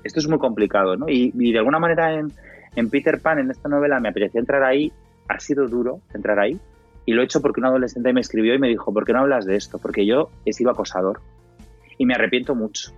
Esto 0.05 0.21
es 0.21 0.29
muy 0.29 0.39
complicado, 0.39 0.97
¿no? 0.97 1.07
Y, 1.09 1.31
de 1.31 1.59
alguna 1.59 1.79
manera 1.79 2.15
en, 2.15 2.33
en, 2.77 2.91
Peter 2.91 3.21
Pan, 3.21 3.39
en 3.39 3.51
esta 3.51 3.69
novela, 3.69 3.99
me 4.01 4.09
apetecía 4.09 4.41
entrar 4.41 4.63
ahí, 4.63 4.93
ha 5.29 5.41
sido 5.41 5.67
duro 5.67 6.01
entrar 6.15 6.39
ahí, 6.39 6.59
y 7.07 7.13
lo 7.13 7.23
he 7.23 7.25
hecho 7.25 7.41
porque 7.41 7.61
un 7.61 7.67
adolescente 7.67 8.13
me 8.13 8.21
escribió 8.21 8.55
y 8.55 8.59
me 8.59 8.69
dijo, 8.69 8.93
¿por 8.93 9.05
qué 9.05 9.13
no 9.13 9.21
hablas 9.21 9.47
de 9.47 9.57
esto? 9.57 9.79
Porque 9.79 10.07
yo 10.07 10.31
he 10.45 10.53
sido 10.53 10.71
acosador 10.71 11.21
y 11.99 12.05
me 12.05 12.15
arrepiento 12.15 12.55
mucho. 12.55 12.93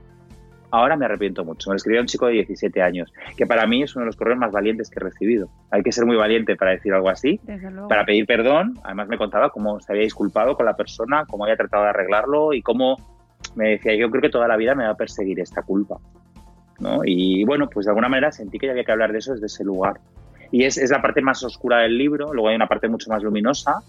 Ahora 0.70 0.96
me 0.96 1.04
arrepiento 1.04 1.44
mucho. 1.44 1.70
Me 1.70 1.74
lo 1.74 1.76
escribió 1.76 2.00
un 2.00 2.06
chico 2.06 2.26
de 2.26 2.34
17 2.34 2.82
años, 2.82 3.12
que 3.36 3.46
para 3.46 3.66
mí 3.66 3.82
es 3.82 3.94
uno 3.94 4.04
de 4.04 4.06
los 4.06 4.16
correos 4.16 4.38
más 4.38 4.52
valientes 4.52 4.90
que 4.90 4.98
he 4.98 5.02
recibido. 5.02 5.48
Hay 5.70 5.82
que 5.82 5.92
ser 5.92 6.06
muy 6.06 6.16
valiente 6.16 6.56
para 6.56 6.72
decir 6.72 6.92
algo 6.92 7.08
así, 7.08 7.40
para 7.88 8.04
pedir 8.04 8.26
perdón. 8.26 8.78
Además 8.84 9.08
me 9.08 9.18
contaba 9.18 9.50
cómo 9.50 9.80
se 9.80 9.92
había 9.92 10.04
disculpado 10.04 10.56
con 10.56 10.66
la 10.66 10.76
persona, 10.76 11.24
cómo 11.26 11.44
había 11.44 11.56
tratado 11.56 11.84
de 11.84 11.90
arreglarlo 11.90 12.52
y 12.52 12.62
cómo 12.62 12.96
me 13.54 13.70
decía, 13.70 13.94
yo 13.94 14.10
creo 14.10 14.22
que 14.22 14.30
toda 14.30 14.48
la 14.48 14.56
vida 14.56 14.74
me 14.74 14.84
va 14.84 14.90
a 14.90 14.96
perseguir 14.96 15.40
esta 15.40 15.62
culpa. 15.62 15.98
¿no? 16.80 17.00
Y 17.04 17.44
bueno, 17.44 17.68
pues 17.68 17.86
de 17.86 17.90
alguna 17.90 18.08
manera 18.08 18.30
sentí 18.30 18.58
que 18.58 18.70
había 18.70 18.84
que 18.84 18.92
hablar 18.92 19.12
de 19.12 19.18
eso 19.18 19.32
desde 19.32 19.46
ese 19.46 19.64
lugar. 19.64 20.00
Y 20.50 20.64
es, 20.64 20.78
es 20.78 20.90
la 20.90 21.02
parte 21.02 21.20
más 21.20 21.42
oscura 21.42 21.78
del 21.78 21.98
libro, 21.98 22.32
luego 22.32 22.48
hay 22.48 22.56
una 22.56 22.68
parte 22.68 22.88
mucho 22.88 23.10
más 23.10 23.22
luminosa, 23.22 23.82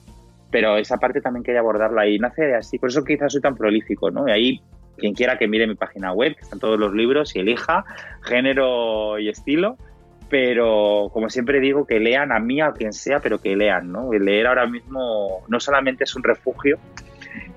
pero 0.51 0.77
esa 0.77 0.97
parte 0.97 1.21
también 1.21 1.43
quería 1.43 1.61
abordarla 1.61 2.07
y 2.07 2.17
nace 2.17 2.55
así. 2.55 2.79
Por 2.79 2.89
eso 2.89 3.03
quizás 3.03 3.31
soy 3.31 3.41
tan 3.41 3.55
prolífico, 3.55 4.09
¿no? 4.11 4.27
Y 4.27 4.31
ahí 4.31 4.61
quien 4.99 5.13
quiera 5.13 5.37
que 5.37 5.47
mire 5.47 5.67
mi 5.67 5.75
página 5.75 6.13
web, 6.13 6.35
que 6.35 6.41
están 6.41 6.59
todos 6.59 6.79
los 6.79 6.93
libros 6.93 7.35
y 7.35 7.39
elija 7.39 7.85
género 8.21 9.17
y 9.19 9.29
estilo. 9.29 9.77
Pero 10.29 11.09
como 11.11 11.29
siempre 11.29 11.59
digo, 11.59 11.87
que 11.87 11.99
lean 11.99 12.31
a 12.31 12.39
mí, 12.39 12.61
a 12.61 12.71
quien 12.71 12.93
sea, 12.93 13.19
pero 13.19 13.39
que 13.39 13.55
lean, 13.55 13.91
¿no? 13.91 14.11
leer 14.11 14.45
ahora 14.45 14.67
mismo 14.67 15.43
no 15.47 15.59
solamente 15.59 16.03
es 16.03 16.15
un 16.15 16.21
refugio 16.21 16.77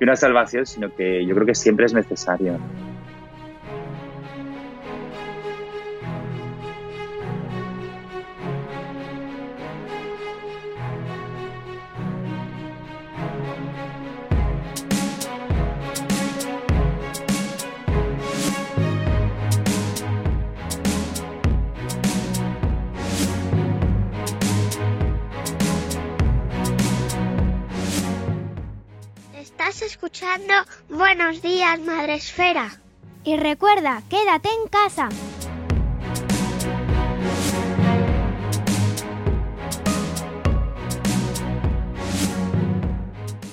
y 0.01 0.05
una 0.05 0.17
salvación, 0.17 0.65
sino 0.65 0.95
que 0.95 1.27
yo 1.27 1.35
creo 1.35 1.47
que 1.47 1.55
siempre 1.55 1.85
es 1.85 1.93
necesario. 1.93 2.59
Escuchando 30.33 30.55
Buenos 30.89 31.43
días, 31.43 31.81
Madre 31.81 32.15
Esfera. 32.15 32.69
Y 33.25 33.37
recuerda, 33.37 34.03
quédate 34.09 34.49
en 34.49 34.69
casa. 34.69 35.09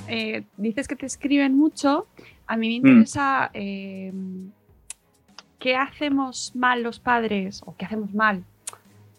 Eh, 0.08 0.44
dices 0.58 0.88
que 0.88 0.96
te 0.96 1.06
escriben 1.06 1.58
mucho. 1.58 2.08
A 2.48 2.56
mí 2.58 2.68
me 2.68 2.76
interesa 2.76 3.52
eh, 3.54 4.12
qué 5.60 5.76
hacemos 5.76 6.56
mal 6.56 6.84
los 6.84 7.00
padres 7.00 7.62
o 7.66 7.76
qué 7.76 7.86
hacemos 7.86 8.14
mal. 8.14 8.44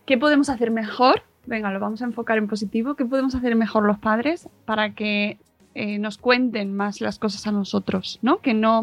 ¿Qué 0.06 0.18
podemos 0.18 0.48
hacer 0.48 0.70
mejor? 0.70 1.22
Venga, 1.46 1.70
lo 1.70 1.80
vamos 1.80 2.02
a 2.02 2.06
enfocar 2.06 2.38
en 2.38 2.48
positivo. 2.48 2.94
¿Qué 2.94 3.04
podemos 3.04 3.34
hacer 3.34 3.54
mejor 3.54 3.84
los 3.84 3.98
padres 3.98 4.48
para 4.64 4.94
que 4.94 5.38
eh, 5.74 5.98
nos 5.98 6.18
cuenten 6.18 6.74
más 6.74 7.00
las 7.00 7.18
cosas 7.18 7.46
a 7.46 7.52
nosotros, 7.52 8.18
¿no? 8.22 8.38
Que 8.38 8.54
no 8.54 8.82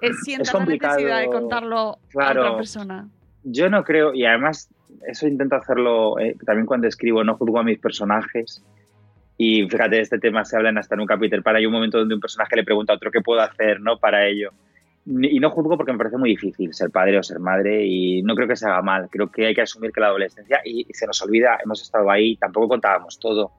eh, 0.00 0.12
sientan 0.22 0.60
la 0.60 0.64
necesidad 0.64 1.20
de 1.20 1.26
contarlo 1.26 1.98
a 2.18 2.30
otra 2.30 2.56
persona. 2.56 3.08
Yo 3.42 3.68
no 3.68 3.84
creo, 3.84 4.14
y 4.14 4.24
además 4.24 4.70
eso 5.06 5.26
intento 5.26 5.56
hacerlo 5.56 6.18
eh, 6.18 6.36
también 6.46 6.66
cuando 6.66 6.88
escribo, 6.88 7.24
no 7.24 7.36
juzgo 7.36 7.58
a 7.58 7.62
mis 7.62 7.78
personajes. 7.78 8.64
Y 9.36 9.68
fíjate, 9.68 10.00
este 10.00 10.18
tema 10.18 10.44
se 10.44 10.56
habla 10.56 10.72
hasta 10.78 10.94
en 10.94 11.02
un 11.02 11.06
capítulo. 11.06 11.42
Para 11.42 11.58
hay 11.58 11.66
un 11.66 11.72
momento 11.72 11.98
donde 11.98 12.14
un 12.14 12.20
personaje 12.20 12.56
le 12.56 12.64
pregunta 12.64 12.92
a 12.92 12.96
otro 12.96 13.10
qué 13.10 13.20
puedo 13.20 13.40
hacer 13.40 13.80
¿no? 13.80 13.98
para 13.98 14.26
ello. 14.26 14.50
Y 15.06 15.40
no 15.40 15.50
juzgo 15.50 15.76
porque 15.76 15.92
me 15.92 15.98
parece 15.98 16.18
muy 16.18 16.30
difícil 16.30 16.74
ser 16.74 16.90
padre 16.90 17.18
o 17.18 17.22
ser 17.22 17.38
madre 17.38 17.84
y 17.86 18.22
no 18.22 18.34
creo 18.34 18.46
que 18.46 18.56
se 18.56 18.66
haga 18.66 18.82
mal. 18.82 19.08
Creo 19.10 19.30
que 19.30 19.46
hay 19.46 19.54
que 19.54 19.62
asumir 19.62 19.92
que 19.92 20.00
la 20.00 20.08
adolescencia, 20.08 20.60
y 20.64 20.86
se 20.92 21.06
nos 21.06 21.20
olvida, 21.22 21.58
hemos 21.64 21.80
estado 21.80 22.10
ahí, 22.10 22.36
tampoco 22.36 22.68
contábamos 22.68 23.18
todo 23.18 23.52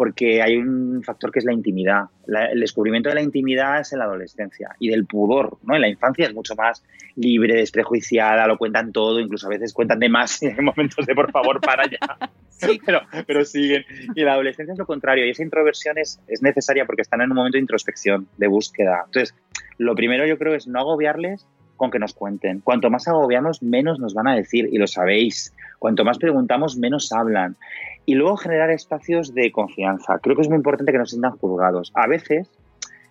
porque 0.00 0.40
hay 0.40 0.56
un 0.56 1.02
factor 1.02 1.30
que 1.30 1.40
es 1.40 1.44
la 1.44 1.52
intimidad. 1.52 2.04
el 2.26 2.58
descubrimiento 2.58 3.10
de 3.10 3.16
la 3.16 3.20
intimidad 3.20 3.80
es 3.80 3.92
en 3.92 3.98
la 3.98 4.06
adolescencia 4.06 4.70
y 4.78 4.88
del 4.88 5.04
pudor, 5.04 5.58
¿no? 5.62 5.74
En 5.74 5.82
la 5.82 5.90
infancia 5.90 6.26
es 6.26 6.32
mucho 6.32 6.56
más 6.56 6.82
libre, 7.16 7.56
desprejuiciada, 7.56 8.46
lo 8.46 8.56
cuentan 8.56 8.92
todo, 8.92 9.20
incluso 9.20 9.46
a 9.46 9.50
veces 9.50 9.74
cuentan 9.74 9.98
de 9.98 10.08
más 10.08 10.42
en 10.42 10.64
momentos 10.64 11.04
de 11.04 11.14
por 11.14 11.30
favor 11.30 11.60
para 11.60 11.82
allá. 11.82 12.30
Pero, 12.86 13.00
pero 13.26 13.44
siguen. 13.44 13.84
Y 14.14 14.22
la 14.22 14.34
adolescencia 14.34 14.72
es 14.72 14.78
lo 14.78 14.86
contrario 14.86 15.26
y 15.26 15.30
esa 15.30 15.42
introversión 15.42 15.96
es, 15.96 16.20
es 16.28 16.42
necesaria 16.42 16.84
porque 16.84 17.00
están 17.00 17.20
en 17.20 17.30
un 17.30 17.36
momento 17.36 17.56
de 17.56 17.60
introspección, 17.60 18.28
de 18.36 18.48
búsqueda. 18.48 19.02
Entonces, 19.06 19.34
lo 19.78 19.94
primero 19.94 20.26
yo 20.26 20.38
creo 20.38 20.54
es 20.54 20.66
no 20.66 20.78
agobiarles 20.80 21.46
con 21.80 21.90
que 21.90 21.98
nos 21.98 22.12
cuenten. 22.12 22.60
Cuanto 22.60 22.90
más 22.90 23.08
agobiamos, 23.08 23.62
menos 23.62 23.98
nos 23.98 24.12
van 24.12 24.28
a 24.28 24.34
decir, 24.34 24.68
y 24.70 24.76
lo 24.76 24.86
sabéis. 24.86 25.54
Cuanto 25.78 26.04
más 26.04 26.18
preguntamos, 26.18 26.76
menos 26.76 27.10
hablan. 27.10 27.56
Y 28.04 28.16
luego 28.16 28.36
generar 28.36 28.70
espacios 28.70 29.32
de 29.32 29.50
confianza. 29.50 30.18
Creo 30.18 30.36
que 30.36 30.42
es 30.42 30.48
muy 30.50 30.58
importante 30.58 30.92
que 30.92 30.98
nos 30.98 31.08
sientan 31.08 31.38
juzgados. 31.38 31.90
A 31.94 32.06
veces 32.06 32.50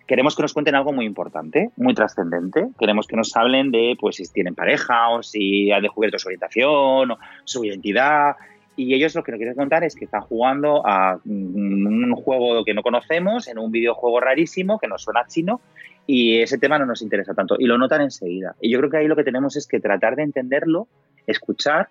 queremos 0.06 0.36
que 0.36 0.42
nos 0.42 0.54
cuenten 0.54 0.76
algo 0.76 0.92
muy 0.92 1.04
importante, 1.04 1.70
muy 1.76 1.94
trascendente. 1.94 2.68
Queremos 2.78 3.08
que 3.08 3.16
nos 3.16 3.36
hablen 3.36 3.72
de 3.72 3.96
pues, 3.98 4.14
si 4.16 4.32
tienen 4.32 4.54
pareja 4.54 5.08
o 5.08 5.24
si 5.24 5.72
han 5.72 5.82
descubierto 5.82 6.20
su 6.20 6.28
orientación 6.28 7.10
o 7.10 7.18
su 7.42 7.64
identidad. 7.64 8.36
Y 8.76 8.94
ellos 8.94 9.16
lo 9.16 9.24
que 9.24 9.32
nos 9.32 9.38
quieren 9.38 9.56
contar 9.56 9.82
es 9.82 9.96
que 9.96 10.04
están 10.04 10.20
jugando 10.20 10.86
a 10.86 11.18
un 11.24 12.14
juego 12.14 12.64
que 12.64 12.72
no 12.72 12.82
conocemos, 12.82 13.48
en 13.48 13.58
un 13.58 13.72
videojuego 13.72 14.20
rarísimo 14.20 14.78
que 14.78 14.86
nos 14.86 15.02
suena 15.02 15.26
chino 15.26 15.60
y 16.06 16.40
ese 16.40 16.58
tema 16.58 16.78
no 16.78 16.86
nos 16.86 17.02
interesa 17.02 17.34
tanto 17.34 17.56
y 17.58 17.66
lo 17.66 17.78
notan 17.78 18.02
enseguida. 18.02 18.56
Y 18.60 18.70
yo 18.70 18.78
creo 18.78 18.90
que 18.90 18.96
ahí 18.98 19.08
lo 19.08 19.16
que 19.16 19.24
tenemos 19.24 19.56
es 19.56 19.66
que 19.66 19.80
tratar 19.80 20.16
de 20.16 20.22
entenderlo, 20.22 20.88
escuchar, 21.26 21.88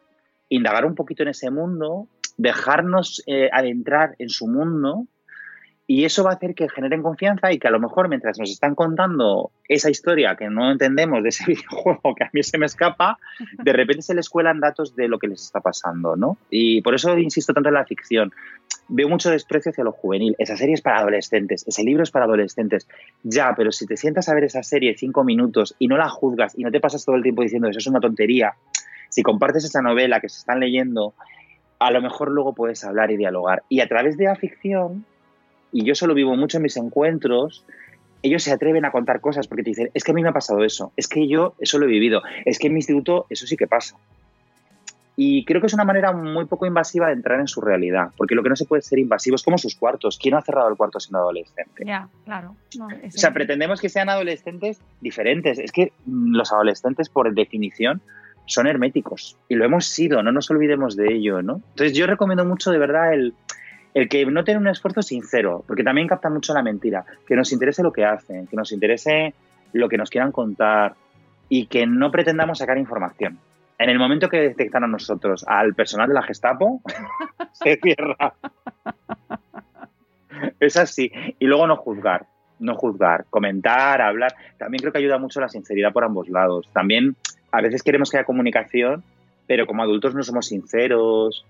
indagar 0.50 0.86
un 0.86 0.95
poquito 0.95 1.24
en 1.24 1.30
ese 1.30 1.52
mundo, 1.52 2.08
dejarnos 2.38 3.24
eh, 3.28 3.50
adentrar 3.52 4.15
en 4.19 4.30
su 4.30 4.48
mundo 4.48 5.08
y 5.89 6.06
eso 6.06 6.23
va 6.23 6.30
a 6.30 6.34
hacer 6.36 6.54
que 6.54 6.69
generen 6.69 7.02
confianza 7.02 7.52
y 7.52 7.58
que 7.58 7.67
a 7.67 7.71
lo 7.71 7.80
mejor 7.80 8.10
mientras 8.10 8.38
nos 8.38 8.52
están 8.52 8.75
contando 8.75 9.49
esa 9.67 9.89
historia 9.89 10.36
que 10.36 10.47
no 10.47 10.71
entendemos 10.71 11.23
de 11.23 11.30
ese 11.30 11.45
videojuego 11.47 12.13
que 12.13 12.25
a 12.25 12.30
mí 12.32 12.43
se 12.43 12.60
me 12.60 12.67
escapa, 12.67 13.17
de 13.58 13.73
repente 13.73 14.04
se 14.04 14.13
les 14.13 14.30
cuelan 14.30 14.60
datos 14.60 14.95
de 14.95 15.08
lo 15.08 15.17
que 15.17 15.28
les 15.28 15.41
está 15.41 15.62
pasando, 15.62 16.15
¿no? 16.15 16.38
Y 16.52 16.84
por 16.84 16.93
eso 16.93 17.17
insisto 17.17 17.56
tanto 17.56 17.69
en 17.69 17.73
la 17.73 17.86
ficción. 17.86 18.32
Veo 18.88 19.10
mucho 19.10 19.32
desprecio 19.32 19.71
hacia 19.71 19.84
lo 19.84 19.91
juvenil. 19.91 20.36
Esa 20.38 20.56
serie 20.58 20.75
es 20.75 20.82
para 20.82 20.99
adolescentes, 20.99 21.65
ese 21.67 21.84
libro 21.84 22.04
es 22.04 22.12
para 22.12 22.25
adolescentes. 22.25 22.88
Ya, 23.23 23.56
pero 23.58 23.71
si 23.71 23.88
te 23.88 23.97
sientas 23.97 24.30
a 24.30 24.36
ver 24.36 24.43
esa 24.43 24.62
serie 24.62 24.95
cinco 24.95 25.23
minutos 25.23 25.75
y 25.80 25.88
no 25.88 25.97
la 25.97 26.08
juzgas 26.08 26.54
y 26.56 26.63
no 26.63 26.69
te 26.69 26.80
pasas 26.80 27.04
todo 27.04 27.15
el 27.15 27.23
tiempo 27.23 27.41
diciendo 27.41 27.67
eso 27.67 27.80
es 27.80 27.88
una 27.88 27.99
tontería, 27.99 28.54
si 29.10 29.23
compartes 29.23 29.65
esa 29.65 29.82
novela 29.82 30.19
que 30.19 30.30
se 30.30 30.38
están 30.38 30.60
leyendo 30.60 31.15
a 31.80 31.89
lo 31.89 31.99
mejor 31.99 32.30
luego 32.30 32.54
puedes 32.54 32.84
hablar 32.84 33.10
y 33.10 33.17
dialogar. 33.17 33.63
Y 33.69 33.80
a 33.80 33.88
través 33.88 34.17
de 34.17 34.25
la 34.25 34.36
ficción, 34.36 35.06
y 35.71 35.86
yo 35.86 35.95
solo 35.95 36.13
vivo 36.13 36.36
mucho 36.36 36.58
en 36.58 36.63
mis 36.63 36.77
encuentros, 36.77 37.65
ellos 38.21 38.43
se 38.43 38.51
atreven 38.51 38.86
a 38.86 38.91
contar 38.91 39.21
cosas 39.21 39.47
porque 39.47 39.63
te 39.63 39.69
dicen, 39.71 39.91
es 39.93 40.03
que 40.03 40.12
a 40.12 40.13
mí 40.13 40.21
me 40.21 40.29
ha 40.29 40.34
pasado 40.34 40.63
eso, 40.63 40.91
es 40.97 41.08
que 41.08 41.27
yo 41.27 41.55
eso 41.60 41.79
lo 41.79 41.86
he 41.86 41.89
vivido, 41.89 42.21
es 42.45 42.60
que 42.60 42.67
en 42.67 42.73
mi 42.73 42.79
instituto 42.79 43.25
eso 43.29 43.47
sí 43.47 43.55
que 43.55 43.67
pasa. 43.67 43.95
Y 45.21 45.43
creo 45.43 45.60
que 45.60 45.67
es 45.67 45.73
una 45.73 45.84
manera 45.84 46.13
muy 46.13 46.45
poco 46.45 46.65
invasiva 46.65 47.08
de 47.08 47.13
entrar 47.13 47.41
en 47.41 47.47
su 47.49 47.60
realidad, 47.60 48.12
porque 48.15 48.36
lo 48.36 48.43
que 48.43 48.47
no 48.47 48.55
se 48.55 48.63
puede 48.63 48.82
ser 48.82 48.99
invasivo 48.99 49.36
es 49.36 49.43
como 49.43 49.58
sus 49.58 49.75
cuartos. 49.75 50.17
¿Quién 50.17 50.34
ha 50.34 50.41
cerrado 50.41 50.69
el 50.69 50.77
cuarto 50.77 50.97
siendo 51.01 51.19
adolescente? 51.19 51.84
Ya, 51.86 52.08
claro. 52.23 52.55
o 52.79 53.12
sea, 53.12 53.34
pretendemos 53.34 53.82
que 53.82 53.89
sean 53.89 54.08
adolescentes 54.08 54.79
diferentes. 55.01 55.60
Es 55.60 55.73
que 55.73 55.91
mm, 56.05 56.36
los 56.36 56.53
adolescentes, 56.53 57.10
por 57.10 57.34
definición, 57.34 58.01
son 58.45 58.65
herméticos 58.65 59.38
y 59.49 59.55
lo 59.55 59.65
hemos 59.65 59.88
sido, 59.88 60.23
no 60.23 60.32
nos 60.32 60.49
olvidemos 60.51 60.95
de 60.95 61.13
ello, 61.13 61.41
¿no? 61.41 61.62
Entonces 61.71 61.97
yo 61.97 62.08
recomiendo 62.08 62.45
mucho 62.45 62.71
de 62.71 62.79
verdad 62.79 63.13
el, 63.13 63.34
el 63.93 64.08
que 64.08 64.25
no 64.25 64.43
tenga 64.43 64.60
un 64.60 64.67
esfuerzo 64.67 65.02
sincero, 65.02 65.63
porque 65.67 65.84
también 65.84 66.08
capta 66.08 66.30
mucho 66.30 66.54
la 66.54 66.63
mentira, 66.63 67.06
que 67.28 67.36
nos 67.36 67.52
interese 67.52 67.84
lo 67.84 67.91
que 67.91 68.06
hacen, 68.06 68.47
que 68.47 68.56
nos 68.56 68.71
interese 68.71 69.34
lo 69.73 69.89
que 69.89 69.97
nos 69.97 70.10
quieran 70.10 70.32
contar 70.32 70.95
y 71.47 71.65
que 71.65 71.86
no 71.88 72.12
pretendamos 72.12 72.60
sacar 72.60 72.78
información. 72.78 73.39
En 73.78 73.89
el 73.89 73.97
momento 73.97 74.30
que 74.30 74.41
detectan 74.41 74.84
a 74.84 74.88
nosotros 74.88 75.45
al 75.47 75.73
personal 75.73 76.10
de 76.10 76.13
la 76.13 76.23
Gestapo, 76.23 76.82
se 77.54 77.80
cierra. 77.82 78.34
Es 80.60 80.78
así. 80.78 81.12
Y 81.39 81.45
luego 81.45 81.65
no 81.65 81.78
juzgar, 81.78 82.28
no 82.60 82.75
juzgar, 82.75 83.25
comentar, 83.30 84.02
hablar. 84.02 84.36
También 84.58 84.82
creo 84.82 84.91
que 84.91 84.99
ayuda 84.99 85.17
mucho 85.17 85.39
la 85.39 85.47
sinceridad 85.47 85.93
por 85.93 86.04
ambos 86.04 86.30
lados. 86.30 86.69
También 86.73 87.15
a 87.52 87.62
veces 87.62 87.82
queremos 87.82 88.12
que 88.12 88.17
haya 88.17 88.25
comunicación, 88.25 89.04
pero 89.47 89.65
como 89.65 89.82
adultos 89.82 90.13
no 90.13 90.23
somos 90.23 90.47
sinceros, 90.47 91.45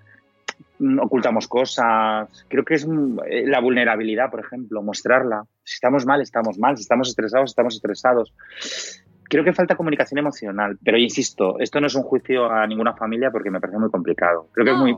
ocultamos 1.02 1.48
cosas. 1.48 2.46
Creo 2.48 2.64
que 2.64 2.76
es 2.76 2.88
mm, 2.88 3.20
eh, 3.28 3.44
la 3.46 3.60
vulnerabilidad, 3.60 4.30
por 4.30 4.40
ejemplo, 4.40 4.82
mostrarla. 4.82 5.44
Si 5.64 5.76
estamos 5.76 6.06
mal, 6.06 6.22
estamos 6.22 6.58
mal. 6.58 6.78
Si 6.78 6.84
estamos 6.84 7.10
estresados, 7.10 7.52
estamos 7.52 7.76
estresados. 7.76 8.34
Creo 9.30 9.44
que 9.44 9.54
falta 9.54 9.76
comunicación 9.76 10.18
emocional, 10.18 10.80
pero 10.84 10.98
insisto, 10.98 11.60
esto 11.60 11.80
no 11.80 11.86
es 11.86 11.94
un 11.94 12.02
juicio 12.02 12.52
a 12.52 12.66
ninguna 12.66 12.96
familia 12.96 13.30
porque 13.30 13.52
me 13.52 13.60
parece 13.60 13.78
muy 13.78 13.92
complicado. 13.92 14.48
Creo 14.54 14.66
que 14.66 14.72
es 14.72 14.78
muy, 14.78 14.98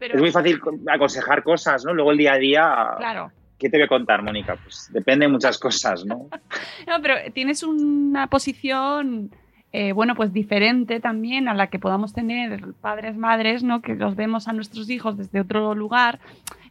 es 0.00 0.20
muy 0.20 0.30
fácil 0.30 0.60
aconsejar 0.86 1.42
cosas, 1.42 1.84
¿no? 1.86 1.94
Luego 1.94 2.12
el 2.12 2.18
día 2.18 2.34
a 2.34 2.38
día. 2.38 2.86
Claro. 2.98 3.32
¿Qué 3.58 3.70
te 3.70 3.78
voy 3.78 3.84
a 3.84 3.88
contar, 3.88 4.22
Mónica? 4.22 4.56
Pues 4.62 4.90
depende 4.92 5.26
de 5.26 5.32
muchas 5.32 5.58
cosas, 5.58 6.04
¿no? 6.04 6.28
no, 6.86 7.02
pero 7.02 7.14
tienes 7.32 7.62
una 7.62 8.26
posición 8.26 9.30
eh, 9.72 9.92
bueno, 9.92 10.16
pues 10.16 10.32
diferente 10.32 10.98
también 10.98 11.46
a 11.46 11.54
la 11.54 11.68
que 11.68 11.78
podamos 11.78 12.12
tener 12.12 12.60
padres, 12.80 13.16
madres, 13.16 13.62
¿no? 13.62 13.82
Que 13.82 13.94
los 13.94 14.16
vemos 14.16 14.48
a 14.48 14.52
nuestros 14.52 14.90
hijos 14.90 15.16
desde 15.16 15.40
otro 15.40 15.76
lugar 15.76 16.18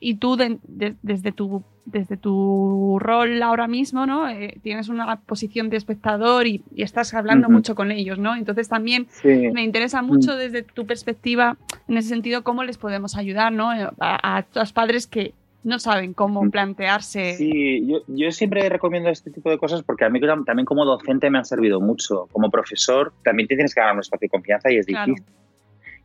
y 0.01 0.15
tú 0.15 0.35
desde, 0.35 1.31
tu, 1.31 1.63
desde 1.85 2.17
tu 2.17 2.97
rol 2.99 3.41
ahora 3.41 3.67
mismo, 3.67 4.05
¿no? 4.05 4.27
Eh, 4.27 4.57
tienes 4.63 4.89
una 4.89 5.15
posición 5.21 5.69
de 5.69 5.77
espectador 5.77 6.45
y, 6.45 6.61
estás 6.75 7.13
hablando 7.13 7.47
mucho 7.49 7.73
con 7.73 7.91
ellos, 7.91 8.19
¿no? 8.19 8.35
Entonces 8.35 8.67
también 8.67 9.07
me 9.23 9.63
interesa 9.63 10.01
mucho 10.01 10.33
mm. 10.33 10.37
desde 10.37 10.63
tu 10.63 10.85
perspectiva, 10.85 11.57
en 11.87 11.97
ese 11.97 12.09
sentido, 12.09 12.43
cómo 12.43 12.65
les 12.65 12.77
podemos 12.77 13.15
ayudar, 13.15 13.53
¿no? 13.53 13.71
A, 13.71 13.89
a 13.99 14.45
los 14.55 14.73
padres 14.73 15.07
que 15.07 15.33
no 15.63 15.79
saben 15.79 16.13
cómo 16.13 16.43
mm. 16.43 16.51
plantearse. 16.51 17.33
Sí, 17.33 17.85
yo, 18.07 18.31
siempre 18.31 18.67
recomiendo 18.69 19.09
este 19.09 19.29
tipo 19.31 19.49
de 19.49 19.57
cosas 19.57 19.83
porque 19.83 20.05
a 20.05 20.09
mí 20.09 20.19
también 20.45 20.65
como 20.65 20.85
docente 20.85 21.29
me 21.29 21.37
han 21.37 21.45
servido 21.45 21.81
mucho. 21.81 22.27
Como 22.31 22.49
profesor 22.49 23.13
también 23.23 23.47
tienes 23.47 23.73
que 23.73 23.81
ganar 23.81 23.95
un 23.95 24.01
espacio 24.01 24.25
de 24.25 24.29
confianza 24.29 24.71
y 24.71 24.77
es 24.77 24.85
difícil. 24.85 25.23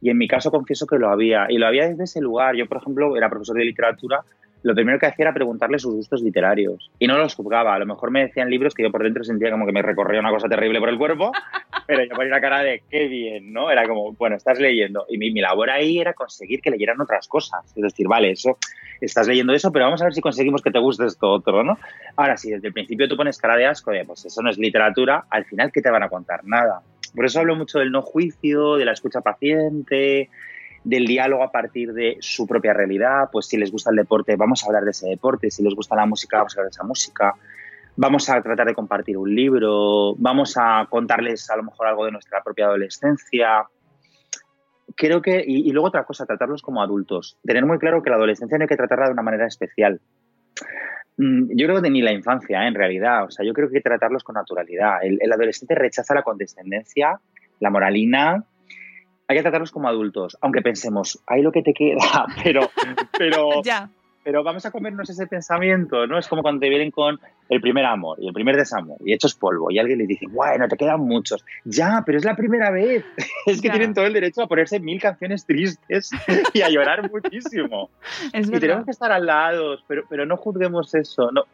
Y 0.00 0.10
en 0.10 0.18
mi 0.18 0.28
caso 0.28 0.50
confieso 0.50 0.86
que 0.86 0.98
lo 0.98 1.08
había. 1.08 1.46
Y 1.48 1.58
lo 1.58 1.66
había 1.66 1.88
desde 1.88 2.04
ese 2.04 2.20
lugar. 2.20 2.56
Yo, 2.56 2.66
por 2.66 2.78
ejemplo, 2.78 3.16
era 3.16 3.30
profesor 3.30 3.56
de 3.56 3.64
literatura. 3.64 4.22
Lo 4.64 4.74
primero 4.74 4.98
que 4.98 5.04
hacía 5.04 5.24
era 5.24 5.34
preguntarle 5.34 5.78
sus 5.78 5.94
gustos 5.94 6.22
literarios. 6.22 6.90
Y 6.98 7.06
no 7.06 7.18
los 7.18 7.34
juzgaba. 7.34 7.74
A 7.74 7.78
lo 7.78 7.84
mejor 7.84 8.10
me 8.10 8.22
decían 8.22 8.48
libros 8.48 8.72
que 8.72 8.82
yo 8.82 8.90
por 8.90 9.02
dentro 9.02 9.22
sentía 9.22 9.50
como 9.50 9.66
que 9.66 9.72
me 9.72 9.82
recorría 9.82 10.20
una 10.20 10.30
cosa 10.30 10.48
terrible 10.48 10.80
por 10.80 10.88
el 10.88 10.96
cuerpo. 10.96 11.32
pero 11.86 12.02
yo 12.02 12.14
ponía 12.16 12.30
la 12.30 12.40
cara 12.40 12.62
de 12.62 12.82
qué 12.90 13.06
bien, 13.06 13.52
¿no? 13.52 13.70
Era 13.70 13.86
como, 13.86 14.12
bueno, 14.14 14.36
estás 14.36 14.58
leyendo. 14.58 15.04
Y 15.10 15.18
mi, 15.18 15.30
mi 15.32 15.42
labor 15.42 15.68
ahí 15.68 15.98
era 15.98 16.14
conseguir 16.14 16.62
que 16.62 16.70
leyeran 16.70 16.98
otras 16.98 17.28
cosas. 17.28 17.62
Es 17.76 17.82
decir, 17.82 18.08
vale, 18.08 18.30
eso 18.30 18.56
estás 19.02 19.28
leyendo 19.28 19.52
eso, 19.52 19.70
pero 19.70 19.84
vamos 19.84 20.00
a 20.00 20.04
ver 20.04 20.14
si 20.14 20.22
conseguimos 20.22 20.62
que 20.62 20.70
te 20.70 20.78
guste 20.78 21.04
esto 21.04 21.30
otro, 21.30 21.62
¿no? 21.62 21.78
Ahora, 22.16 22.38
si 22.38 22.50
desde 22.50 22.68
el 22.68 22.72
principio 22.72 23.06
tú 23.06 23.18
pones 23.18 23.36
cara 23.36 23.56
de 23.56 23.66
asco, 23.66 23.90
de, 23.90 24.06
pues 24.06 24.24
eso 24.24 24.40
no 24.40 24.48
es 24.48 24.56
literatura, 24.56 25.26
al 25.28 25.44
final, 25.44 25.70
¿qué 25.72 25.82
te 25.82 25.90
van 25.90 26.02
a 26.02 26.08
contar? 26.08 26.40
Nada. 26.44 26.80
Por 27.14 27.26
eso 27.26 27.40
hablo 27.40 27.54
mucho 27.54 27.80
del 27.80 27.92
no 27.92 28.00
juicio, 28.00 28.76
de 28.76 28.86
la 28.86 28.92
escucha 28.92 29.20
paciente, 29.20 30.30
del 30.84 31.06
diálogo 31.06 31.42
a 31.42 31.50
partir 31.50 31.92
de 31.92 32.16
su 32.20 32.46
propia 32.46 32.72
realidad. 32.72 33.28
Pues 33.32 33.46
si 33.46 33.56
les 33.56 33.72
gusta 33.72 33.90
el 33.90 33.96
deporte, 33.96 34.36
vamos 34.36 34.62
a 34.62 34.66
hablar 34.66 34.84
de 34.84 34.90
ese 34.90 35.08
deporte. 35.08 35.50
Si 35.50 35.62
les 35.62 35.74
gusta 35.74 35.96
la 35.96 36.06
música, 36.06 36.38
vamos 36.38 36.56
a 36.56 36.60
hablar 36.60 36.70
de 36.70 36.74
esa 36.74 36.84
música. 36.84 37.34
Vamos 37.96 38.28
a 38.28 38.40
tratar 38.42 38.66
de 38.66 38.74
compartir 38.74 39.16
un 39.16 39.34
libro. 39.34 40.14
Vamos 40.16 40.54
a 40.56 40.86
contarles 40.88 41.50
a 41.50 41.56
lo 41.56 41.64
mejor 41.64 41.86
algo 41.86 42.04
de 42.04 42.12
nuestra 42.12 42.42
propia 42.42 42.66
adolescencia 42.66 43.66
creo 44.96 45.22
que, 45.22 45.42
y, 45.46 45.70
luego 45.72 45.88
otra 45.88 46.04
cosa, 46.04 46.26
tratarlos 46.26 46.62
como 46.62 46.82
adultos. 46.82 47.38
Tener 47.42 47.64
muy 47.66 47.78
claro 47.78 48.02
que 48.02 48.10
la 48.10 48.16
adolescencia 48.16 48.58
no 48.58 48.62
hay 48.62 48.68
que 48.68 48.76
tratarla 48.76 49.06
de 49.06 49.12
una 49.12 49.22
manera 49.22 49.46
especial. 49.46 50.00
Mm, 51.16 51.56
yo 51.56 51.66
creo 51.66 51.82
que 51.82 51.90
ni 51.90 52.02
la 52.02 52.12
infancia, 52.12 52.64
¿eh? 52.64 52.68
en 52.68 52.74
realidad. 52.74 53.24
O 53.24 53.30
sea, 53.30 53.44
yo 53.44 53.52
creo 53.52 53.68
que 53.68 53.76
hay 53.76 53.82
que 53.82 53.88
tratarlos 53.88 54.24
con 54.24 54.34
naturalidad. 54.34 54.98
El, 55.02 55.32
adolescente 55.32 55.74
rechaza 55.74 56.14
la 56.14 56.22
condescendencia, 56.22 57.20
la 57.60 57.70
moralina. 57.70 58.44
Hay 59.34 59.38
que 59.38 59.42
tratarlos 59.42 59.72
como 59.72 59.88
adultos, 59.88 60.38
aunque 60.40 60.62
pensemos, 60.62 61.20
hay 61.26 61.42
lo 61.42 61.50
que 61.50 61.62
te 61.62 61.74
queda, 61.74 61.98
pero, 62.44 62.70
pero, 63.18 63.62
ya 63.64 63.90
pero 64.22 64.42
vamos 64.42 64.64
a 64.64 64.70
comernos 64.70 65.10
ese 65.10 65.26
pensamiento, 65.26 66.06
¿no? 66.06 66.18
Es 66.18 66.28
como 66.28 66.42
cuando 66.42 66.60
te 66.60 66.68
vienen 66.68 66.90
con 66.92 67.20
el 67.50 67.60
primer 67.60 67.84
amor 67.84 68.16
y 68.20 68.28
el 68.28 68.32
primer 68.32 68.56
desamor 68.56 68.96
y 69.04 69.12
hechos 69.12 69.34
polvo 69.34 69.70
y 69.70 69.78
alguien 69.78 69.98
le 69.98 70.06
dice, 70.06 70.26
bueno, 70.30 70.66
te 70.68 70.76
quedan 70.76 71.00
muchos. 71.00 71.44
Ya, 71.64 72.02
pero 72.06 72.16
es 72.16 72.24
la 72.24 72.34
primera 72.34 72.70
vez. 72.70 73.04
es 73.46 73.60
que 73.60 73.68
tienen 73.68 73.92
todo 73.92 74.06
el 74.06 74.14
derecho 74.14 74.42
a 74.42 74.48
ponerse 74.48 74.80
mil 74.80 75.00
canciones 75.00 75.44
tristes 75.44 76.10
y 76.54 76.62
a 76.62 76.70
llorar 76.70 77.10
muchísimo. 77.10 77.90
y 78.32 78.42
tenemos 78.58 78.84
que 78.84 78.92
estar 78.92 79.10
al 79.10 79.26
lado, 79.26 79.78
pero, 79.86 80.04
pero 80.08 80.24
no 80.24 80.36
juzguemos 80.36 80.94
eso, 80.94 81.30
no, 81.32 81.44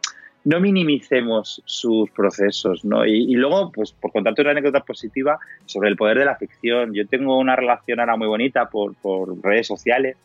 no 0.44 0.60
minimicemos 0.60 1.62
sus 1.64 2.10
procesos, 2.10 2.84
¿no? 2.84 3.04
Y, 3.04 3.34
luego, 3.34 3.70
pues 3.72 3.92
por 3.92 4.12
contarte 4.12 4.40
una 4.42 4.52
anécdota 4.52 4.80
positiva 4.80 5.38
sobre 5.66 5.90
el 5.90 5.96
poder 5.96 6.18
de 6.18 6.24
la 6.24 6.36
ficción. 6.36 6.94
Yo 6.94 7.06
tengo 7.06 7.38
una 7.38 7.56
relación 7.56 8.00
ahora 8.00 8.16
muy 8.16 8.26
bonita 8.26 8.70
por, 8.70 8.94
por 8.94 9.42
redes 9.42 9.66
sociales 9.66 10.16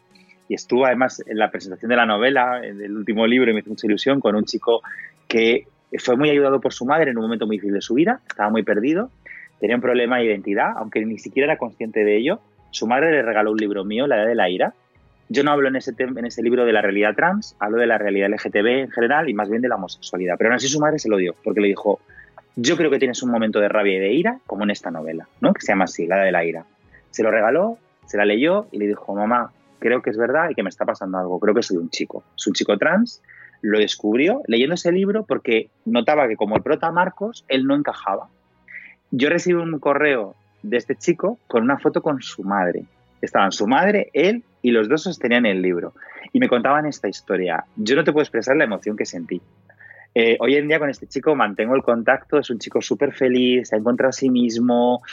y 0.47 0.53
estuvo 0.53 0.85
además 0.85 1.21
en 1.25 1.37
la 1.37 1.51
presentación 1.51 1.89
de 1.89 1.95
la 1.95 2.05
novela, 2.05 2.61
del 2.61 2.95
último 2.95 3.25
libro, 3.27 3.51
y 3.51 3.53
me 3.53 3.59
hizo 3.59 3.69
mucha 3.69 3.87
ilusión, 3.87 4.19
con 4.19 4.35
un 4.35 4.45
chico 4.45 4.81
que 5.27 5.67
fue 5.97 6.15
muy 6.15 6.29
ayudado 6.29 6.59
por 6.61 6.73
su 6.73 6.85
madre 6.85 7.11
en 7.11 7.17
un 7.17 7.23
momento 7.23 7.47
muy 7.47 7.57
difícil 7.57 7.73
de 7.73 7.81
su 7.81 7.95
vida, 7.95 8.21
estaba 8.27 8.49
muy 8.49 8.63
perdido, 8.63 9.09
tenía 9.59 9.75
un 9.75 9.81
problema 9.81 10.17
de 10.17 10.25
identidad, 10.25 10.73
aunque 10.77 11.03
ni 11.05 11.17
siquiera 11.17 11.51
era 11.51 11.57
consciente 11.57 12.03
de 12.03 12.17
ello. 12.17 12.39
Su 12.71 12.87
madre 12.87 13.11
le 13.11 13.21
regaló 13.21 13.51
un 13.51 13.57
libro 13.57 13.85
mío, 13.85 14.05
La 14.05 14.17
Edad 14.17 14.27
de 14.27 14.35
la 14.35 14.49
Ira. 14.49 14.73
Yo 15.27 15.43
no 15.43 15.51
hablo 15.51 15.67
en 15.67 15.75
ese, 15.75 15.93
en 15.97 16.25
ese 16.25 16.43
libro 16.43 16.65
de 16.65 16.73
la 16.73 16.81
realidad 16.81 17.15
trans, 17.15 17.55
hablo 17.59 17.79
de 17.79 17.87
la 17.87 17.97
realidad 17.97 18.29
LGTB 18.29 18.67
en 18.67 18.91
general 18.91 19.29
y 19.29 19.33
más 19.33 19.49
bien 19.49 19.61
de 19.61 19.69
la 19.69 19.75
homosexualidad. 19.75 20.35
Pero 20.37 20.49
aún 20.49 20.55
así 20.55 20.67
su 20.67 20.79
madre 20.79 20.99
se 20.99 21.09
lo 21.09 21.17
dio, 21.17 21.35
porque 21.43 21.61
le 21.61 21.67
dijo, 21.67 21.99
yo 22.55 22.77
creo 22.77 22.89
que 22.91 22.99
tienes 22.99 23.21
un 23.23 23.31
momento 23.31 23.59
de 23.59 23.67
rabia 23.67 23.95
y 23.95 23.99
de 23.99 24.13
ira, 24.13 24.39
como 24.45 24.63
en 24.63 24.69
esta 24.69 24.91
novela, 24.91 25.27
¿no? 25.41 25.53
que 25.53 25.61
se 25.61 25.71
llama 25.71 25.85
así, 25.85 26.05
La 26.05 26.17
de 26.17 26.31
la 26.31 26.45
Ira. 26.45 26.65
Se 27.09 27.23
lo 27.23 27.31
regaló, 27.31 27.77
se 28.05 28.17
la 28.17 28.25
leyó 28.25 28.67
y 28.71 28.77
le 28.77 28.87
dijo, 28.87 29.15
mamá, 29.15 29.51
creo 29.79 30.01
que 30.01 30.09
es 30.09 30.17
verdad 30.17 30.49
y 30.49 30.55
que 30.55 30.63
me 30.63 30.69
está 30.69 30.85
pasando 30.85 31.17
algo. 31.17 31.39
Creo 31.39 31.53
que 31.53 31.63
soy 31.63 31.77
un 31.77 31.89
chico. 31.89 32.23
Es 32.35 32.47
un 32.47 32.53
chico 32.53 32.77
trans. 32.77 33.21
Lo 33.61 33.79
descubrió 33.79 34.41
leyendo 34.47 34.75
ese 34.75 34.91
libro 34.91 35.25
porque 35.25 35.69
notaba 35.85 36.27
que 36.27 36.35
como 36.35 36.55
el 36.55 36.63
prota 36.63 36.91
Marcos, 36.91 37.45
él 37.47 37.65
no 37.65 37.75
encajaba. 37.75 38.27
Yo 39.11 39.29
recibí 39.29 39.59
un 39.59 39.79
correo 39.79 40.35
de 40.61 40.77
este 40.77 40.95
chico 40.95 41.39
con 41.47 41.63
una 41.63 41.77
foto 41.77 42.01
con 42.01 42.21
su 42.21 42.43
madre. 42.43 42.83
Estaban 43.21 43.51
su 43.51 43.67
madre, 43.67 44.09
él 44.13 44.43
y 44.65 44.71
los 44.71 44.89
dos 44.89 45.03
sostenían 45.03 45.45
el 45.45 45.61
libro. 45.61 45.93
Y 46.33 46.39
me 46.39 46.49
contaban 46.49 46.87
esta 46.87 47.07
historia. 47.07 47.65
Yo 47.75 47.95
no 47.95 48.03
te 48.03 48.11
puedo 48.11 48.23
expresar 48.23 48.57
la 48.57 48.63
emoción 48.63 48.97
que 48.97 49.05
sentí. 49.05 49.39
Eh, 50.15 50.37
hoy 50.39 50.55
en 50.55 50.67
día 50.67 50.79
con 50.79 50.89
este 50.89 51.05
chico 51.05 51.35
mantengo 51.35 51.75
el 51.75 51.83
contacto, 51.83 52.39
es 52.39 52.49
un 52.49 52.57
chico 52.57 52.81
súper 52.81 53.13
feliz, 53.13 53.69
se 53.69 53.75
ha 53.75 53.77
encontrado 53.77 54.09
a 54.09 54.13
sí 54.13 54.31
mismo, 54.31 55.03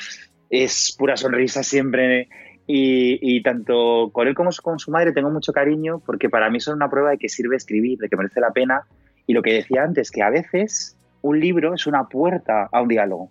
es 0.48 0.96
pura 0.98 1.18
sonrisa 1.18 1.62
siempre 1.62 2.30
y, 2.66 3.42
tanto 3.42 4.08
con 4.10 4.26
él 4.26 4.34
como 4.34 4.48
con 4.62 4.78
su 4.78 4.90
madre 4.90 5.12
tengo 5.12 5.28
mucho 5.28 5.52
cariño 5.52 6.00
porque 6.06 6.30
para 6.30 6.48
mí 6.48 6.58
son 6.58 6.76
una 6.76 6.88
prueba 6.88 7.10
de 7.10 7.18
que 7.18 7.28
sirve 7.28 7.56
escribir, 7.56 7.98
de 7.98 8.08
que 8.08 8.16
merece 8.16 8.40
la 8.40 8.52
pena. 8.52 8.86
Y 9.26 9.34
lo 9.34 9.42
que 9.42 9.52
decía 9.52 9.82
antes, 9.82 10.10
que 10.10 10.22
a 10.22 10.30
veces 10.30 10.96
un 11.20 11.38
libro 11.38 11.74
es 11.74 11.86
una 11.86 12.04
puerta 12.04 12.70
a 12.72 12.80
un 12.80 12.88
diálogo. 12.88 13.30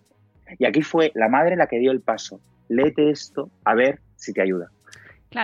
Y 0.60 0.66
aquí 0.66 0.84
fue 0.84 1.12
la 1.16 1.30
madre 1.30 1.56
la 1.56 1.66
que 1.66 1.80
dio 1.80 1.92
el 1.92 2.02
paso. 2.02 2.40
Léete 2.70 3.10
esto 3.10 3.50
a 3.66 3.74
ver 3.74 4.02
si 4.18 4.34
te 4.34 4.42
ayuda. 4.44 4.70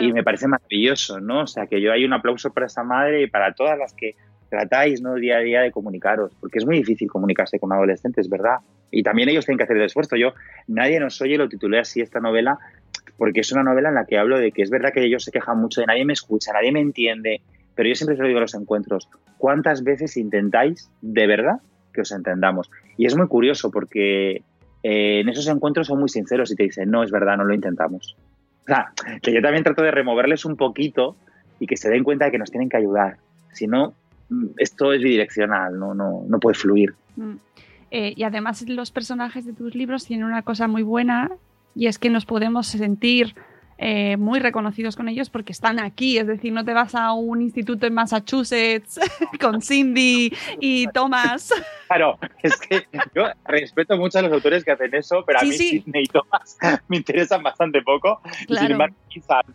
Y 0.02 0.12
me 0.12 0.24
parece 0.24 0.48
maravilloso, 0.48 1.20
¿no? 1.20 1.42
O 1.42 1.48
sea, 1.48 1.68
que 1.68 1.82
yo 1.82 1.94
hay 1.94 2.04
un 2.04 2.14
aplauso 2.14 2.52
para 2.52 2.66
esa 2.66 2.84
madre 2.84 3.24
y 3.24 3.28
para 3.28 3.54
todas 3.54 3.78
las 3.78 3.94
que 3.94 4.16
tratáis, 4.50 5.02
¿no? 5.02 5.16
Día 5.16 5.38
a 5.38 5.42
día 5.42 5.62
de 5.62 5.72
comunicaros, 5.72 6.34
porque 6.40 6.60
es 6.60 6.66
muy 6.66 6.78
difícil 6.78 7.10
comunicarse 7.10 7.60
con 7.60 7.72
adolescentes, 7.72 8.30
¿verdad? 8.30 8.58
Y 8.92 9.04
también 9.04 9.30
ellos 9.30 9.46
tienen 9.46 9.58
que 9.58 9.64
hacer 9.64 9.78
el 9.78 9.84
esfuerzo. 9.84 10.16
Yo, 10.16 10.34
nadie 10.68 11.00
nos 11.00 11.22
oye, 11.22 11.38
lo 11.38 11.48
titulé 11.48 11.80
así 11.80 12.02
esta 12.02 12.20
novela, 12.20 12.58
porque 13.18 13.42
es 13.42 13.52
una 13.52 13.64
novela 13.64 13.90
en 13.90 13.96
la 13.96 14.06
que 14.06 14.18
hablo 14.18 14.38
de 14.38 14.52
que 14.52 14.62
es 14.62 14.70
verdad 14.70 14.92
que 14.94 15.04
ellos 15.04 15.24
se 15.24 15.32
quejan 15.32 15.58
mucho 15.60 15.82
de 15.82 15.88
nadie 15.88 16.06
me 16.06 16.14
escucha, 16.14 16.54
nadie 16.54 16.72
me 16.72 16.82
entiende, 16.82 17.42
pero 17.76 17.90
yo 17.90 17.96
siempre 17.96 18.16
se 18.16 18.22
lo 18.22 18.28
digo 18.28 18.40
a 18.40 18.42
los 18.42 18.56
encuentros, 18.56 19.10
¿cuántas 19.38 19.84
veces 19.84 20.18
intentáis 20.18 20.90
de 21.02 21.28
verdad 21.28 21.62
que 21.94 22.02
os 22.02 22.12
entendamos? 22.12 22.70
Y 22.98 23.06
es 23.06 23.16
muy 23.16 23.28
curioso 23.28 23.72
porque 23.72 24.42
eh, 24.84 25.20
en 25.22 25.30
esos 25.30 25.48
encuentros 25.48 25.88
son 25.88 26.00
muy 26.00 26.10
sinceros 26.10 26.52
y 26.52 26.56
te 26.56 26.64
dicen, 26.64 26.90
no, 26.90 27.04
es 27.04 27.12
verdad, 27.12 27.38
no 27.38 27.44
lo 27.44 27.54
intentamos. 27.54 28.16
O 28.68 28.70
sea, 28.70 28.92
que 29.22 29.34
yo 29.34 29.42
también 29.42 29.64
trato 29.64 29.82
de 29.82 29.92
removerles 29.92 30.44
un 30.44 30.58
poquito 30.58 31.16
y 31.60 31.68
que 31.68 31.78
se 31.78 31.90
den 31.90 32.04
cuenta 32.04 32.26
de 32.26 32.32
que 32.32 32.38
nos 32.38 32.52
tienen 32.52 32.68
que 32.68 32.76
ayudar. 32.76 33.18
Si 33.54 33.66
no, 33.66 33.94
mm, 34.30 34.48
esto 34.58 34.92
es 34.92 35.02
bidireccional, 35.02 35.80
no, 35.80 35.94
no, 35.94 36.26
no 36.28 36.40
puede 36.40 36.56
fluir. 36.56 36.94
Mm. 37.16 37.36
Eh, 37.92 38.14
y 38.18 38.24
además 38.24 38.68
los 38.68 38.92
personajes 38.92 39.46
de 39.46 39.54
tus 39.54 39.74
libros 39.74 40.06
tienen 40.06 40.26
una 40.26 40.42
cosa 40.42 40.68
muy 40.68 40.84
buena 40.84 41.32
y 41.74 41.88
es 41.88 41.98
que 41.98 42.10
nos 42.10 42.26
podemos 42.26 42.68
sentir 42.68 43.36
eh, 43.78 44.18
muy 44.18 44.40
reconocidos 44.40 44.96
con 44.96 45.08
ellos 45.08 45.30
porque 45.30 45.52
están 45.52 45.80
aquí, 45.80 46.18
es 46.18 46.26
decir, 46.26 46.52
no 46.52 46.66
te 46.66 46.74
vas 46.74 46.96
a 46.96 47.14
un 47.14 47.42
instituto 47.42 47.86
en 47.86 47.94
Massachusetts 47.94 49.00
con 49.40 49.62
Cindy 49.62 50.34
y 50.60 50.88
Thomas. 50.88 51.54
Claro, 51.88 52.18
es 52.42 52.58
que 52.58 52.88
yo 53.14 53.26
respeto 53.46 53.96
mucho 53.98 54.20
a 54.20 54.24
los 54.24 54.34
autores 54.34 54.64
que 54.64 54.72
hacen 54.72 54.94
eso, 54.96 55.24
pero 55.26 55.40
a 55.40 55.44
mí 55.44 55.52
Sidney 55.52 56.04
y 56.04 56.08
Thomas 56.08 56.58
me 56.88 56.98
interesan 56.98 57.44
bastante 57.44 57.82
poco. 57.82 58.20
Y 58.48 58.56
sin 58.56 58.72
embargo, 58.72 58.96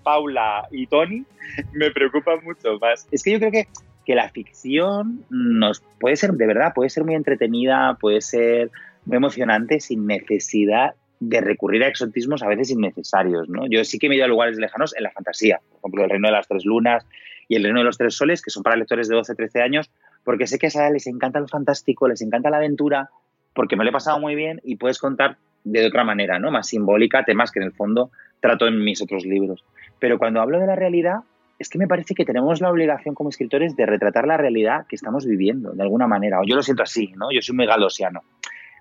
Paula 0.02 0.68
y 0.70 0.86
Tony 0.86 1.24
me 1.72 1.90
preocupan 1.90 2.44
mucho 2.44 2.78
más. 2.80 3.06
Es 3.10 3.22
que 3.22 3.32
yo 3.32 3.38
creo 3.38 3.50
que, 3.50 3.68
que 4.04 4.14
la 4.14 4.28
ficción 4.28 5.24
nos 5.30 5.82
puede 5.98 6.16
ser, 6.16 6.32
de 6.32 6.46
verdad, 6.46 6.72
puede 6.74 6.90
ser 6.90 7.04
muy 7.04 7.14
entretenida, 7.14 7.96
puede 8.00 8.20
ser 8.20 8.70
muy 9.04 9.16
emocionante 9.16 9.80
sin 9.80 10.06
necesidad 10.06 10.94
de 11.28 11.40
recurrir 11.40 11.84
a 11.84 11.88
exotismos 11.88 12.42
a 12.42 12.48
veces 12.48 12.70
innecesarios. 12.70 13.48
¿no? 13.48 13.66
Yo 13.68 13.84
sí 13.84 13.98
que 13.98 14.08
me 14.08 14.14
he 14.14 14.18
ido 14.18 14.24
a 14.24 14.28
lugares 14.28 14.58
lejanos 14.58 14.94
en 14.96 15.04
la 15.04 15.10
fantasía, 15.10 15.60
por 15.68 15.78
ejemplo, 15.78 16.04
el 16.04 16.10
Reino 16.10 16.28
de 16.28 16.32
las 16.32 16.48
Tres 16.48 16.64
Lunas 16.64 17.06
y 17.48 17.56
el 17.56 17.62
Reino 17.62 17.78
de 17.78 17.84
los 17.84 17.96
Tres 17.96 18.14
Soles, 18.14 18.42
que 18.42 18.50
son 18.50 18.62
para 18.62 18.76
lectores 18.76 19.08
de 19.08 19.14
12, 19.14 19.34
13 19.34 19.62
años, 19.62 19.90
porque 20.24 20.46
sé 20.46 20.58
que 20.58 20.66
a 20.66 20.68
esa 20.68 20.90
les 20.90 21.06
encanta 21.06 21.38
lo 21.38 21.46
fantástico, 21.46 22.08
les 22.08 22.22
encanta 22.22 22.50
la 22.50 22.56
aventura, 22.56 23.10
porque 23.54 23.76
me 23.76 23.84
lo 23.84 23.90
he 23.90 23.92
pasado 23.92 24.18
muy 24.18 24.34
bien 24.34 24.60
y 24.64 24.76
puedes 24.76 24.98
contar 24.98 25.36
de 25.64 25.86
otra 25.86 26.02
manera, 26.02 26.40
¿no? 26.40 26.50
más 26.50 26.66
simbólica, 26.66 27.24
temas 27.24 27.52
que 27.52 27.60
en 27.60 27.66
el 27.66 27.72
fondo 27.72 28.10
trato 28.40 28.66
en 28.66 28.82
mis 28.82 29.00
otros 29.00 29.24
libros. 29.24 29.64
Pero 30.00 30.18
cuando 30.18 30.40
hablo 30.40 30.58
de 30.58 30.66
la 30.66 30.74
realidad, 30.74 31.20
es 31.60 31.68
que 31.68 31.78
me 31.78 31.86
parece 31.86 32.16
que 32.16 32.24
tenemos 32.24 32.60
la 32.60 32.70
obligación 32.70 33.14
como 33.14 33.30
escritores 33.30 33.76
de 33.76 33.86
retratar 33.86 34.26
la 34.26 34.36
realidad 34.36 34.86
que 34.88 34.96
estamos 34.96 35.24
viviendo, 35.24 35.70
de 35.70 35.82
alguna 35.82 36.08
manera. 36.08 36.40
O 36.40 36.44
yo 36.44 36.56
lo 36.56 36.62
siento 36.64 36.82
así, 36.82 37.12
¿no? 37.16 37.30
Yo 37.30 37.40
soy 37.40 37.54
muy 37.54 37.66
galosiano 37.66 38.22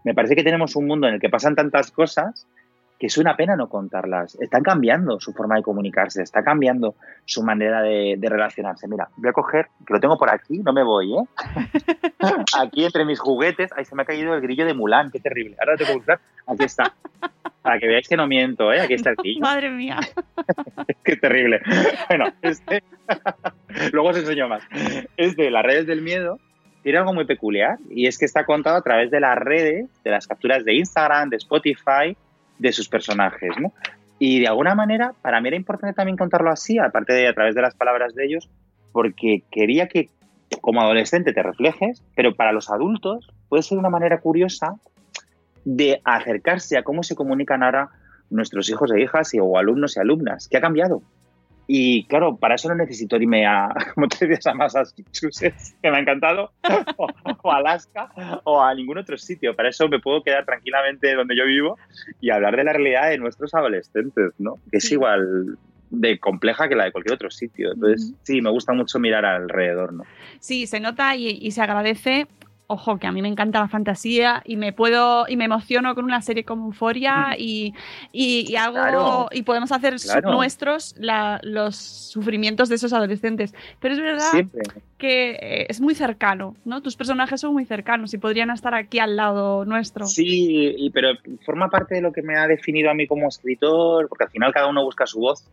me 0.03 0.13
parece 0.13 0.35
que 0.35 0.43
tenemos 0.43 0.75
un 0.75 0.87
mundo 0.87 1.07
en 1.07 1.15
el 1.15 1.19
que 1.19 1.29
pasan 1.29 1.55
tantas 1.55 1.91
cosas 1.91 2.47
que 3.01 3.07
es 3.07 3.17
una 3.17 3.35
pena 3.35 3.55
no 3.55 3.67
contarlas. 3.67 4.37
Están 4.39 4.61
cambiando 4.61 5.19
su 5.19 5.33
forma 5.33 5.55
de 5.55 5.63
comunicarse, 5.63 6.21
está 6.21 6.43
cambiando 6.43 6.93
su 7.25 7.41
manera 7.41 7.81
de, 7.81 8.15
relacionarse. 8.21 8.87
Mira, 8.87 9.09
voy 9.17 9.27
a 9.27 9.33
coger, 9.33 9.69
que 9.87 9.95
lo 9.95 9.99
tengo 9.99 10.19
por 10.19 10.29
aquí, 10.29 10.59
no 10.59 10.71
me 10.71 10.83
voy, 10.83 11.15
¿eh? 11.15 11.23
aquí 12.59 12.85
entre 12.85 13.03
mis 13.03 13.19
juguetes, 13.19 13.71
ahí 13.75 13.85
se 13.85 13.95
me 13.95 14.03
ha 14.03 14.05
caído 14.05 14.35
el 14.35 14.41
grillo 14.41 14.67
de 14.67 14.75
Mulan, 14.75 15.09
qué 15.09 15.19
terrible. 15.19 15.55
Ahora 15.59 15.71
lo 15.71 15.77
tengo 15.79 15.89
que 15.89 15.97
buscar, 15.97 16.19
aquí 16.45 16.63
está. 16.63 16.93
Para 17.63 17.79
que 17.79 17.87
veáis 17.87 18.07
que 18.07 18.17
no 18.17 18.27
miento, 18.27 18.71
¿eh? 18.71 18.81
Aquí 18.81 18.93
está 18.93 19.09
el 19.09 19.15
grillo. 19.15 19.41
Madre 19.41 19.71
mía. 19.71 19.99
qué 21.03 21.15
terrible. 21.15 21.59
Bueno, 22.07 22.25
este... 22.43 22.83
luego 23.93 24.09
os 24.09 24.17
enseño 24.17 24.47
más. 24.47 24.61
Es 25.17 25.35
de 25.35 25.49
las 25.49 25.63
redes 25.65 25.87
del 25.87 26.03
miedo 26.03 26.37
tiene 26.83 26.99
algo 26.99 27.13
muy 27.13 27.25
peculiar 27.25 27.77
y 27.89 28.07
es 28.07 28.17
que 28.17 28.25
está 28.25 28.45
contado 28.45 28.77
a 28.77 28.81
través 28.81 29.11
de 29.11 29.19
las 29.19 29.37
redes, 29.37 29.87
de 30.03 30.11
las 30.11 30.27
capturas 30.27 30.65
de 30.65 30.75
Instagram, 30.75 31.29
de 31.29 31.37
Spotify, 31.37 32.17
de 32.57 32.71
sus 32.71 32.89
personajes. 32.89 33.51
Y 34.19 34.39
de 34.39 34.47
alguna 34.47 34.75
manera, 34.75 35.13
para 35.21 35.41
mí 35.41 35.47
era 35.47 35.57
importante 35.57 35.95
también 35.95 36.17
contarlo 36.17 36.51
así, 36.51 36.77
aparte 36.77 37.13
de 37.13 37.27
a 37.27 37.33
través 37.33 37.55
de 37.55 37.61
las 37.61 37.75
palabras 37.75 38.13
de 38.13 38.25
ellos, 38.25 38.49
porque 38.91 39.43
quería 39.51 39.87
que 39.87 40.09
como 40.61 40.81
adolescente 40.81 41.33
te 41.33 41.41
reflejes, 41.41 42.03
pero 42.15 42.35
para 42.35 42.51
los 42.51 42.69
adultos 42.69 43.31
puede 43.49 43.63
ser 43.63 43.77
una 43.77 43.89
manera 43.89 44.19
curiosa 44.19 44.75
de 45.63 46.01
acercarse 46.03 46.77
a 46.77 46.83
cómo 46.83 47.03
se 47.03 47.15
comunican 47.15 47.63
ahora 47.63 47.89
nuestros 48.29 48.69
hijos 48.69 48.91
e 48.91 49.01
hijas 49.01 49.33
y, 49.33 49.39
o 49.39 49.57
alumnos 49.57 49.97
y 49.97 49.99
alumnas. 49.99 50.47
¿Qué 50.49 50.57
ha 50.57 50.61
cambiado? 50.61 51.01
Y 51.73 52.03
claro, 52.03 52.35
para 52.35 52.55
eso 52.55 52.67
no 52.67 52.75
necesito 52.75 53.15
irme 53.15 53.47
a, 53.47 53.69
como 53.95 54.09
te 54.09 54.27
decías, 54.27 54.45
a 54.47 54.53
Massachusetts, 54.53 55.73
que 55.81 55.89
me 55.89 55.95
ha 55.95 55.99
encantado, 56.01 56.51
o, 56.97 57.49
a 57.49 57.55
Alaska, 57.55 58.11
o 58.43 58.61
a 58.61 58.75
ningún 58.75 58.97
otro 58.97 59.17
sitio. 59.17 59.55
Para 59.55 59.69
eso 59.69 59.87
me 59.87 60.01
puedo 60.01 60.21
quedar 60.21 60.43
tranquilamente 60.43 61.15
donde 61.15 61.33
yo 61.37 61.45
vivo 61.45 61.77
y 62.19 62.29
hablar 62.29 62.57
de 62.57 62.65
la 62.65 62.73
realidad 62.73 63.09
de 63.09 63.19
nuestros 63.19 63.53
adolescentes, 63.53 64.33
¿no? 64.37 64.55
Que 64.69 64.79
es 64.79 64.91
igual 64.91 65.57
de 65.91 66.19
compleja 66.19 66.67
que 66.67 66.75
la 66.75 66.83
de 66.83 66.91
cualquier 66.91 67.13
otro 67.13 67.31
sitio. 67.31 67.71
Entonces, 67.71 68.15
sí, 68.23 68.41
me 68.41 68.49
gusta 68.49 68.73
mucho 68.73 68.99
mirar 68.99 69.23
alrededor, 69.23 69.93
¿no? 69.93 70.03
Sí, 70.41 70.67
se 70.67 70.81
nota 70.81 71.15
y, 71.15 71.39
y 71.41 71.51
se 71.51 71.61
agradece 71.61 72.27
ojo, 72.71 72.97
que 72.97 73.05
a 73.05 73.11
mí 73.11 73.21
me 73.21 73.27
encanta 73.27 73.59
la 73.59 73.67
fantasía 73.67 74.41
y 74.45 74.55
me 74.55 74.71
puedo 74.71 75.25
y 75.27 75.35
me 75.35 75.45
emociono 75.45 75.93
con 75.93 76.05
una 76.05 76.21
serie 76.21 76.45
como 76.45 76.67
Euforia 76.67 77.35
y, 77.37 77.73
y, 78.13 78.55
hago 78.55 79.27
y 79.31 79.43
podemos 79.43 79.71
hacer 79.73 79.95
nuestros 80.23 80.95
los 81.43 81.75
sufrimientos 81.75 82.69
de 82.69 82.75
esos 82.75 82.93
adolescentes. 82.93 83.53
Pero 83.81 83.93
es 83.93 83.99
verdad 83.99 84.45
que 84.97 85.31
eh, 85.31 85.65
es 85.67 85.81
muy 85.81 85.95
cercano, 85.95 86.55
¿no? 86.63 86.81
Tus 86.81 86.95
personajes 86.95 87.41
son 87.41 87.53
muy 87.53 87.65
cercanos 87.65 88.13
y 88.13 88.17
podrían 88.17 88.49
estar 88.51 88.73
aquí 88.73 88.99
al 88.99 89.17
lado 89.17 89.65
nuestro. 89.65 90.05
Sí, 90.05 90.89
pero 90.93 91.09
forma 91.45 91.69
parte 91.69 91.95
de 91.95 92.01
lo 92.01 92.13
que 92.13 92.21
me 92.21 92.37
ha 92.37 92.47
definido 92.47 92.89
a 92.89 92.93
mí 92.93 93.05
como 93.05 93.27
escritor, 93.27 94.07
porque 94.07 94.23
al 94.23 94.29
final 94.29 94.53
cada 94.53 94.67
uno 94.67 94.83
busca 94.83 95.05
su 95.05 95.19
voz. 95.19 95.45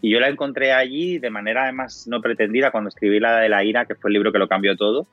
Y 0.00 0.10
yo 0.10 0.20
la 0.20 0.28
encontré 0.28 0.72
allí 0.72 1.18
de 1.18 1.30
manera 1.30 1.64
además 1.64 2.06
no 2.08 2.20
pretendida 2.20 2.70
cuando 2.70 2.88
escribí 2.88 3.20
la 3.20 3.40
de 3.40 3.48
la 3.48 3.64
ira, 3.64 3.84
que 3.84 3.94
fue 3.94 4.10
el 4.10 4.14
libro 4.14 4.32
que 4.32 4.38
lo 4.38 4.48
cambió 4.48 4.76
todo 4.76 5.06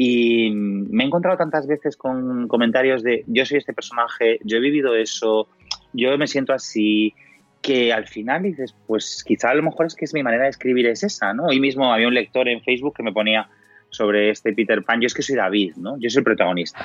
y 0.00 0.52
me 0.52 1.02
he 1.02 1.06
encontrado 1.08 1.36
tantas 1.36 1.66
veces 1.66 1.96
con 1.96 2.46
comentarios 2.46 3.02
de 3.02 3.24
yo 3.26 3.44
soy 3.44 3.58
este 3.58 3.72
personaje, 3.72 4.38
yo 4.44 4.58
he 4.58 4.60
vivido 4.60 4.94
eso, 4.94 5.48
yo 5.92 6.16
me 6.16 6.28
siento 6.28 6.52
así, 6.52 7.14
que 7.60 7.92
al 7.92 8.06
final 8.06 8.44
dices, 8.44 8.76
pues 8.86 9.24
quizá 9.26 9.50
a 9.50 9.54
lo 9.56 9.64
mejor 9.64 9.86
es 9.86 9.96
que 9.96 10.04
es 10.04 10.14
mi 10.14 10.22
manera 10.22 10.44
de 10.44 10.50
escribir 10.50 10.86
es 10.86 11.02
esa, 11.02 11.34
¿no? 11.34 11.46
Hoy 11.46 11.58
mismo 11.58 11.92
había 11.92 12.06
un 12.06 12.14
lector 12.14 12.48
en 12.48 12.62
Facebook 12.62 12.94
que 12.96 13.02
me 13.02 13.12
ponía 13.12 13.48
sobre 13.90 14.30
este 14.30 14.52
Peter 14.52 14.84
Pan, 14.84 15.00
yo 15.00 15.08
es 15.08 15.14
que 15.14 15.22
soy 15.22 15.34
David, 15.34 15.74
¿no? 15.74 15.98
Yo 15.98 16.08
soy 16.10 16.20
el 16.20 16.24
protagonista. 16.24 16.78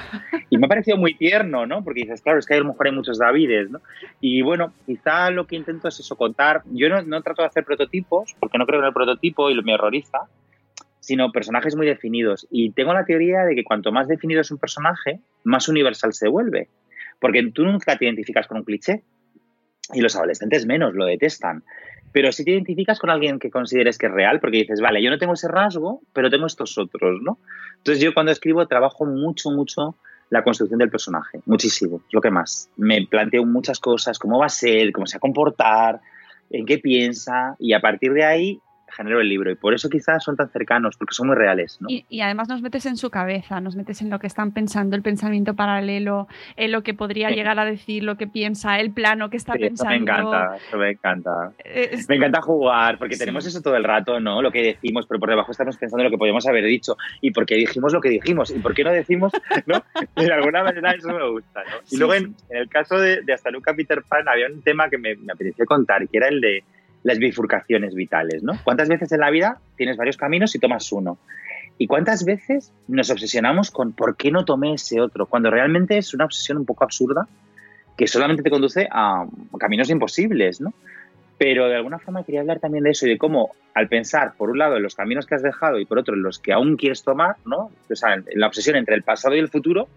Y 0.50 0.58
me 0.58 0.66
ha 0.66 0.70
parecido 0.70 0.98
muy 0.98 1.14
tierno, 1.14 1.68
¿no? 1.68 1.84
Porque 1.84 2.02
dices, 2.02 2.24
claro, 2.24 2.40
es 2.40 2.48
que 2.48 2.56
a 2.56 2.60
lo 2.62 2.66
mejor 2.66 2.88
hay 2.88 2.94
muchos 2.94 3.20
Davides, 3.20 3.70
¿no? 3.70 3.80
Y 4.22 4.42
bueno, 4.42 4.74
quizá 4.88 5.30
lo 5.30 5.46
que 5.46 5.56
intento 5.56 5.88
es 5.88 6.00
eso, 6.00 6.16
contar. 6.16 6.64
Yo 6.72 6.90
no, 6.90 7.04
no 7.04 7.22
trato 7.22 7.44
de 7.44 7.50
hacer 7.50 7.64
prototipos, 7.64 8.36
porque 8.40 8.58
no 8.58 8.66
creo 8.66 8.80
en 8.80 8.88
el 8.88 8.94
prototipo 8.94 9.52
y 9.52 9.62
me 9.62 9.76
horroriza, 9.76 10.22
sino 11.04 11.34
personajes 11.34 11.76
muy 11.76 11.86
definidos. 11.86 12.48
Y 12.50 12.72
tengo 12.72 12.94
la 12.94 13.04
teoría 13.04 13.44
de 13.44 13.56
que 13.56 13.66
cuanto 13.66 13.92
más 13.92 14.08
definido 14.08 14.40
es 14.40 14.52
un 14.52 14.58
personaje, 14.58 15.20
más 15.44 15.68
universal 15.68 16.14
se 16.14 16.30
vuelve. 16.30 16.70
Porque 17.20 17.44
tú 17.54 17.66
nunca 17.66 17.98
te 17.98 18.06
identificas 18.06 18.48
con 18.48 18.60
un 18.60 18.64
cliché. 18.64 19.04
Y 19.94 20.00
los 20.00 20.16
adolescentes 20.16 20.66
menos, 20.66 20.94
lo 20.94 21.04
detestan. 21.04 21.64
Pero 22.14 22.32
si 22.32 22.46
te 22.46 22.52
identificas 22.52 23.00
con 23.00 23.10
alguien 23.10 23.38
que 23.38 23.52
consideres 23.52 23.98
que 23.98 24.06
es 24.06 24.14
real, 24.14 24.40
porque 24.40 24.60
dices, 24.60 24.80
vale, 24.80 25.04
yo 25.04 25.10
no 25.10 25.18
tengo 25.18 25.34
ese 25.34 25.50
rasgo, 25.50 26.02
pero 26.14 26.30
tengo 26.30 26.46
estos 26.46 26.78
otros, 26.78 27.22
¿no? 27.22 27.38
Entonces 27.80 28.02
yo 28.02 28.14
cuando 28.14 28.32
escribo 28.32 28.66
trabajo 28.66 29.06
mucho, 29.06 29.52
mucho 29.52 29.98
la 30.30 30.42
construcción 30.42 30.80
del 30.80 30.90
personaje, 30.90 31.42
muchísimo, 31.46 32.02
lo 32.14 32.22
que 32.22 32.32
más. 32.32 32.70
Me 32.78 33.06
planteo 33.06 33.46
muchas 33.46 33.82
cosas, 33.82 34.18
cómo 34.20 34.40
va 34.40 34.46
a 34.46 34.50
ser, 34.50 34.94
cómo 34.94 35.06
se 35.06 35.18
va 35.18 35.18
a 35.18 35.20
comportar, 35.20 36.00
en 36.50 36.66
qué 36.66 36.78
piensa, 36.78 37.58
y 37.60 37.74
a 37.74 37.82
partir 37.82 38.14
de 38.14 38.24
ahí 38.24 38.62
genero 38.96 39.22
el 39.22 39.30
libro 39.30 39.52
y 39.52 39.56
por 39.56 39.74
eso 39.74 39.90
quizás 39.90 40.24
son 40.24 40.36
tan 40.36 40.50
cercanos, 40.50 40.98
porque 40.98 41.14
son 41.14 41.28
muy 41.28 41.36
reales. 41.36 41.78
¿no? 41.82 41.88
Y, 41.90 42.22
además 42.22 42.48
nos 42.48 42.62
metes 42.62 42.86
en 42.86 42.98
su 42.98 43.10
cabeza, 43.10 43.60
nos 43.60 43.76
metes 43.76 44.02
en 44.02 44.10
lo 44.10 44.20
que 44.20 44.28
están 44.28 44.52
pensando, 44.52 44.96
el 44.96 45.02
pensamiento 45.02 45.56
paralelo, 45.56 46.28
en 46.56 46.72
lo 46.72 46.84
que 46.84 46.94
podría 46.94 47.30
llegar 47.30 47.60
a 47.60 47.66
decir, 47.66 48.04
lo 48.04 48.18
que 48.18 48.28
piensa, 48.28 48.80
el 48.80 48.92
plano 48.92 49.30
que 49.30 49.38
está 49.38 49.54
pensando. 49.54 49.90
me 49.90 49.98
encanta, 49.98 50.56
eso 50.56 50.78
me 50.78 50.92
encanta. 50.92 51.52
Me 52.08 52.16
encanta 52.16 52.42
jugar, 52.42 52.98
porque 52.98 53.18
tenemos 53.18 53.46
eso 53.46 53.62
todo 53.62 53.76
el 53.76 53.84
rato, 53.84 54.20
¿no? 54.20 54.42
Lo 54.42 54.52
que 54.52 54.62
decimos, 54.62 55.06
pero 55.08 55.20
por 55.20 55.30
debajo 55.30 55.52
estamos 55.52 55.78
pensando 55.78 56.04
en 56.04 56.06
lo 56.06 56.12
que 56.12 56.18
podíamos 56.18 56.46
haber 56.48 56.66
dicho 56.66 56.96
y 57.22 57.32
por 57.32 57.46
qué 57.46 57.56
dijimos 57.56 57.94
lo 57.94 58.02
que 58.02 58.10
dijimos 58.10 58.52
y 58.52 58.60
por 58.60 58.74
qué 58.74 58.84
no 58.84 58.92
decimos, 58.92 59.32
¿no? 59.66 59.84
De 60.16 60.32
alguna 60.32 60.64
manera 60.64 60.92
eso 60.92 61.10
me 61.10 61.30
gusta, 61.30 61.64
¿no? 61.64 61.78
Y 61.90 61.98
luego 61.98 62.14
en, 62.14 62.36
el 62.50 62.70
caso 62.70 62.98
de, 62.98 63.22
de 63.22 63.34
Hasta 63.34 63.52
nunca 63.52 63.74
Peter 63.74 64.04
Pan 64.08 64.28
había 64.28 64.48
un 64.48 64.62
tema 64.62 64.90
que 64.90 64.98
me, 64.98 65.16
me 65.16 65.34
apeteció 65.34 65.66
contar, 65.66 66.08
que 66.08 66.18
era 66.18 66.28
el 66.28 66.42
de 66.42 66.64
las 67.04 67.20
bifurcaciones 67.20 67.94
vitales, 67.96 68.44
¿no? 68.44 68.54
¿Cuántas 68.64 68.90
veces 68.90 69.12
en 69.12 69.20
la 69.20 69.30
vida 69.30 69.60
tienes 69.76 69.98
varios 69.98 70.18
caminos 70.18 70.56
y 70.56 70.60
tomas 70.60 70.92
uno? 70.92 71.18
¿Y 71.78 71.88
cuántas 71.88 72.24
veces 72.24 72.72
nos 72.88 73.10
obsesionamos 73.10 73.72
con 73.72 73.94
por 73.94 74.16
qué 74.16 74.32
no 74.32 74.46
tomé 74.46 74.76
ese 74.76 75.02
otro? 75.02 75.26
Cuando 75.26 75.52
realmente 75.52 75.98
es 75.98 76.14
una 76.14 76.26
obsesión 76.26 76.58
un 76.58 76.66
poco 76.66 76.84
absurda 76.84 77.28
que 77.98 78.08
solamente 78.08 78.44
te 78.44 78.50
conduce 78.50 78.88
a 78.92 79.26
caminos 79.60 79.90
imposibles, 79.90 80.62
¿no? 80.62 80.74
Pero 81.38 81.68
de 81.68 81.76
alguna 81.76 82.00
forma 82.00 82.24
quería 82.24 82.42
hablar 82.42 82.60
también 82.60 82.84
de 82.84 82.92
eso 82.92 83.06
y 83.06 83.10
de 83.10 83.18
cómo, 83.18 83.52
al 83.74 83.90
pensar, 83.90 84.34
por 84.38 84.50
un 84.50 84.60
lado, 84.60 84.78
en 84.78 84.84
los 84.84 84.96
caminos 84.96 85.26
que 85.26 85.36
has 85.36 85.44
dejado 85.44 85.80
y 85.80 85.86
por 85.86 85.98
otro, 85.98 86.16
en 86.16 86.24
los 86.24 86.40
que 86.40 86.54
aún 86.54 86.78
quieres 86.78 87.04
tomar, 87.04 87.36
¿no? 87.46 87.58
O 87.58 87.94
la 88.36 88.48
obsesión 88.48 88.76
entre 88.76 88.96
el 88.96 89.04
pasado 89.04 89.36
y 89.36 89.40
el 89.40 89.50
futuro, 89.50 89.88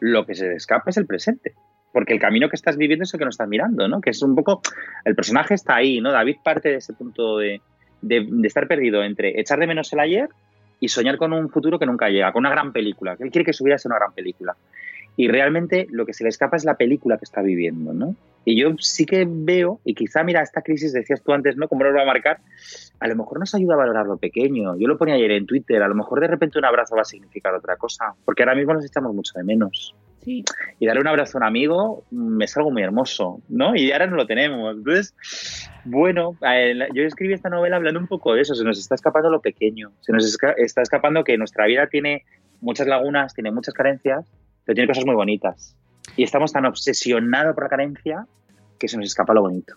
lo 0.00 0.26
que 0.26 0.34
se 0.34 0.54
escapa 0.54 0.90
es 0.90 0.96
el 0.96 1.06
presente 1.06 1.54
porque 1.96 2.12
el 2.12 2.20
camino 2.20 2.50
que 2.50 2.56
estás 2.56 2.76
viviendo 2.76 3.04
es 3.04 3.14
el 3.14 3.18
que 3.18 3.24
nos 3.24 3.36
estás 3.36 3.48
mirando, 3.48 3.88
¿no? 3.88 4.02
Que 4.02 4.10
es 4.10 4.20
un 4.20 4.34
poco, 4.34 4.60
el 5.06 5.14
personaje 5.14 5.54
está 5.54 5.76
ahí, 5.76 5.98
¿no? 6.02 6.12
David 6.12 6.36
parte 6.44 6.68
de 6.68 6.74
ese 6.74 6.92
punto 6.92 7.38
de, 7.38 7.62
estar 8.44 8.68
perdido 8.68 9.02
entre 9.02 9.40
echar 9.40 9.58
de 9.58 9.66
menos 9.66 9.90
el 9.94 10.00
ayer 10.00 10.28
y 10.78 10.88
soñar 10.88 11.16
con 11.16 11.32
un 11.32 11.48
futuro 11.48 11.78
que 11.78 11.86
nunca 11.86 12.10
llega, 12.10 12.32
con 12.32 12.40
una 12.40 12.50
gran 12.50 12.74
película, 12.74 13.16
que 13.16 13.24
él 13.24 13.30
quiere 13.30 13.46
que 13.46 13.54
su 13.54 13.64
vida 13.64 13.78
sea 13.78 13.88
una 13.88 13.98
gran 13.98 14.12
película. 14.12 14.54
Y 15.16 15.28
realmente 15.28 15.86
lo 15.88 16.04
que 16.04 16.12
se 16.12 16.22
le 16.22 16.28
escapa 16.28 16.58
es 16.58 16.66
la 16.66 16.74
película 16.74 17.16
que 17.16 17.24
está 17.24 17.40
viviendo, 17.40 17.94
¿no? 17.94 18.14
Y 18.44 18.60
yo 18.60 18.74
sí 18.78 19.06
que 19.06 19.26
veo, 19.26 19.80
y 19.82 19.94
quizá, 19.94 20.22
mira, 20.22 20.42
esta 20.42 20.60
crisis, 20.60 20.92
decías 20.92 21.22
tú 21.22 21.32
antes, 21.32 21.56
¿no? 21.56 21.66
¿Cómo 21.66 21.82
nos 21.82 21.96
va 21.96 22.02
a 22.02 22.04
marcar? 22.04 22.40
A 23.00 23.08
lo 23.08 23.16
mejor 23.16 23.40
nos 23.40 23.54
ayuda 23.54 23.72
a 23.72 23.78
valorar 23.78 24.04
lo 24.04 24.18
pequeño. 24.18 24.76
Yo 24.78 24.86
lo 24.86 24.98
ponía 24.98 25.14
ayer 25.14 25.30
en 25.30 25.46
Twitter, 25.46 25.82
a 25.82 25.88
lo 25.88 25.94
mejor 25.94 26.20
de 26.20 26.26
repente 26.26 26.58
un 26.58 26.66
abrazo 26.66 26.94
va 26.94 27.00
a 27.00 27.06
significar 27.06 27.54
otra 27.54 27.76
cosa, 27.76 28.12
porque 28.26 28.42
ahora 28.42 28.54
mismo 28.54 28.74
nos 28.74 28.84
echamos 28.84 29.14
mucho 29.14 29.32
de 29.34 29.44
menos. 29.44 29.94
Y 30.26 30.86
darle 30.86 31.00
un 31.00 31.06
abrazo 31.06 31.38
a 31.38 31.40
un 31.40 31.46
amigo 31.46 32.04
mm, 32.10 32.42
es 32.42 32.56
algo 32.56 32.70
muy 32.70 32.82
hermoso, 32.82 33.40
¿no? 33.48 33.76
Y 33.76 33.92
ahora 33.92 34.06
no 34.06 34.16
lo 34.16 34.26
tenemos. 34.26 34.76
Entonces, 34.76 35.14
bueno, 35.84 36.36
yo 36.94 37.02
escribí 37.04 37.32
esta 37.32 37.48
novela 37.48 37.76
hablando 37.76 38.00
un 38.00 38.08
poco 38.08 38.34
de 38.34 38.42
eso. 38.42 38.54
Se 38.54 38.64
nos 38.64 38.78
está 38.78 38.96
escapando 38.96 39.30
lo 39.30 39.40
pequeño. 39.40 39.92
Se 40.00 40.12
nos 40.12 40.24
está 40.56 40.82
escapando 40.82 41.22
que 41.22 41.38
nuestra 41.38 41.66
vida 41.66 41.86
tiene 41.86 42.24
muchas 42.60 42.86
lagunas, 42.86 43.34
tiene 43.34 43.52
muchas 43.52 43.74
carencias, 43.74 44.26
pero 44.64 44.74
tiene 44.74 44.88
cosas 44.88 45.06
muy 45.06 45.14
bonitas. 45.14 45.76
Y 46.16 46.24
estamos 46.24 46.52
tan 46.52 46.66
obsesionados 46.66 47.54
por 47.54 47.64
la 47.64 47.70
carencia 47.70 48.26
que 48.78 48.88
se 48.88 48.96
nos 48.96 49.06
escapa 49.06 49.32
lo 49.32 49.42
bonito. 49.42 49.74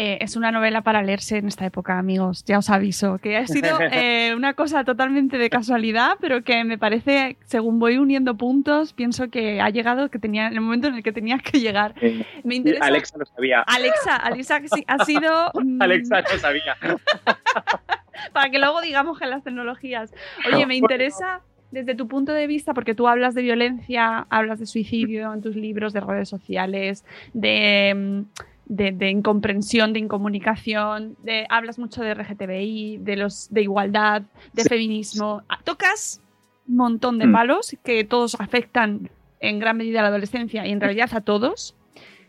Eh, 0.00 0.18
es 0.20 0.36
una 0.36 0.52
novela 0.52 0.82
para 0.82 1.02
leerse 1.02 1.38
en 1.38 1.48
esta 1.48 1.66
época, 1.66 1.98
amigos. 1.98 2.44
Ya 2.44 2.58
os 2.58 2.70
aviso. 2.70 3.18
Que 3.18 3.36
ha 3.36 3.48
sido 3.48 3.80
eh, 3.92 4.32
una 4.36 4.54
cosa 4.54 4.84
totalmente 4.84 5.38
de 5.38 5.50
casualidad, 5.50 6.12
pero 6.20 6.44
que 6.44 6.62
me 6.62 6.78
parece, 6.78 7.36
según 7.46 7.80
voy 7.80 7.98
uniendo 7.98 8.36
puntos, 8.36 8.92
pienso 8.92 9.28
que 9.28 9.60
ha 9.60 9.70
llegado 9.70 10.08
que 10.08 10.20
tenía, 10.20 10.46
en 10.46 10.52
el 10.52 10.60
momento 10.60 10.86
en 10.86 10.94
el 10.94 11.02
que 11.02 11.10
tenía 11.10 11.38
que 11.38 11.58
llegar. 11.58 11.96
Me 12.44 12.54
interesa. 12.54 12.84
Alexa 12.84 13.18
lo 13.18 13.26
sabía. 13.26 13.62
Alexa, 13.62 14.14
Alexa 14.14 14.60
ha 14.86 14.98
sido. 15.04 15.50
Mm, 15.54 15.82
Alexa 15.82 16.20
lo 16.20 16.38
sabía. 16.38 16.76
para 18.32 18.50
que 18.50 18.60
luego 18.60 18.80
digamos 18.80 19.18
que 19.18 19.26
las 19.26 19.42
tecnologías. 19.42 20.14
Oye, 20.46 20.64
me 20.64 20.76
interesa 20.76 21.40
desde 21.72 21.96
tu 21.96 22.06
punto 22.06 22.32
de 22.32 22.46
vista, 22.46 22.72
porque 22.72 22.94
tú 22.94 23.08
hablas 23.08 23.34
de 23.34 23.42
violencia, 23.42 24.28
hablas 24.30 24.60
de 24.60 24.66
suicidio 24.66 25.34
en 25.34 25.42
tus 25.42 25.56
libros, 25.56 25.92
de 25.92 26.00
redes 26.00 26.28
sociales, 26.28 27.04
de 27.34 28.24
de, 28.68 29.10
incomprensión, 29.10 29.92
de 29.92 29.98
incomunicación, 29.98 31.16
de, 31.22 31.46
hablas 31.48 31.78
mucho 31.78 32.02
de 32.02 32.14
RGTBI, 32.14 32.98
de, 32.98 33.16
los, 33.16 33.52
de 33.52 33.62
igualdad, 33.62 34.22
de 34.52 34.64
feminismo. 34.64 35.42
Tocas 35.64 36.20
un 36.68 36.76
montón 36.76 37.18
de 37.18 37.26
mm. 37.26 37.32
palos 37.32 37.76
que 37.82 38.04
todos 38.04 38.38
afectan 38.40 39.10
en 39.40 39.58
gran 39.58 39.76
medida 39.76 40.00
a 40.00 40.02
la 40.02 40.08
adolescencia 40.08 40.66
y 40.66 40.72
en 40.72 40.80
realidad 40.80 41.10
a 41.12 41.20
todos. 41.20 41.74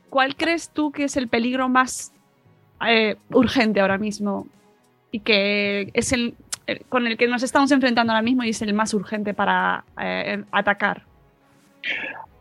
¿cuál 0.10 0.36
crees 0.36 0.70
tú 0.70 0.92
que 0.92 1.06
es 1.06 1.18
el 1.18 1.28
peligro 1.28 1.70
más 1.70 2.14
eh, 2.86 3.16
urgente 3.32 3.80
ahora 3.80 3.98
mismo 3.98 4.48
y 5.12 5.22
que 5.22 5.92
es 5.94 6.12
el, 6.12 6.36
con 6.90 7.08
el 7.08 7.18
que 7.18 7.28
nos 7.28 7.44
estamos 7.44 7.72
enfrentando 7.72 8.12
ahora 8.12 8.24
mismo 8.24 8.44
y 8.44 8.50
es 8.50 8.62
el 8.62 8.74
más 8.74 8.94
urgente 8.94 9.34
para 9.34 9.84
eh, 10.02 10.44
atacar? 10.52 11.04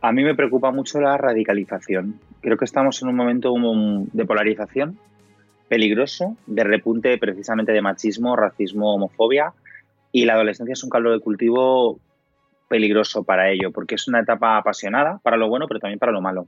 A 0.01 0.13
mí 0.13 0.25
me 0.25 0.35
preocupa 0.35 0.71
mucho 0.71 1.01
la 1.01 1.17
radicalización. 1.17 2.21
Creo 2.41 2.57
que 2.57 2.65
estamos 2.65 3.03
en 3.03 3.09
un 3.09 3.17
momento 3.17 3.53
de 4.13 4.25
polarización 4.25 4.99
peligroso, 5.69 6.37
de 6.47 6.65
repunte 6.65 7.19
precisamente 7.19 7.73
de 7.73 7.83
machismo, 7.83 8.37
racismo, 8.37 8.95
homofobia, 8.95 9.53
y 10.13 10.25
la 10.25 10.35
adolescencia 10.35 10.73
es 10.73 10.83
un 10.83 10.91
caldo 10.91 11.11
de 11.11 11.21
cultivo 11.21 12.01
peligroso 12.69 13.25
para 13.25 13.51
ello, 13.51 13.73
porque 13.73 13.97
es 13.97 14.09
una 14.09 14.21
etapa 14.21 14.57
apasionada 14.57 15.19
para 15.23 15.37
lo 15.37 15.49
bueno, 15.49 15.67
pero 15.67 15.81
también 15.81 15.99
para 15.99 16.13
lo 16.13 16.21
malo. 16.21 16.47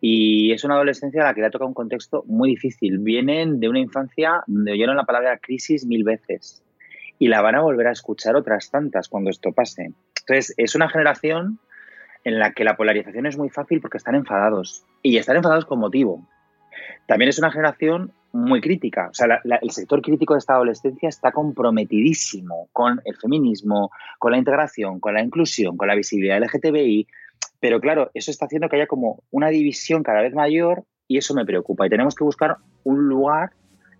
Y 0.00 0.52
es 0.52 0.64
una 0.64 0.74
adolescencia 0.74 1.22
a 1.22 1.26
la 1.26 1.34
que 1.34 1.40
le 1.40 1.48
ha 1.48 1.50
tocado 1.50 1.68
un 1.68 1.74
contexto 1.74 2.24
muy 2.26 2.50
difícil. 2.50 2.98
Vienen 2.98 3.58
de 3.58 3.68
una 3.68 3.80
infancia 3.80 4.42
donde 4.46 4.72
oyeron 4.72 4.96
la 4.96 5.04
palabra 5.04 5.38
crisis 5.38 5.84
mil 5.84 6.04
veces 6.04 6.62
y 7.18 7.28
la 7.28 7.42
van 7.42 7.56
a 7.56 7.62
volver 7.62 7.88
a 7.88 7.92
escuchar 7.92 8.36
otras 8.36 8.70
tantas 8.70 9.08
cuando 9.08 9.30
esto 9.30 9.52
pase. 9.52 9.90
Entonces, 10.20 10.54
es 10.56 10.74
una 10.76 10.88
generación 10.88 11.58
en 12.24 12.38
la 12.38 12.52
que 12.52 12.64
la 12.64 12.76
polarización 12.76 13.26
es 13.26 13.36
muy 13.36 13.48
fácil 13.48 13.80
porque 13.80 13.98
están 13.98 14.14
enfadados 14.14 14.84
y 15.02 15.16
están 15.16 15.36
enfadados 15.36 15.64
con 15.64 15.78
motivo. 15.78 16.26
También 17.06 17.28
es 17.28 17.38
una 17.38 17.50
generación 17.50 18.12
muy 18.32 18.60
crítica. 18.60 19.08
O 19.10 19.14
sea, 19.14 19.40
el 19.44 19.70
sector 19.70 20.02
crítico 20.02 20.34
de 20.34 20.38
esta 20.38 20.54
adolescencia 20.54 21.08
está 21.08 21.32
comprometidísimo 21.32 22.68
con 22.72 23.00
el 23.04 23.16
feminismo, 23.16 23.90
con 24.18 24.32
la 24.32 24.38
integración, 24.38 25.00
con 25.00 25.14
la 25.14 25.22
inclusión, 25.22 25.76
con 25.76 25.88
la 25.88 25.94
visibilidad 25.94 26.40
LGTBI. 26.40 27.06
Pero 27.60 27.80
claro, 27.80 28.10
eso 28.14 28.30
está 28.30 28.46
haciendo 28.46 28.68
que 28.68 28.76
haya 28.76 28.86
como 28.86 29.22
una 29.30 29.48
división 29.48 30.02
cada 30.02 30.20
vez 30.20 30.34
mayor 30.34 30.84
y 31.06 31.18
eso 31.18 31.34
me 31.34 31.46
preocupa. 31.46 31.86
Y 31.86 31.90
tenemos 31.90 32.14
que 32.14 32.24
buscar 32.24 32.56
un 32.84 33.08
lugar 33.08 33.50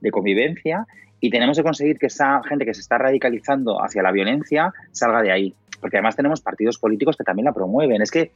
de 0.01 0.11
convivencia 0.11 0.87
y 1.21 1.31
tenemos 1.31 1.57
que 1.57 1.65
conseguir 1.65 1.99
que 1.99 2.07
esa 2.07 2.43
gente 2.45 2.65
que 2.65 2.75
se 2.75 2.81
está 2.81 2.99
radicalizando 2.99 3.83
hacia 3.83 4.03
la 4.03 4.13
violencia 4.13 4.73
salga 4.93 5.23
de 5.23 5.33
ahí 5.33 5.55
porque 5.81 5.97
además 5.97 6.17
tenemos 6.17 6.41
partidos 6.41 6.79
políticos 6.79 7.17
que 7.17 7.25
también 7.25 7.47
la 7.47 7.53
promueven. 7.53 8.03
Es 8.03 8.11
que 8.11 8.33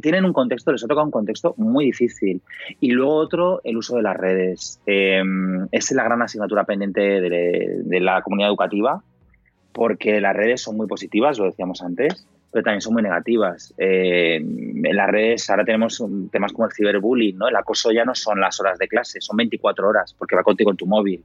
tienen 0.00 0.24
un 0.24 0.32
contexto, 0.32 0.72
les 0.72 0.84
ha 0.84 0.88
tocado 0.88 1.04
un 1.04 1.10
contexto 1.10 1.54
muy 1.56 1.86
difícil. 1.86 2.42
Y 2.80 2.90
luego 2.90 3.14
otro, 3.14 3.60
el 3.64 3.76
uso 3.76 3.96
de 3.96 4.02
las 4.02 4.16
redes. 4.16 4.80
Em, 4.86 5.66
es 5.72 5.90
la 5.92 6.04
gran 6.04 6.22
asignatura 6.22 6.64
pendiente 6.64 7.00
de, 7.00 8.00
la 8.00 8.22
comunidad 8.22 8.50
educativa, 8.50 9.02
porque 9.72 10.20
las 10.20 10.36
redes 10.36 10.60
son 10.60 10.76
muy 10.76 10.86
positivas, 10.86 11.38
lo 11.38 11.46
decíamos 11.46 11.82
antes, 11.82 12.26
pero 12.52 12.62
también 12.62 12.80
son 12.80 12.92
muy 12.92 13.02
negativas. 13.02 13.74
Em, 13.78 14.84
en 14.84 14.96
las 14.96 15.10
redes 15.10 15.48
ahora 15.50 15.64
tenemos 15.64 16.02
temas 16.30 16.52
como 16.52 16.66
el 16.66 16.72
ciberbullying, 16.72 17.38
¿no? 17.38 17.48
El 17.48 17.56
acoso 17.56 17.90
ya 17.92 18.04
no 18.04 18.14
son 18.14 18.40
las 18.40 18.60
horas 18.60 18.78
de 18.78 18.88
clase, 18.88 19.20
son 19.20 19.36
24 19.36 19.88
horas, 19.88 20.14
porque 20.16 20.36
va 20.36 20.42
contigo 20.42 20.70
en 20.70 20.76
tu 20.76 20.86
móvil. 20.86 21.24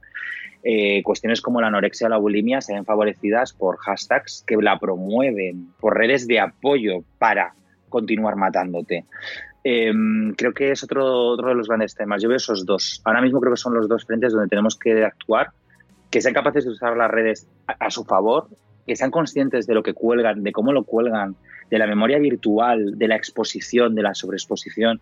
Eh, 0.62 1.02
cuestiones 1.02 1.40
como 1.40 1.60
la 1.60 1.68
anorexia 1.68 2.06
o 2.06 2.10
la 2.10 2.18
bulimia 2.18 2.60
se 2.60 2.74
ven 2.74 2.84
favorecidas 2.84 3.54
por 3.54 3.78
hashtags 3.78 4.44
que 4.46 4.56
la 4.56 4.78
promueven, 4.78 5.72
por 5.80 5.96
redes 5.96 6.26
de 6.26 6.38
apoyo 6.38 7.02
para 7.18 7.54
continuar 7.88 8.36
matándote. 8.36 9.06
Em, 9.64 10.34
creo 10.34 10.52
que 10.52 10.70
es 10.70 10.84
otro, 10.84 11.28
otro 11.28 11.48
de 11.48 11.54
los 11.54 11.68
grandes 11.68 11.94
temas. 11.94 12.22
Yo 12.22 12.28
veo 12.28 12.36
esos 12.36 12.66
dos. 12.66 13.00
Ahora 13.04 13.22
mismo 13.22 13.40
creo 13.40 13.52
que 13.52 13.60
son 13.60 13.74
los 13.74 13.88
dos 13.88 14.04
frentes 14.04 14.32
donde 14.32 14.48
tenemos 14.48 14.76
que 14.76 15.04
actuar, 15.04 15.48
que 16.10 16.20
sean 16.20 16.34
capaces 16.34 16.64
de 16.64 16.70
usar 16.70 16.96
las 16.96 17.10
redes 17.10 17.48
a, 17.66 17.90
su 17.90 18.04
favor, 18.04 18.48
que 18.86 18.96
sean 18.96 19.10
conscientes 19.10 19.66
de 19.66 19.74
lo 19.74 19.82
que 19.82 19.94
cuelgan, 19.94 20.42
de 20.42 20.52
cómo 20.52 20.72
lo 20.72 20.84
cuelgan, 20.84 21.36
de 21.70 21.78
la 21.78 21.86
memoria 21.86 22.18
virtual, 22.18 22.98
de 22.98 23.08
la 23.08 23.16
exposición, 23.16 23.94
de 23.94 24.02
la 24.02 24.14
sobreexposición. 24.14 25.00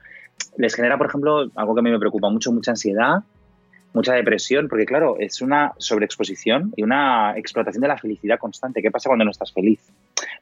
Les 0.56 0.74
genera, 0.74 0.98
por 0.98 1.06
ejemplo, 1.06 1.50
algo 1.54 1.74
que 1.74 1.80
a 1.80 1.82
mí 1.82 1.90
me 1.90 1.98
preocupa 1.98 2.28
mucho, 2.28 2.52
mucha 2.52 2.72
ansiedad 2.72 3.24
mucha 3.92 4.14
depresión, 4.14 4.68
porque 4.68 4.84
claro, 4.84 5.16
es 5.18 5.40
una 5.40 5.72
sobreexposición 5.78 6.72
y 6.76 6.82
una 6.82 7.36
explotación 7.36 7.82
de 7.82 7.88
la 7.88 7.98
felicidad 7.98 8.38
constante. 8.38 8.82
¿Qué 8.82 8.90
pasa 8.90 9.08
cuando 9.08 9.24
no 9.24 9.30
estás 9.30 9.52
feliz? 9.52 9.80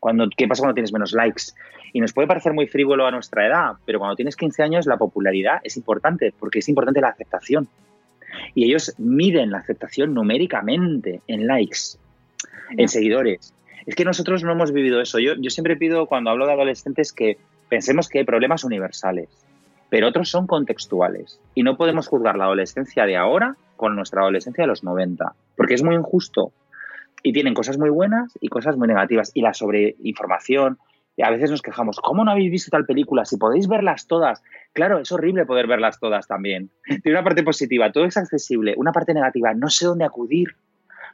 Cuando, 0.01 0.29
¿Qué 0.37 0.49
pasa 0.49 0.63
cuando 0.63 0.75
tienes 0.75 0.93
menos 0.93 1.13
likes? 1.13 1.45
Y 1.93 2.01
nos 2.01 2.13
puede 2.13 2.29
parecer 2.29 2.53
muy 2.53 2.67
frívolo 2.67 3.07
a 3.07 3.11
nuestra 3.11 3.47
edad, 3.47 3.73
pero 3.85 3.99
cuando 3.99 4.17
tienes 4.17 4.37
15 4.37 4.63
años 4.63 4.87
la 4.87 4.97
popularidad 4.97 5.61
es 5.63 5.77
importante, 5.77 6.33
porque 6.39 6.59
es 6.59 6.69
importante 6.69 7.01
la 7.01 7.09
aceptación. 7.09 7.69
Y 8.55 8.65
ellos 8.65 8.95
miden 8.99 9.51
la 9.51 9.59
aceptación 9.59 10.13
numéricamente 10.13 11.23
en 11.27 11.47
likes, 11.47 11.99
en 12.77 12.89
seguidores. 12.89 13.55
Es 13.87 13.95
que 13.95 14.05
nosotros 14.05 14.43
no 14.43 14.53
hemos 14.53 14.73
vivido 14.73 15.01
eso. 15.01 15.19
Yo, 15.19 15.35
yo 15.39 15.51
siempre 15.51 15.77
pido, 15.77 16.07
cuando 16.07 16.31
hablo 16.31 16.47
de 16.47 16.53
adolescentes, 16.53 17.13
que 17.13 17.39
pensemos 17.69 18.09
que 18.09 18.19
hay 18.19 18.25
problemas 18.25 18.65
universales 18.65 19.46
pero 19.91 20.09
otros 20.09 20.31
son 20.31 20.47
contextuales. 20.47 21.41
Y 21.55 21.63
no 21.63 21.77
podemos 21.77 22.09
juzgar 22.09 22.37
la 22.37 22.45
adolescencia 22.45 23.07
de 23.07 23.17
ahora 23.17 23.57
con 23.77 23.95
nuestra 23.95 24.23
adolescencia 24.23 24.63
de 24.63 24.69
los 24.69 24.85
90, 24.85 25.35
porque 25.57 25.75
es 25.75 25.83
muy 25.83 25.95
injusto. 25.95 26.53
Y 27.23 27.33
tienen 27.33 27.55
cosas 27.55 27.79
muy 27.79 27.91
buenas 27.91 28.37
y 28.41 28.49
cosas 28.49 28.77
muy 28.77 28.89
negativas. 28.89 29.31
Y 29.35 29.43
la 29.43 29.55
sobreinformación, 29.55 30.79
a 31.23 31.31
veces 31.31 31.51
nos 31.51 31.63
quejamos, 31.63 31.99
¿cómo 32.01 32.25
no 32.25 32.31
habéis 32.31 32.51
visto 32.51 32.71
tal 32.71 32.85
película? 32.85 33.25
Si 33.25 33.37
podéis 33.37 33.69
verlas 33.69 34.07
todas. 34.07 34.43
Claro, 34.73 34.99
es 34.99 35.11
horrible 35.13 35.47
poder 35.47 35.67
verlas 35.67 35.99
todas 35.99 36.27
también. 36.27 36.71
Tiene 37.03 37.19
una 37.19 37.25
parte 37.25 37.43
positiva, 37.43 37.91
todo 37.93 38.05
es 38.05 38.17
accesible. 38.17 38.75
Una 38.77 38.93
parte 38.93 39.15
negativa, 39.15 39.55
no 39.55 39.71
sé 39.71 39.87
dónde 39.87 40.05
acudir. 40.05 40.57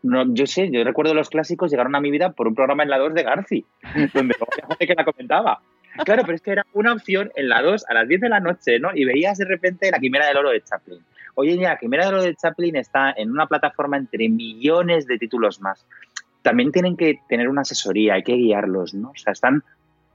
No, 0.02 0.24
yo 0.34 0.46
sé, 0.46 0.68
yo 0.72 0.82
recuerdo 0.82 1.14
los 1.14 1.30
clásicos 1.30 1.70
llegaron 1.70 1.94
a 1.94 2.00
mi 2.00 2.10
vida 2.10 2.32
por 2.32 2.48
un 2.48 2.56
programa 2.56 2.82
en 2.82 2.90
la 2.90 2.98
2 2.98 3.14
de 3.14 3.22
Garci, 3.22 3.64
donde 4.14 4.34
había 4.40 4.66
gente 4.66 4.86
que 4.86 4.94
la 4.94 5.04
comentaba. 5.04 5.60
Claro, 6.04 6.22
pero 6.24 6.34
es 6.34 6.42
que 6.42 6.52
era 6.52 6.66
una 6.72 6.92
opción 6.92 7.30
en 7.36 7.48
la 7.48 7.62
2 7.62 7.84
a 7.88 7.94
las 7.94 8.08
10 8.08 8.22
de 8.22 8.28
la 8.28 8.40
noche, 8.40 8.78
¿no? 8.78 8.90
Y 8.94 9.04
veías 9.04 9.38
de 9.38 9.44
repente 9.44 9.90
la 9.90 9.98
Quimera 9.98 10.26
del 10.26 10.38
Oro 10.38 10.50
de 10.50 10.62
Chaplin. 10.62 11.00
Hoy 11.34 11.50
en 11.50 11.58
día 11.58 11.70
la 11.70 11.78
Quimera 11.78 12.06
del 12.06 12.14
Oro 12.14 12.22
de 12.22 12.34
Chaplin 12.34 12.76
está 12.76 13.12
en 13.16 13.30
una 13.30 13.46
plataforma 13.46 13.96
entre 13.96 14.28
millones 14.28 15.06
de 15.06 15.18
títulos 15.18 15.60
más. 15.60 15.84
También 16.42 16.72
tienen 16.72 16.96
que 16.96 17.20
tener 17.28 17.48
una 17.48 17.62
asesoría, 17.62 18.14
hay 18.14 18.22
que 18.22 18.34
guiarlos, 18.34 18.94
¿no? 18.94 19.10
O 19.10 19.16
sea, 19.16 19.32
están 19.32 19.62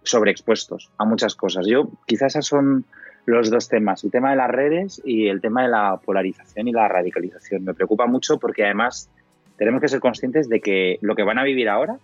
sobreexpuestos 0.03 0.89
a 0.97 1.05
muchas 1.05 1.35
cosas. 1.35 1.65
Yo, 1.67 1.89
quizás 2.05 2.35
esos 2.35 2.47
son 2.47 2.85
los 3.25 3.49
dos 3.49 3.67
temas, 3.67 4.03
el 4.03 4.11
tema 4.11 4.31
de 4.31 4.37
las 4.37 4.49
redes 4.49 5.01
y 5.03 5.27
el 5.27 5.41
tema 5.41 5.63
de 5.63 5.69
la 5.69 5.97
polarización 5.97 6.67
y 6.67 6.71
la 6.71 6.87
radicalización. 6.87 7.65
Me 7.65 7.73
preocupa 7.73 8.07
mucho 8.07 8.39
porque 8.39 8.63
además 8.63 9.09
tenemos 9.57 9.81
que 9.81 9.89
ser 9.89 9.99
conscientes 9.99 10.49
de 10.49 10.61
que 10.61 10.97
lo 11.01 11.15
que 11.15 11.23
van 11.23 11.37
a 11.37 11.43
vivir 11.43 11.67
ahora 11.67 11.97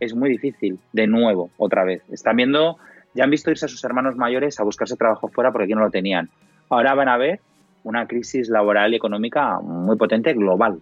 es 0.00 0.14
muy 0.14 0.30
difícil, 0.30 0.78
de 0.92 1.06
nuevo, 1.06 1.50
otra 1.58 1.84
vez. 1.84 2.02
Están 2.10 2.36
viendo 2.36 2.78
ya 3.14 3.24
han 3.24 3.30
visto 3.30 3.50
irse 3.50 3.66
a 3.66 3.68
sus 3.68 3.82
hermanos 3.84 4.16
mayores 4.16 4.58
a 4.60 4.64
buscarse 4.64 4.96
trabajo 4.96 5.28
fuera 5.28 5.52
porque 5.52 5.64
aquí 5.64 5.74
no 5.74 5.80
lo 5.80 5.90
tenían. 5.90 6.30
Ahora 6.68 6.94
van 6.94 7.08
a 7.08 7.16
ver 7.16 7.40
una 7.84 8.06
crisis 8.06 8.48
laboral 8.48 8.92
y 8.92 8.96
económica 8.96 9.60
muy 9.60 9.96
potente 9.96 10.32
global. 10.34 10.80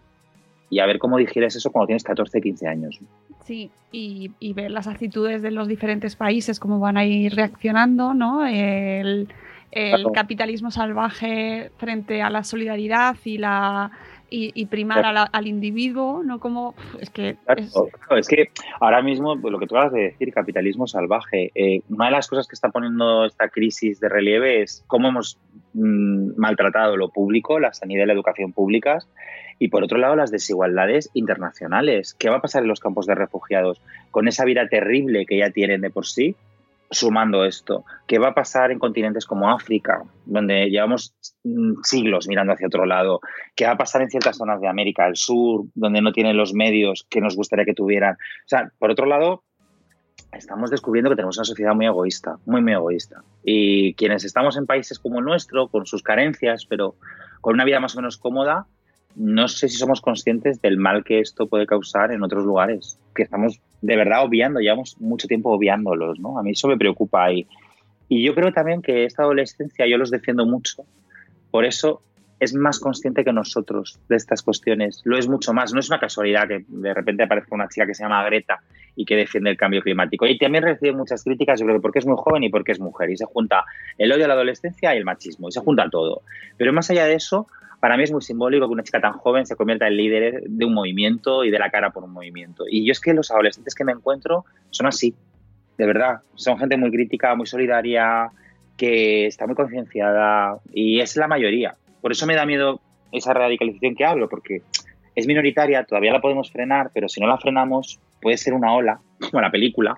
Y 0.69 0.79
a 0.79 0.87
ver 0.87 0.99
cómo 0.99 1.17
digieres 1.19 1.57
eso 1.57 1.71
cuando 1.71 1.89
tienes 1.89 2.05
14, 2.05 2.41
15 2.41 2.69
años. 2.69 3.01
Sí, 3.45 3.71
y, 3.91 4.53
ver 4.53 4.71
las 4.71 4.87
actitudes 4.87 5.43
de 5.43 5.51
los 5.51 5.67
diferentes 5.67 6.15
países, 6.15 6.61
cómo 6.61 6.79
van 6.79 6.97
a 6.97 7.05
ir 7.05 7.35
reaccionando, 7.35 8.15
¿no? 8.15 8.47
El, 8.47 9.29
capitalismo 10.13 10.73
salvaje 10.73 11.71
frente 11.77 12.23
a 12.23 12.31
la 12.31 12.43
solidaridad 12.43 13.17
y 13.25 13.39
la 13.39 13.93
y, 14.31 14.67
primar 14.67 15.05
al 15.33 15.47
individuo, 15.47 16.23
¿no? 16.23 16.39
Como, 16.39 16.75
es 17.01 17.11
que... 17.11 17.37
es... 17.57 18.29
que 18.29 18.51
ahora 18.81 19.03
mismo, 19.03 19.41
pues, 19.41 19.53
lo 19.53 19.59
que 19.59 19.67
tú 19.67 19.77
acabas 19.77 19.93
de 19.93 20.03
decir, 20.03 20.33
capitalismo 20.33 20.87
salvaje, 20.87 21.51
eh, 21.55 21.83
una 21.89 22.07
de 22.07 22.13
las 22.13 22.29
cosas 22.29 22.47
que 22.47 22.55
está 22.55 22.71
poniendo 22.71 23.25
esta 23.27 23.49
crisis 23.49 24.01
de 24.01 24.09
relieve 24.09 24.63
es 24.63 24.85
cómo 24.87 25.09
hemos 25.09 25.39
mm, 25.75 26.33
maltratado 26.37 26.97
lo 26.97 27.11
público, 27.11 27.59
la 27.59 27.73
sanidad 27.73 28.05
y 28.05 28.07
la 28.07 28.13
educación 28.13 28.53
públicas, 28.53 29.09
y 29.59 29.69
por 29.69 29.85
otro 29.85 29.99
lado 29.99 30.17
las 30.17 30.31
desigualdades 30.31 31.11
internacionales. 31.13 32.15
¿Qué 32.19 32.31
va 32.31 32.37
a 32.37 32.43
pasar 32.43 32.63
en 32.63 32.69
los 32.69 32.81
campos 32.81 33.07
de 33.07 33.15
refugiados? 33.15 33.81
Con 34.11 34.27
esa 34.27 34.45
vida 34.45 34.69
terrible 34.69 35.27
que 35.27 35.39
ya 35.39 35.51
tienen 35.51 35.83
de 35.83 35.91
por 35.91 36.07
sí, 36.07 36.35
sumando 36.91 37.45
esto, 37.45 37.85
¿qué 38.07 38.19
va 38.19 38.29
a 38.29 38.35
pasar 38.35 38.73
en 38.73 38.79
continentes 38.79 39.25
como 39.25 39.51
África, 39.51 40.03
donde 40.27 40.71
llevamos 40.71 41.15
mm, 41.45 41.83
siglos 41.83 42.27
mirando 42.27 42.53
hacia 42.53 42.67
otro 42.67 42.85
lado? 42.85 43.21
¿Qué 43.55 43.65
va 43.65 43.73
a 43.73 43.79
pasar 43.79 44.03
en 44.03 44.11
ciertas 44.11 44.37
zonas 44.37 44.61
de 44.61 44.69
América 44.69 45.05
del 45.05 45.17
Sur, 45.17 45.67
donde 45.75 46.01
no 46.01 46.13
tienen 46.13 46.37
los 46.37 46.53
medios 46.53 47.07
que 47.09 47.21
nos 47.21 47.37
gustaría 47.37 47.65
que 47.65 47.75
tuvieran? 47.75 48.15
O 48.15 48.49
sea, 48.49 48.73
por 48.79 48.91
otro 48.91 49.07
lado, 49.07 49.45
estamos 50.33 50.71
descubriendo 50.71 51.11
que 51.11 51.17
tenemos 51.17 51.39
una 51.39 51.45
sociedad 51.45 51.75
muy 51.75 51.87
egoísta, 51.87 52.39
muy, 52.45 52.61
muy 52.61 52.73
egoísta. 52.73 53.23
Y 53.45 53.95
quienes 53.95 54.25
estamos 54.25 54.57
en 54.57 54.67
países 54.67 54.99
como 54.99 55.21
el 55.21 55.25
nuestro, 55.25 55.69
con 55.69 55.87
sus 55.87 56.03
carencias, 56.03 56.67
pero 56.67 56.97
con 57.41 57.55
una 57.55 57.65
vida 57.65 57.79
más 57.79 57.95
o 57.95 57.99
menos 57.99 58.19
cómoda, 58.19 58.67
no 59.15 59.49
sé 59.49 59.69
si 59.69 59.77
somos 59.77 60.01
conscientes 60.01 60.61
del 60.61 60.77
mal 60.77 61.05
que 61.05 61.21
esto 61.21 61.49
puede 61.49 61.67
causar 61.67 62.13
en 62.13 62.23
otros 62.23 62.45
lugares, 62.45 62.99
que 63.15 63.23
estamos 63.23 63.61
de 63.83 63.97
verdad 63.97 64.25
obviando, 64.25 64.61
llevamos 64.61 65.01
mucho 65.01 65.27
tiempo 65.29 65.51
obviándolos, 65.51 66.19
¿no? 66.19 66.39
A 66.39 66.43
mí 66.43 66.53
eso 66.53 66.69
me 66.69 66.77
preocupa 66.77 67.33
y, 67.33 67.47
y 68.09 68.25
yo 68.25 68.35
creo 68.35 68.53
también 68.53 68.83
que 68.83 69.05
esta 69.05 69.23
adolescencia 69.23 69.87
yo 69.87 69.97
los 69.97 70.11
defiendo 70.11 70.47
mucho, 70.47 70.85
por 71.51 71.65
eso 71.65 72.03
es 72.41 72.55
más 72.55 72.81
consciente 72.81 73.23
que 73.23 73.33
nosotros 73.33 74.01
de 74.09 74.17
estas 74.17 74.43
cuestiones, 74.43 75.03
lo 75.05 75.19
es 75.19 75.29
mucho 75.29 75.53
más, 75.53 75.75
no 75.75 75.81
es 75.81 75.91
una 75.91 76.01
casualidad 76.01 76.49
que 76.49 76.65
de 76.67 76.95
repente 76.95 77.23
aparezca 77.23 77.55
una 77.55 77.69
chica 77.69 77.87
que 77.87 77.95
se 77.95 78.03
llama 78.03 78.25
Greta 78.25 78.61
y 78.97 79.05
que 79.05 79.15
defiende 79.15 79.51
el 79.51 79.59
cambio 79.59 79.83
climático. 79.83 80.27
Y 80.27 80.39
también 80.39 80.65
recibe 80.65 80.93
muchas 80.93 81.23
críticas, 81.23 81.61
yo 81.61 81.67
creo 81.67 81.77
que 81.77 81.83
porque 81.83 81.99
es 81.99 82.07
muy 82.07 82.17
joven 82.17 82.43
y 82.43 82.49
porque 82.49 82.73
es 82.73 82.81
mujer. 82.81 83.11
Y 83.11 83.17
se 83.19 83.27
junta 83.27 83.65
el 83.99 84.11
odio 84.11 84.25
a 84.25 84.29
la 84.29 84.35
adolescencia 84.35 84.95
y 84.95 84.99
el 84.99 85.05
machismo, 85.05 85.49
y 85.49 85.53
se 85.53 85.61
junta 85.61 85.89
todo. 85.91 86.23
Pero 86.57 86.73
más 86.73 86.91
allá 86.91 87.05
de 87.05 87.15
eso, 87.15 87.47
para 87.81 87.97
mí 87.97 88.05
es 88.05 88.13
muy 88.13 88.23
simbólico 88.23 88.67
que 88.67 88.73
una 88.73 88.83
chica 88.83 89.01
tan 89.01 89.15
joven 89.15 89.47
se 89.47 89.57
convierta 89.57 89.89
en 89.89 89.97
líder 89.97 90.43
de 90.47 90.65
un 90.67 90.75
movimiento 90.75 91.45
y 91.45 91.51
de 91.51 91.59
la 91.59 91.71
cara 91.71 91.91
por 91.91 92.05
un 92.05 92.13
movimiento. 92.13 92.65
Y 92.69 92.87
yo 92.87 92.93
es 92.93 93.01
que 93.01 93.15
los 93.15 93.31
adolescentes 93.31 93.75
que 93.75 93.85
me 93.85 93.93
encuentro 93.93 94.45
son 94.71 94.87
así, 94.87 95.15
de 95.79 95.87
verdad. 95.87 96.21
Son 96.35 96.59
gente 96.59 96.77
muy 96.77 96.91
crítica, 96.91 97.35
muy 97.35 97.47
solidaria, 97.47 98.31
que 98.77 99.27
está 99.27 99.47
muy 99.47 99.57
concienciada 99.57 100.59
y 100.73 101.01
es 101.01 101.17
la 101.17 101.27
mayoría. 101.27 101.75
Por 102.03 102.13
eso 102.13 102.27
me 102.27 102.35
da 102.35 102.45
miedo 102.45 102.81
esa 103.13 103.33
radicalización 103.33 103.95
que 103.95 104.05
hablo, 104.05 104.29
porque 104.29 104.63
es 105.15 105.27
minoritaria, 105.27 105.85
todavía 105.85 106.13
la 106.13 106.21
podemos 106.21 106.51
frenar, 106.51 106.91
pero 106.95 107.09
si 107.09 107.21
no 107.21 107.27
la 107.27 107.39
frenamos 107.39 107.99
puede 108.21 108.37
ser 108.37 108.53
una 108.53 108.75
ola, 108.75 109.01
como 109.31 109.41
la 109.41 109.51
película, 109.51 109.97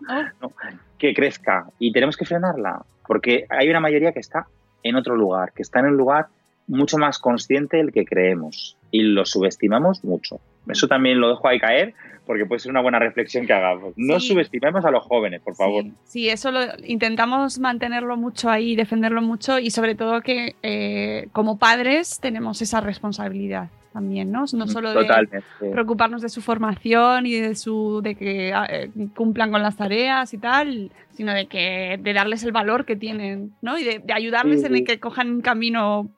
que 0.98 1.12
crezca 1.14 1.66
y 1.78 1.92
tenemos 1.92 2.16
que 2.16 2.24
frenarla, 2.24 2.82
porque 3.06 3.44
hay 3.50 3.68
una 3.68 3.80
mayoría 3.80 4.12
que 4.12 4.20
está 4.20 4.46
en 4.82 4.96
otro 4.96 5.16
lugar, 5.16 5.52
que 5.52 5.62
está 5.62 5.80
en 5.80 5.86
un 5.86 5.96
lugar 5.96 6.26
mucho 6.66 6.98
más 6.98 7.18
consciente 7.18 7.76
del 7.76 7.92
que 7.92 8.04
creemos 8.04 8.76
y 8.90 9.02
lo 9.02 9.24
subestimamos 9.26 10.04
mucho. 10.04 10.40
Eso 10.68 10.86
también 10.86 11.20
lo 11.20 11.28
dejo 11.28 11.48
ahí 11.48 11.58
caer 11.58 11.94
porque 12.26 12.46
puede 12.46 12.60
ser 12.60 12.70
una 12.70 12.80
buena 12.80 12.98
reflexión 12.98 13.46
que 13.46 13.52
hagamos. 13.52 13.94
No 13.96 14.20
subestimemos 14.20 14.84
a 14.84 14.90
los 14.90 15.04
jóvenes, 15.04 15.40
por 15.42 15.56
favor. 15.56 15.84
Sí, 16.04 16.28
eso 16.28 16.52
lo 16.52 16.60
intentamos 16.84 17.58
mantenerlo 17.58 18.16
mucho 18.16 18.48
ahí, 18.48 18.76
defenderlo 18.76 19.22
mucho 19.22 19.58
y 19.58 19.70
sobre 19.70 19.94
todo 19.94 20.20
que 20.20 20.54
eh, 20.62 21.28
como 21.32 21.58
padres 21.58 22.20
tenemos 22.20 22.62
esa 22.62 22.80
responsabilidad 22.80 23.70
también, 23.92 24.32
¿no? 24.32 24.44
No 24.54 24.66
solo 24.66 24.94
de 24.94 25.42
preocuparnos 25.58 26.22
de 26.22 26.30
su 26.30 26.40
formación 26.40 27.26
y 27.26 27.34
de 27.34 27.54
su 27.54 28.00
de 28.02 28.14
que 28.14 28.52
ah, 28.54 28.66
eh, 28.70 28.90
cumplan 29.14 29.52
con 29.52 29.62
las 29.62 29.76
tareas 29.76 30.32
y 30.32 30.38
tal, 30.38 30.90
sino 31.10 31.34
de 31.34 31.46
que 31.46 31.98
de 32.00 32.12
darles 32.12 32.42
el 32.42 32.52
valor 32.52 32.86
que 32.86 32.96
tienen, 32.96 33.52
¿no? 33.60 33.78
Y 33.78 33.84
de, 33.84 34.02
ayudarles 34.14 34.64
en 34.64 34.76
el 34.76 34.84
que 34.84 34.98
cojan 34.98 35.30
un 35.30 35.40
camino 35.42 36.10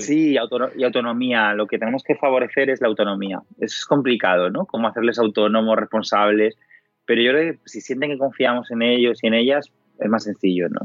Sí, 0.00 0.32
y 0.32 0.36
autonomía. 0.36 1.54
Lo 1.54 1.66
que 1.66 1.78
tenemos 1.78 2.02
que 2.02 2.14
favorecer 2.14 2.70
es 2.70 2.80
la 2.80 2.88
autonomía. 2.88 3.40
es 3.60 3.84
complicado, 3.84 4.50
¿no? 4.50 4.66
Cómo 4.66 4.88
hacerles 4.88 5.18
autónomos, 5.18 5.76
responsables. 5.76 6.56
Pero 7.04 7.22
yo 7.22 7.32
creo 7.32 7.52
que 7.52 7.58
si 7.64 7.80
sienten 7.80 8.10
que 8.10 8.18
confiamos 8.18 8.70
en 8.70 8.82
ellos 8.82 9.18
y 9.22 9.28
en 9.28 9.34
ellas, 9.34 9.70
es 9.98 10.08
más 10.08 10.24
sencillo, 10.24 10.68
¿no? 10.68 10.80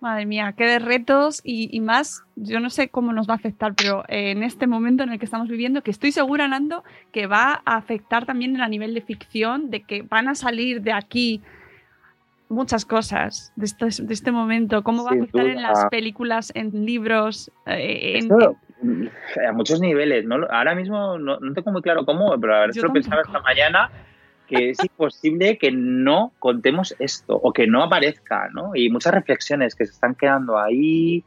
Madre 0.00 0.26
mía, 0.26 0.52
qué 0.56 0.66
de 0.66 0.78
retos 0.80 1.40
y, 1.44 1.78
más, 1.80 2.24
yo 2.34 2.58
no 2.58 2.70
sé 2.70 2.88
cómo 2.88 3.12
nos 3.12 3.28
va 3.28 3.34
a 3.34 3.36
afectar, 3.36 3.72
pero 3.76 4.02
en 4.08 4.42
este 4.42 4.66
momento 4.66 5.04
en 5.04 5.12
el 5.12 5.20
que 5.20 5.26
estamos 5.26 5.48
viviendo, 5.48 5.82
que 5.82 5.92
estoy 5.92 6.10
segura, 6.10 6.48
Nando, 6.48 6.82
que 7.12 7.28
va 7.28 7.62
a 7.64 7.76
afectar 7.76 8.26
también 8.26 8.60
a 8.60 8.68
nivel 8.68 8.94
de 8.94 9.02
ficción, 9.02 9.70
de 9.70 9.82
que 9.82 10.02
van 10.02 10.26
a 10.26 10.34
salir 10.34 10.82
de 10.82 10.92
aquí 10.92 11.40
muchas 12.52 12.84
cosas 12.84 13.52
de 13.56 13.64
este, 13.64 13.86
de 14.02 14.14
este 14.14 14.30
momento, 14.30 14.82
cómo 14.82 15.04
va 15.04 15.10
a 15.10 15.14
afectar 15.14 15.46
en 15.46 15.62
las 15.62 15.86
películas, 15.86 16.52
en 16.54 16.84
libros, 16.84 17.50
eh, 17.66 18.20
a 19.48 19.52
muchos 19.52 19.80
niveles. 19.80 20.24
¿no? 20.24 20.46
Ahora 20.50 20.74
mismo 20.74 21.18
no, 21.18 21.38
tengo 21.54 21.72
muy 21.72 21.82
claro 21.82 22.04
cómo, 22.04 22.38
pero 22.38 22.54
a 22.54 22.60
ver, 22.60 22.76
lo 22.76 22.92
pensaba 22.92 23.22
esta 23.22 23.40
mañana 23.40 23.90
que 24.46 24.70
es 24.70 24.78
imposible 24.84 25.56
que 25.58 25.72
no 25.72 26.32
contemos 26.38 26.94
esto 26.98 27.36
o 27.42 27.52
que 27.52 27.66
no 27.66 27.82
aparezca, 27.82 28.48
¿no? 28.52 28.74
Y 28.74 28.90
muchas 28.90 29.14
reflexiones 29.14 29.74
que 29.74 29.86
se 29.86 29.92
están 29.92 30.14
quedando 30.14 30.58
ahí 30.58 31.24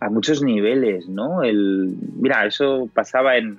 a 0.00 0.10
muchos 0.10 0.42
niveles, 0.42 1.08
¿no? 1.08 1.42
El, 1.42 1.96
mira, 2.16 2.44
eso 2.44 2.88
pasaba 2.92 3.36
en, 3.36 3.58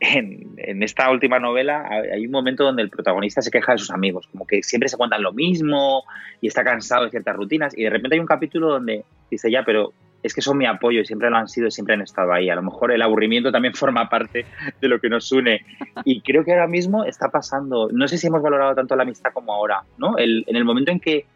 en, 0.00 0.82
esta 0.82 1.10
última 1.10 1.38
novela 1.38 1.88
hay 1.90 2.26
un 2.26 2.32
momento 2.32 2.64
donde 2.64 2.82
el 2.82 2.90
protagonista 2.90 3.40
se 3.40 3.50
queja 3.50 3.72
de 3.72 3.78
sus 3.78 3.90
amigos, 3.90 4.26
como 4.28 4.46
que 4.46 4.62
siempre 4.62 4.88
se 4.88 4.96
cuentan 4.96 5.22
lo 5.22 5.32
mismo 5.32 6.04
y 6.40 6.48
está 6.48 6.64
cansado 6.64 7.04
de 7.04 7.10
ciertas 7.10 7.36
rutinas 7.36 7.76
y 7.76 7.84
de 7.84 7.90
repente 7.90 8.16
hay 8.16 8.20
un 8.20 8.26
capítulo 8.26 8.68
donde 8.68 9.04
dice 9.30 9.50
ya, 9.50 9.64
pero 9.64 9.92
es 10.22 10.34
que 10.34 10.42
son 10.42 10.58
mi 10.58 10.66
apoyo 10.66 11.00
y 11.00 11.06
siempre 11.06 11.30
lo 11.30 11.36
han 11.36 11.48
sido 11.48 11.68
y 11.68 11.70
siempre 11.70 11.94
han 11.94 12.02
estado 12.02 12.32
ahí. 12.32 12.50
A 12.50 12.56
lo 12.56 12.62
mejor 12.62 12.92
el 12.92 13.00
aburrimiento 13.02 13.52
también 13.52 13.74
forma 13.74 14.08
parte 14.08 14.44
de 14.80 14.88
lo 14.88 15.00
que 15.00 15.08
nos 15.08 15.30
une 15.32 15.64
y 16.04 16.20
creo 16.20 16.44
que 16.44 16.52
ahora 16.52 16.66
mismo 16.66 17.04
está 17.04 17.28
pasando, 17.28 17.88
no 17.92 18.08
sé 18.08 18.18
si 18.18 18.26
hemos 18.26 18.42
valorado 18.42 18.74
tanto 18.74 18.96
la 18.96 19.04
amistad 19.04 19.30
como 19.32 19.52
ahora, 19.52 19.82
¿no? 19.98 20.18
El, 20.18 20.44
en 20.46 20.56
el 20.56 20.64
momento 20.64 20.90
en 20.90 21.00
que 21.00 21.26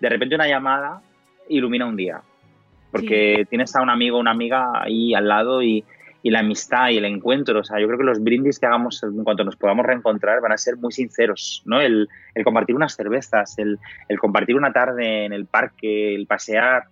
de 0.00 0.08
repente 0.08 0.34
una 0.34 0.48
llamada 0.48 1.00
ilumina 1.48 1.86
un 1.86 1.96
día, 1.96 2.20
porque 2.90 3.46
tienes 3.48 3.74
a 3.76 3.82
un 3.82 3.90
amigo 3.90 4.16
o 4.16 4.20
una 4.20 4.32
amiga 4.32 4.82
ahí 4.82 5.14
al 5.14 5.28
lado 5.28 5.62
y 5.62 5.84
y 6.22 6.30
la 6.30 6.40
amistad 6.40 6.90
y 6.90 6.98
el 6.98 7.04
encuentro. 7.04 7.60
O 7.60 7.64
sea, 7.64 7.80
yo 7.80 7.86
creo 7.86 7.98
que 7.98 8.04
los 8.04 8.22
brindis 8.22 8.58
que 8.58 8.66
hagamos 8.66 9.02
en 9.02 9.24
cuanto 9.24 9.44
nos 9.44 9.56
podamos 9.56 9.84
reencontrar 9.84 10.40
van 10.40 10.52
a 10.52 10.58
ser 10.58 10.76
muy 10.76 10.92
sinceros, 10.92 11.62
¿no? 11.66 11.80
El, 11.80 12.08
el 12.34 12.44
compartir 12.44 12.76
unas 12.76 12.94
cervezas, 12.94 13.58
el, 13.58 13.78
el, 14.08 14.18
compartir 14.18 14.56
una 14.56 14.72
tarde 14.72 15.24
en 15.24 15.32
el 15.32 15.46
parque, 15.46 16.14
el 16.14 16.26
pasear. 16.26 16.84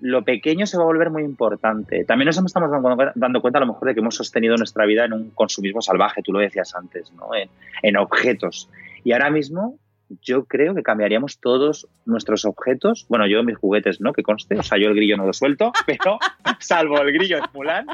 Lo 0.00 0.24
pequeño 0.24 0.66
se 0.66 0.76
va 0.76 0.82
a 0.82 0.86
volver 0.86 1.10
muy 1.10 1.22
importante. 1.22 2.04
También 2.04 2.26
nos 2.26 2.36
estamos 2.36 2.70
dando, 3.14 3.40
cuenta 3.40 3.58
a 3.58 3.60
lo 3.60 3.72
mejor 3.72 3.86
de 3.86 3.94
que 3.94 4.00
hemos 4.00 4.16
sostenido 4.16 4.56
nuestra 4.56 4.84
vida 4.84 5.04
en 5.04 5.12
un 5.12 5.30
consumismo 5.30 5.80
salvaje, 5.80 6.22
tú 6.22 6.32
lo 6.32 6.40
decías 6.40 6.74
antes, 6.74 7.12
¿no? 7.12 7.34
En, 7.34 7.48
en 7.82 7.96
objetos. 7.96 8.68
Y 9.04 9.12
ahora 9.12 9.30
mismo 9.30 9.78
yo 10.20 10.44
creo 10.44 10.74
que 10.74 10.82
cambiaríamos 10.82 11.38
todos 11.38 11.88
nuestros 12.04 12.44
objetos. 12.44 13.06
Bueno, 13.08 13.26
yo 13.26 13.42
mis 13.42 13.56
juguetes, 13.56 14.00
¿no? 14.00 14.12
Que 14.12 14.22
conste, 14.22 14.58
o 14.58 14.62
sea, 14.62 14.78
yo 14.78 14.88
el 14.88 14.94
grillo 14.94 15.16
no 15.16 15.26
lo 15.26 15.32
suelto, 15.32 15.72
pero 15.86 16.18
salvo 16.58 17.00
el 17.00 17.12
grillo 17.12 17.36
de 17.36 17.42
Mulan, 17.54 17.86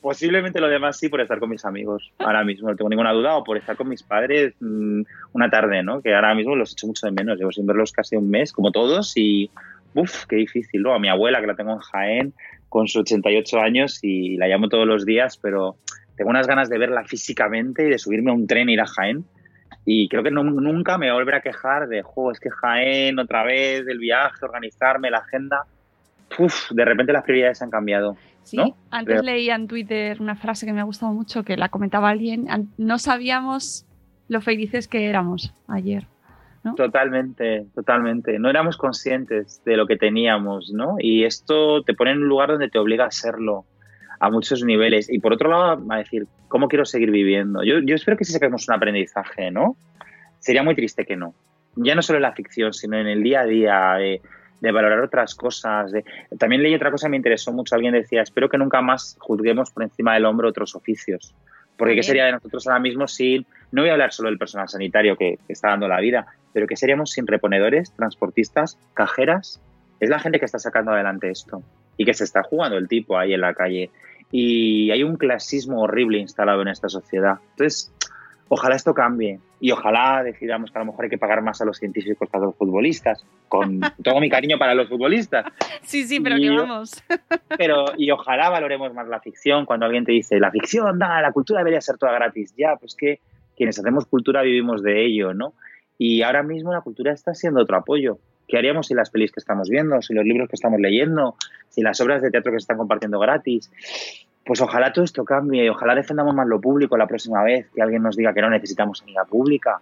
posiblemente 0.00 0.60
lo 0.60 0.68
demás 0.68 0.98
sí 0.98 1.08
por 1.08 1.20
estar 1.20 1.38
con 1.38 1.50
mis 1.50 1.64
amigos 1.64 2.12
ahora 2.18 2.44
mismo, 2.44 2.68
no 2.68 2.76
tengo 2.76 2.90
ninguna 2.90 3.12
duda, 3.12 3.36
o 3.36 3.44
por 3.44 3.56
estar 3.56 3.76
con 3.76 3.88
mis 3.88 4.02
padres 4.02 4.54
mm, 4.60 5.02
una 5.32 5.50
tarde, 5.50 5.82
¿no? 5.82 6.02
Que 6.02 6.14
ahora 6.14 6.34
mismo 6.34 6.56
los 6.56 6.72
echo 6.72 6.86
mucho 6.86 7.06
de 7.06 7.12
menos, 7.12 7.38
llevo 7.38 7.52
sin 7.52 7.66
verlos 7.66 7.92
casi 7.92 8.16
un 8.16 8.30
mes, 8.30 8.52
como 8.52 8.72
todos, 8.72 9.16
y 9.16 9.50
uff, 9.94 10.26
qué 10.26 10.36
difícil, 10.36 10.82
¿no? 10.82 10.94
A 10.94 10.98
mi 10.98 11.08
abuela, 11.08 11.40
que 11.40 11.46
la 11.46 11.56
tengo 11.56 11.72
en 11.72 11.78
Jaén, 11.78 12.34
con 12.68 12.86
sus 12.86 13.02
88 13.02 13.60
años, 13.60 13.98
y 14.02 14.36
la 14.36 14.46
llamo 14.46 14.68
todos 14.68 14.86
los 14.86 15.04
días, 15.04 15.36
pero 15.36 15.76
tengo 16.16 16.30
unas 16.30 16.46
ganas 16.46 16.68
de 16.68 16.78
verla 16.78 17.04
físicamente 17.04 17.86
y 17.86 17.90
de 17.90 17.98
subirme 17.98 18.30
a 18.30 18.34
un 18.34 18.46
tren 18.46 18.68
e 18.68 18.72
ir 18.74 18.80
a 18.80 18.86
Jaén 18.86 19.24
y 19.92 20.08
creo 20.08 20.22
que 20.22 20.30
nunca 20.30 20.98
me 20.98 21.10
volveré 21.10 21.38
a 21.38 21.40
quejar 21.40 21.88
de, 21.88 22.02
jo, 22.02 22.30
es 22.30 22.38
que 22.38 22.48
Jaén 22.48 23.18
otra 23.18 23.42
vez, 23.42 23.84
el 23.88 23.98
viaje, 23.98 24.36
organizarme, 24.42 25.10
la 25.10 25.18
agenda. 25.18 25.64
Uf, 26.38 26.70
de 26.70 26.84
repente 26.84 27.12
las 27.12 27.24
prioridades 27.24 27.60
han 27.60 27.70
cambiado. 27.70 28.16
Sí, 28.44 28.72
antes 28.92 29.24
leía 29.24 29.56
en 29.56 29.66
Twitter 29.66 30.22
una 30.22 30.36
frase 30.36 30.64
que 30.64 30.72
me 30.72 30.78
ha 30.78 30.84
gustado 30.84 31.12
mucho, 31.12 31.42
que 31.42 31.56
la 31.56 31.70
comentaba 31.70 32.08
alguien, 32.08 32.46
no 32.78 33.00
sabíamos 33.00 33.84
lo 34.28 34.40
felices 34.40 34.86
que 34.86 35.08
éramos 35.08 35.52
ayer. 35.66 36.06
¿no? 36.62 36.76
Totalmente, 36.76 37.66
totalmente. 37.74 38.38
No 38.38 38.48
éramos 38.48 38.76
conscientes 38.76 39.60
de 39.64 39.76
lo 39.76 39.88
que 39.88 39.96
teníamos, 39.96 40.72
¿no? 40.72 40.98
Y 41.00 41.24
esto 41.24 41.82
te 41.82 41.94
pone 41.94 42.12
en 42.12 42.18
un 42.18 42.28
lugar 42.28 42.50
donde 42.50 42.68
te 42.68 42.78
obliga 42.78 43.06
a 43.06 43.10
serlo 43.10 43.64
a 44.20 44.30
muchos 44.30 44.62
niveles. 44.62 45.10
Y 45.10 45.18
por 45.18 45.32
otro 45.32 45.50
lado, 45.50 45.82
a 45.88 45.96
decir, 45.96 46.26
¿cómo 46.48 46.68
quiero 46.68 46.84
seguir 46.84 47.10
viviendo? 47.10 47.64
Yo, 47.64 47.80
yo 47.80 47.94
espero 47.94 48.16
que 48.16 48.24
sí 48.24 48.32
saquemos 48.32 48.68
un 48.68 48.74
aprendizaje, 48.74 49.50
¿no? 49.50 49.76
Sería 50.38 50.62
muy 50.62 50.74
triste 50.74 51.04
que 51.04 51.16
no. 51.16 51.34
Ya 51.76 51.94
no 51.94 52.02
solo 52.02 52.18
en 52.18 52.22
la 52.22 52.32
ficción, 52.32 52.72
sino 52.72 52.98
en 52.98 53.06
el 53.06 53.22
día 53.22 53.40
a 53.40 53.46
día, 53.46 53.94
de, 53.94 54.20
valorar 54.70 55.00
otras 55.00 55.34
cosas. 55.34 55.90
De... 55.90 56.04
También 56.38 56.62
leí 56.62 56.74
otra 56.74 56.90
cosa 56.90 57.06
que 57.06 57.12
me 57.12 57.16
interesó 57.16 57.50
mucho. 57.52 57.74
Alguien 57.74 57.94
decía, 57.94 58.22
espero 58.22 58.48
que 58.48 58.58
nunca 58.58 58.82
más 58.82 59.16
juzguemos 59.18 59.70
por 59.70 59.84
encima 59.84 60.14
del 60.14 60.26
hombro 60.26 60.48
otros 60.48 60.74
oficios. 60.74 61.34
Porque 61.78 61.94
¿qué 61.94 62.02
sería 62.02 62.26
de 62.26 62.32
nosotros 62.32 62.66
ahora 62.66 62.80
mismo 62.80 63.08
sin, 63.08 63.46
no 63.72 63.80
voy 63.80 63.88
a 63.88 63.92
hablar 63.94 64.12
solo 64.12 64.28
del 64.28 64.36
personal 64.36 64.68
sanitario 64.68 65.16
que, 65.16 65.38
que 65.46 65.52
está 65.54 65.68
dando 65.70 65.88
la 65.88 65.98
vida, 65.98 66.26
pero 66.52 66.66
¿qué 66.66 66.76
seríamos 66.76 67.12
sin 67.12 67.26
reponedores, 67.26 67.90
transportistas, 67.96 68.78
cajeras? 68.92 69.62
Es 69.98 70.10
la 70.10 70.18
gente 70.18 70.38
que 70.38 70.44
está 70.44 70.58
sacando 70.58 70.92
adelante 70.92 71.30
esto 71.30 71.62
y 71.96 72.04
que 72.04 72.12
se 72.12 72.24
está 72.24 72.42
jugando 72.42 72.76
el 72.76 72.86
tipo 72.86 73.16
ahí 73.16 73.32
en 73.32 73.40
la 73.40 73.54
calle 73.54 73.90
y 74.30 74.90
hay 74.90 75.02
un 75.02 75.16
clasismo 75.16 75.82
horrible 75.82 76.18
instalado 76.18 76.62
en 76.62 76.68
esta 76.68 76.88
sociedad. 76.88 77.38
Entonces, 77.50 77.92
ojalá 78.48 78.76
esto 78.76 78.94
cambie 78.94 79.40
y 79.60 79.72
ojalá 79.72 80.22
decidamos 80.22 80.70
que 80.70 80.78
a 80.78 80.80
lo 80.80 80.86
mejor 80.86 81.04
hay 81.04 81.10
que 81.10 81.18
pagar 81.18 81.42
más 81.42 81.60
a 81.60 81.64
los 81.64 81.78
científicos 81.78 82.28
que 82.30 82.36
a 82.36 82.40
los 82.40 82.56
futbolistas, 82.56 83.24
con 83.48 83.80
todo 84.02 84.20
mi 84.20 84.30
cariño 84.30 84.58
para 84.58 84.74
los 84.74 84.88
futbolistas. 84.88 85.46
Sí, 85.82 86.04
sí, 86.04 86.20
pero 86.20 86.36
que 86.36 86.50
vamos. 86.50 87.02
Pero, 87.58 87.86
y 87.96 88.10
ojalá 88.10 88.48
valoremos 88.48 88.94
más 88.94 89.08
la 89.08 89.20
ficción 89.20 89.66
cuando 89.66 89.86
alguien 89.86 90.04
te 90.04 90.12
dice, 90.12 90.38
la 90.38 90.50
ficción, 90.50 90.98
da, 90.98 91.20
la 91.20 91.32
cultura 91.32 91.60
debería 91.60 91.80
ser 91.80 91.98
toda 91.98 92.12
gratis. 92.12 92.54
Ya, 92.56 92.76
pues 92.76 92.94
que 92.94 93.20
quienes 93.56 93.78
hacemos 93.78 94.06
cultura 94.06 94.42
vivimos 94.42 94.82
de 94.82 95.04
ello, 95.04 95.34
¿no? 95.34 95.52
Y 95.98 96.22
ahora 96.22 96.42
mismo 96.42 96.72
la 96.72 96.80
cultura 96.80 97.12
está 97.12 97.34
siendo 97.34 97.60
otro 97.60 97.76
apoyo. 97.76 98.18
¿Qué 98.50 98.58
haríamos 98.58 98.88
si 98.88 98.94
las 98.94 99.10
pelis 99.10 99.30
que 99.30 99.38
estamos 99.38 99.68
viendo, 99.68 100.02
si 100.02 100.12
los 100.12 100.24
libros 100.24 100.48
que 100.48 100.56
estamos 100.56 100.80
leyendo, 100.80 101.36
si 101.68 101.82
las 101.82 102.00
obras 102.00 102.20
de 102.20 102.30
teatro 102.30 102.50
que 102.50 102.58
se 102.58 102.64
están 102.64 102.78
compartiendo 102.78 103.20
gratis? 103.20 103.70
Pues 104.44 104.60
ojalá 104.60 104.92
todo 104.92 105.04
esto 105.04 105.24
cambie, 105.24 105.70
ojalá 105.70 105.94
defendamos 105.94 106.34
más 106.34 106.48
lo 106.48 106.60
público 106.60 106.96
la 106.96 107.06
próxima 107.06 107.44
vez, 107.44 107.68
que 107.72 107.80
alguien 107.80 108.02
nos 108.02 108.16
diga 108.16 108.34
que 108.34 108.40
no 108.40 108.50
necesitamos 108.50 108.98
sanidad 108.98 109.28
pública, 109.28 109.80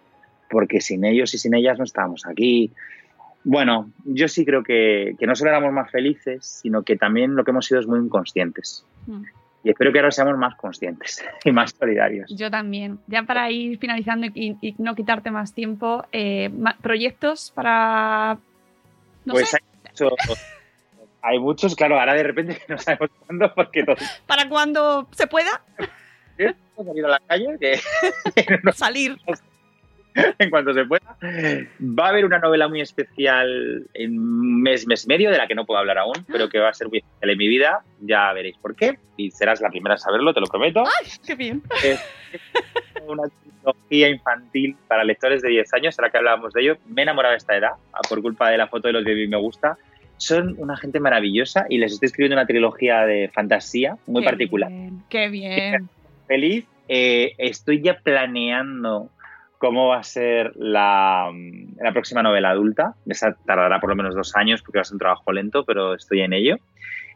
porque 0.51 0.83
sin 0.83 1.07
ellos 1.07 1.33
y 1.33 1.39
sin 1.39 1.55
ellas 1.55 1.79
no 1.79 1.85
estamos 1.85 2.27
aquí. 2.27 2.71
Bueno, 3.43 3.91
yo 4.05 4.29
sí 4.29 4.45
creo 4.45 4.63
que, 4.63 5.17
que 5.19 5.27
no 5.27 5.35
solo 5.35 5.51
éramos 5.51 5.73
más 5.73 5.91
felices, 5.91 6.45
sino 6.45 6.83
que 6.83 6.97
también 6.97 7.37
lo 7.37 7.45
que 7.45 7.53
hemos 7.53 7.65
sido 7.65 7.81
es 7.81 7.87
muy 7.87 8.01
inconscientes. 8.01 8.85
Mm. 9.07 9.23
y 9.65 9.71
espero 9.71 9.91
que 9.91 10.01
ahora 10.01 10.11
seamos 10.11 10.37
más 10.37 10.55
conscientes 10.57 11.25
y 11.45 11.53
más 11.53 11.71
solidarios. 11.71 12.31
Yo 12.37 12.51
también. 12.51 12.99
Ya 13.07 13.23
para 13.23 13.51
ir 13.51 13.79
finalizando 13.79 14.27
y, 14.27 14.59
y 14.61 14.75
no 14.77 14.95
quitarte 14.95 15.31
más 15.31 15.55
tiempo, 15.55 16.05
eh, 16.13 16.51
proyectos 16.83 17.51
para... 17.55 18.37
No 19.29 19.35
pues 19.35 19.51
sé. 19.51 19.59
Hay, 19.59 19.91
muchos, 19.91 20.39
hay 21.21 21.39
muchos, 21.39 21.77
claro, 21.77 22.01
ahora 22.01 22.15
de 22.15 22.23
repente 22.23 22.63
no 22.67 22.79
sabemos 22.79 23.11
cuándo 23.27 23.53
porque 23.55 23.85
todo... 23.85 23.97
¿Para 24.27 24.49
cuando 24.49 25.07
se 25.13 25.27
pueda? 25.27 25.63
Salir 26.75 27.05
a 27.05 27.09
la 27.09 27.21
calle, 27.21 27.59
que... 27.61 27.79
Salir. 28.73 29.19
en 30.39 30.49
cuanto 30.49 30.73
se 30.73 30.87
pueda. 30.87 31.19
Va 31.79 32.07
a 32.07 32.09
haber 32.09 32.25
una 32.25 32.39
novela 32.39 32.69
muy 32.69 32.81
especial 32.81 33.87
en 33.93 34.19
un 34.19 34.63
mes, 34.63 34.87
mes 34.87 35.05
y 35.05 35.09
medio, 35.09 35.31
de 35.31 35.37
la 35.37 35.47
que 35.47 35.55
no 35.55 35.67
puedo 35.67 35.79
hablar 35.79 35.99
aún, 35.99 36.25
pero 36.27 36.49
que 36.49 36.59
va 36.59 36.71
a 36.71 36.75
ser 36.75 36.89
muy 36.89 37.01
especial 37.01 37.31
en 37.31 37.39
mi 37.39 37.49
vida. 37.49 37.85
Ya 38.01 38.33
veréis 38.33 38.57
por 38.57 38.75
qué. 38.75 38.99
Y 39.19 39.31
serás 39.31 39.61
la 39.61 39.69
primera 39.69 39.97
a 39.97 39.99
saberlo, 39.99 40.33
te 40.33 40.41
lo 40.41 40.47
prometo. 40.47 40.85
¡Ay, 40.87 41.11
qué 41.27 41.35
bien! 41.35 41.63
Es 41.85 42.01
una 43.07 43.25
trilogía 43.73 44.09
infantil 44.09 44.77
para 44.87 45.05
lectores 45.05 45.43
de 45.43 45.49
10 45.51 45.75
años, 45.75 45.99
ahora 45.99 46.11
que 46.11 46.19
hablábamos 46.19 46.53
de 46.53 46.63
ello. 46.63 46.77
Me 46.87 47.03
he 47.03 47.05
enamorado 47.05 47.33
de 47.33 47.39
esta 47.39 47.57
edad, 47.57 47.73
por 48.09 48.23
culpa 48.23 48.51
de 48.51 48.59
la 48.59 48.67
foto 48.69 48.89
de 48.89 48.95
los 48.95 49.05
de 49.05 49.27
me 49.29 49.37
gusta. 49.37 49.77
Son 50.17 50.57
una 50.59 50.77
gente 50.77 50.99
maravillosa 51.01 51.67
y 51.69 51.79
les 51.79 51.93
estoy 51.93 52.07
escribiendo 52.07 52.37
una 52.37 52.47
trilogía 52.47 53.07
de 53.07 53.31
fantasía 53.33 53.97
muy 54.07 54.23
qué 54.23 54.29
particular. 54.29 54.69
Bien, 54.69 55.03
¡Qué 55.09 55.29
bien! 55.29 55.89
Feliz. 56.27 56.67
Eh, 56.89 57.35
estoy 57.39 57.83
ya 57.83 57.99
planeando 57.99 59.11
cómo 59.59 59.89
va 59.89 59.99
a 59.99 60.03
ser 60.03 60.53
la, 60.57 61.31
la, 61.81 61.93
próxima 61.93 62.23
novela 62.23 62.51
adulta. 62.51 62.95
Esa 63.07 63.35
tardará 63.47 63.81
por 63.81 63.91
lo 63.91 63.97
menos 63.97 64.15
dos 64.15 64.35
años 64.37 64.63
porque 64.63 64.79
va 64.79 64.83
a 64.83 64.85
ser 64.85 64.95
un 64.95 65.01
trabajo 65.01 65.33
lento, 65.33 65.65
pero 65.65 65.95
estoy 65.95 66.23
en 66.23 66.33
ello. 66.33 66.57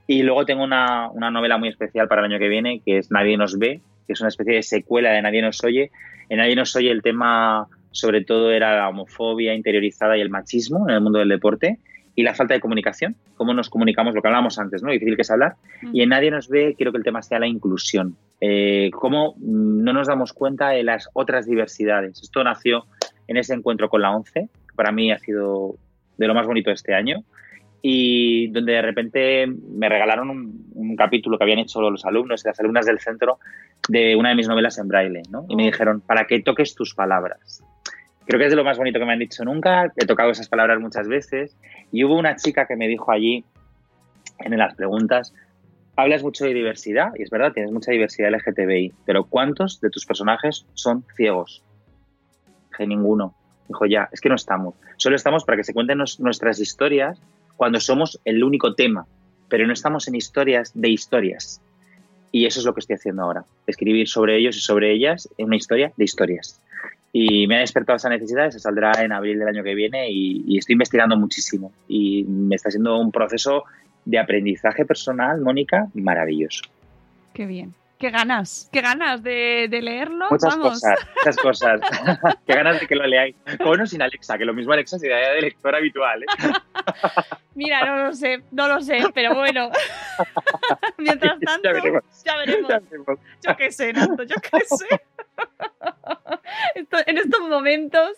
Y 0.07 0.23
luego 0.23 0.45
tengo 0.45 0.65
una, 0.65 1.09
una, 1.11 1.31
novela 1.31 1.59
muy 1.59 1.69
especial 1.69 2.09
para 2.09 2.21
el 2.21 2.33
año 2.33 2.39
que 2.39 2.49
viene, 2.49 2.81
que 2.85 2.99
es 2.99 3.11
Nadie 3.11 3.37
nos 3.37 3.59
ve, 3.59 3.81
que 4.07 4.13
es 4.13 4.21
una 4.21 4.29
especie 4.29 4.55
de 4.55 4.63
secuela 4.63 5.11
de 5.11 5.23
Nadie 5.23 5.43
nos 5.43 5.63
oye. 5.65 5.91
En 6.29 6.39
Nadie 6.39 6.57
nos 6.57 6.75
oye 6.77 6.91
el 6.91 7.03
tema 7.03 7.69
sobre 7.93 8.25
todo 8.25 8.51
era 8.51 8.77
la 8.77 8.89
homofobia 8.89 9.55
interiorizada 9.55 10.17
y 10.17 10.21
el 10.21 10.31
machismo 10.31 10.89
en 10.89 10.95
el 10.95 11.01
mundo 11.01 11.19
del 11.19 11.29
deporte 11.29 11.79
y 12.15 12.23
la 12.23 12.35
falta 12.35 12.55
de 12.55 12.61
comunicación, 12.61 13.17
cómo 13.37 13.55
nos 13.55 13.71
comunicamos, 13.71 14.15
lo 14.15 14.21
que 14.21 14.29
hablábamos 14.29 14.59
antes, 14.59 14.83
¿no? 14.83 14.91
Difícil 14.91 15.17
que 15.17 15.23
es 15.23 15.31
hablar. 15.31 15.55
Y 15.93 16.03
en 16.03 16.11
Nadie 16.11 16.31
nos 16.31 16.49
ve, 16.49 16.75
quiero 16.77 16.93
que 16.93 16.99
el 16.99 17.05
tema 17.05 17.23
sea 17.23 17.39
la 17.39 17.47
inclusión. 17.47 18.17
Eh, 18.41 18.91
cómo 18.93 19.35
no 19.39 19.93
nos 19.93 20.09
damos 20.09 20.33
cuenta 20.33 20.71
de 20.71 20.83
las 20.83 21.09
otras 21.15 21.47
diversidades. 21.47 22.21
Esto 22.23 22.45
nació 22.45 22.85
en 23.29 23.39
ese 23.39 23.55
encuentro 23.55 23.89
con 23.89 24.03
la 24.03 24.11
ONCE, 24.11 24.49
que 24.69 24.75
para 24.75 24.93
mí 24.93 25.11
ha 25.11 25.19
sido 25.19 25.77
de 26.19 26.27
lo 26.27 26.35
más 26.35 26.47
bonito 26.47 26.69
de 26.69 26.75
este 26.75 26.95
año, 26.95 27.25
y 27.83 28.47
donde 28.49 28.73
de 28.75 28.83
repente 28.83 29.47
me 29.47 29.89
regalaron 29.89 30.31
un, 30.31 30.71
un 30.75 30.97
capítulo 30.97 31.37
que 31.37 31.45
habían 31.45 31.59
hecho 31.59 31.81
los 31.91 32.05
alumnos 32.07 32.45
y 32.45 32.49
las 32.49 32.61
alumnas 32.61 32.87
del 32.87 33.01
centro 33.01 33.39
de 33.89 34.15
una 34.15 34.31
de 34.31 34.37
mis 34.37 34.49
novelas 34.49 34.79
en 34.79 34.89
braille, 34.89 35.23
¿no? 35.31 35.45
Y 35.49 35.57
me 35.57 35.65
dijeron, 35.65 36.01
para 36.01 36.27
que 36.27 36.41
toques 36.41 36.75
tus 36.75 36.95
palabras. 36.95 37.63
Creo 38.25 38.39
que 38.39 38.47
es 38.47 38.51
de 38.53 38.57
lo 38.57 38.65
más 38.65 38.79
bonito 38.79 39.01
que 39.01 39.05
me 39.05 39.13
han 39.13 39.19
dicho 39.19 39.45
nunca. 39.45 39.93
He 39.97 40.07
tocado 40.07 40.31
esas 40.31 40.49
palabras 40.49 40.79
muchas 40.81 41.09
veces. 41.09 41.57
Y 41.91 42.05
hubo 42.05 42.17
una 42.17 42.37
chica 42.37 42.67
que 42.67 42.77
me 42.77 42.87
dijo 42.87 43.11
allí, 43.11 43.45
en 44.39 44.57
las 44.57 44.75
preguntas, 44.75 45.35
hablas 45.97 46.23
mucho 46.23 46.45
de 46.45 46.55
diversidad, 46.55 47.13
y 47.17 47.23
es 47.23 47.31
verdad, 47.31 47.53
tienes 47.53 47.73
mucha 47.73 47.93
diversidad 47.93 48.31
LGTBI, 48.31 48.93
pero 49.05 49.25
¿cuántos 49.25 49.81
de 49.81 49.91
tus 49.91 50.07
personajes 50.07 50.67
son 50.75 51.05
ciegos? 51.17 51.63
Dije, 52.71 52.87
ninguno. 52.87 53.35
Dijo, 53.69 53.87
ya, 53.87 54.09
es 54.13 54.21
que 54.21 54.29
no 54.29 54.35
estamos. 54.35 54.75
Solo 54.97 55.17
estamos 55.17 55.45
para 55.45 55.57
que 55.57 55.65
se 55.65 55.75
cuenten 55.75 55.99
nos, 55.99 56.21
nuestras 56.21 56.61
historias 56.61 57.21
cuando 57.57 57.81
somos 57.81 58.21
el 58.25 58.43
único 58.43 58.75
tema, 58.75 59.07
pero 59.49 59.67
no 59.67 59.73
estamos 59.73 60.09
en 60.09 60.15
historias 60.15 60.73
de 60.75 60.89
historias. 60.91 61.61
Y 62.31 62.47
eso 62.47 62.61
es 62.61 62.67
lo 62.67 62.73
que 62.73 62.81
estoy 62.81 62.97
haciendo 62.97 63.23
ahora, 63.23 63.45
escribir 63.67 64.09
sobre 64.09 64.39
ellos 64.39 64.57
y 64.57 64.61
sobre 64.61 64.93
ellas 64.93 65.29
una 65.39 65.57
historia 65.57 65.93
de 65.97 66.05
historias. 66.05 66.61
Y 67.13 67.47
me 67.47 67.57
ha 67.57 67.61
despertado 67.61 67.99
esa 67.99 68.09
necesidad, 68.09 68.51
se 68.51 68.59
saldrá 68.59 68.93
en 69.03 69.13
abril 69.13 69.39
del 69.39 69.49
año 69.49 69.63
que 69.63 69.75
viene 69.75 70.11
y, 70.11 70.43
y 70.47 70.57
estoy 70.57 70.73
investigando 70.73 71.17
muchísimo. 71.17 71.71
Y 71.87 72.25
me 72.25 72.57
está 72.57 72.71
siendo 72.71 72.99
un 72.99 73.13
proceso 73.13 73.65
de 74.07 74.19
aprendizaje 74.19 74.87
personal, 74.87 75.41
Mónica, 75.43 75.89
maravilloso. 75.95 76.63
Qué 77.35 77.47
bien. 77.47 77.75
Qué 78.03 78.11
ganas, 78.11 78.69
qué 78.73 78.81
ganas 78.81 79.23
de, 79.23 79.69
de 79.71 79.81
leerlo. 79.81 80.27
Muchas 80.29 80.57
Vamos. 80.57 80.71
cosas, 80.71 80.99
muchas 81.15 81.37
cosas. 81.37 81.81
qué 82.49 82.53
ganas 82.53 82.81
de 82.81 82.89
que 82.89 82.97
lo 82.97 83.07
leáis. 83.07 83.37
Con 83.63 83.81
o 83.81 83.87
sin 83.87 84.03
Alexa, 84.03 84.37
que 84.37 84.45
lo 84.45 84.53
mismo 84.53 84.73
Alexa 84.73 84.99
sería 84.99 85.19
de 85.19 85.41
lector 85.41 85.73
habitual. 85.77 86.25
¿eh? 86.25 86.27
Mira, 87.55 87.87
no 87.87 88.07
lo 88.07 88.13
sé, 88.13 88.43
no 88.51 88.67
lo 88.67 88.81
sé, 88.81 89.05
pero 89.15 89.37
bueno. 89.37 89.71
Mientras 90.99 91.39
tanto, 91.39 91.63
ya 91.63 91.73
veremos. 91.75 92.03
Ya 92.25 92.37
veremos. 92.39 92.71
Ya 92.71 92.79
veremos. 92.81 93.19
Yo 93.41 93.57
qué 93.57 93.71
sé, 93.71 93.93
Nando, 93.93 94.25
yo 94.25 94.35
qué 94.43 94.65
sé. 94.65 95.03
Esto, 96.75 96.97
en 97.07 97.19
estos 97.19 97.41
momentos 97.49 98.11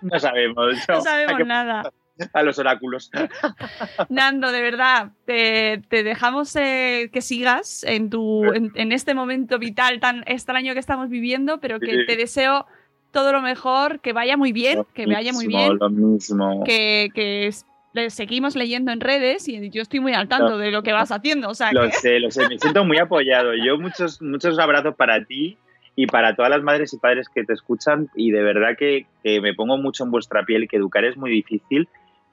No 0.00 0.18
sabemos. 0.18 0.88
no 0.88 1.00
sabemos 1.02 1.46
nada. 1.46 1.92
A 2.32 2.42
los 2.42 2.58
oráculos. 2.58 3.10
Nando, 4.08 4.50
de 4.52 4.62
verdad, 4.62 5.10
te, 5.24 5.82
te 5.88 6.02
dejamos 6.02 6.54
eh, 6.56 7.10
que 7.12 7.20
sigas 7.20 7.84
en, 7.84 8.10
tu, 8.10 8.52
en, 8.52 8.72
en, 8.74 8.92
este 8.92 9.14
momento 9.14 9.58
vital 9.58 10.00
tan 10.00 10.24
extraño 10.26 10.74
que 10.74 10.80
estamos 10.80 11.08
viviendo, 11.08 11.58
pero 11.60 11.78
que 11.80 11.88
Sí. 11.98 12.06
te 12.06 12.16
deseo 12.16 12.66
todo 13.12 13.32
lo 13.32 13.40
mejor, 13.40 14.00
que 14.00 14.12
vaya 14.12 14.36
muy 14.36 14.52
bien, 14.52 14.82
que 14.94 15.06
vaya 15.06 15.32
muy 15.32 15.46
bien, 15.46 15.78
Lo 15.80 15.88
mismo. 15.90 16.62
que, 16.64 17.08
que 17.14 17.50
seguimos 18.10 18.54
leyendo 18.54 18.92
en 18.92 19.00
redes 19.00 19.48
y 19.48 19.70
yo 19.70 19.82
estoy 19.82 20.00
muy 20.00 20.12
al 20.12 20.28
tanto 20.28 20.50
Lo- 20.50 20.58
de 20.58 20.70
lo 20.70 20.82
que 20.82 20.92
vas 20.92 21.10
haciendo. 21.10 21.48
O 21.48 21.54
sea, 21.54 21.72
Lo 21.72 21.82
que 21.82 21.92
sé, 21.92 22.20
lo 22.20 22.30
sé. 22.30 22.46
Me 22.48 22.58
siento 22.58 22.84
muy 22.84 22.98
apoyado. 22.98 23.54
Yo 23.54 23.78
muchos, 23.78 24.20
muchos 24.22 24.58
abrazos 24.58 24.94
para 24.94 25.24
ti 25.24 25.56
y 25.96 26.06
para 26.06 26.36
todas 26.36 26.50
las 26.50 26.62
madres 26.62 26.92
y 26.92 26.98
padres 26.98 27.28
que 27.28 27.42
te 27.44 27.54
escuchan 27.54 28.08
y 28.14 28.30
de 28.30 28.42
verdad 28.42 28.76
que, 28.78 29.06
que 29.24 29.40
me 29.40 29.54
pongo 29.54 29.78
mucho 29.78 30.04
en 30.04 30.10
vuestra 30.12 30.44
piel 30.44 30.68
que 30.68 30.76
educar 30.76 31.04
es 31.04 31.16
muy 31.16 31.30
difícil, 31.30 31.88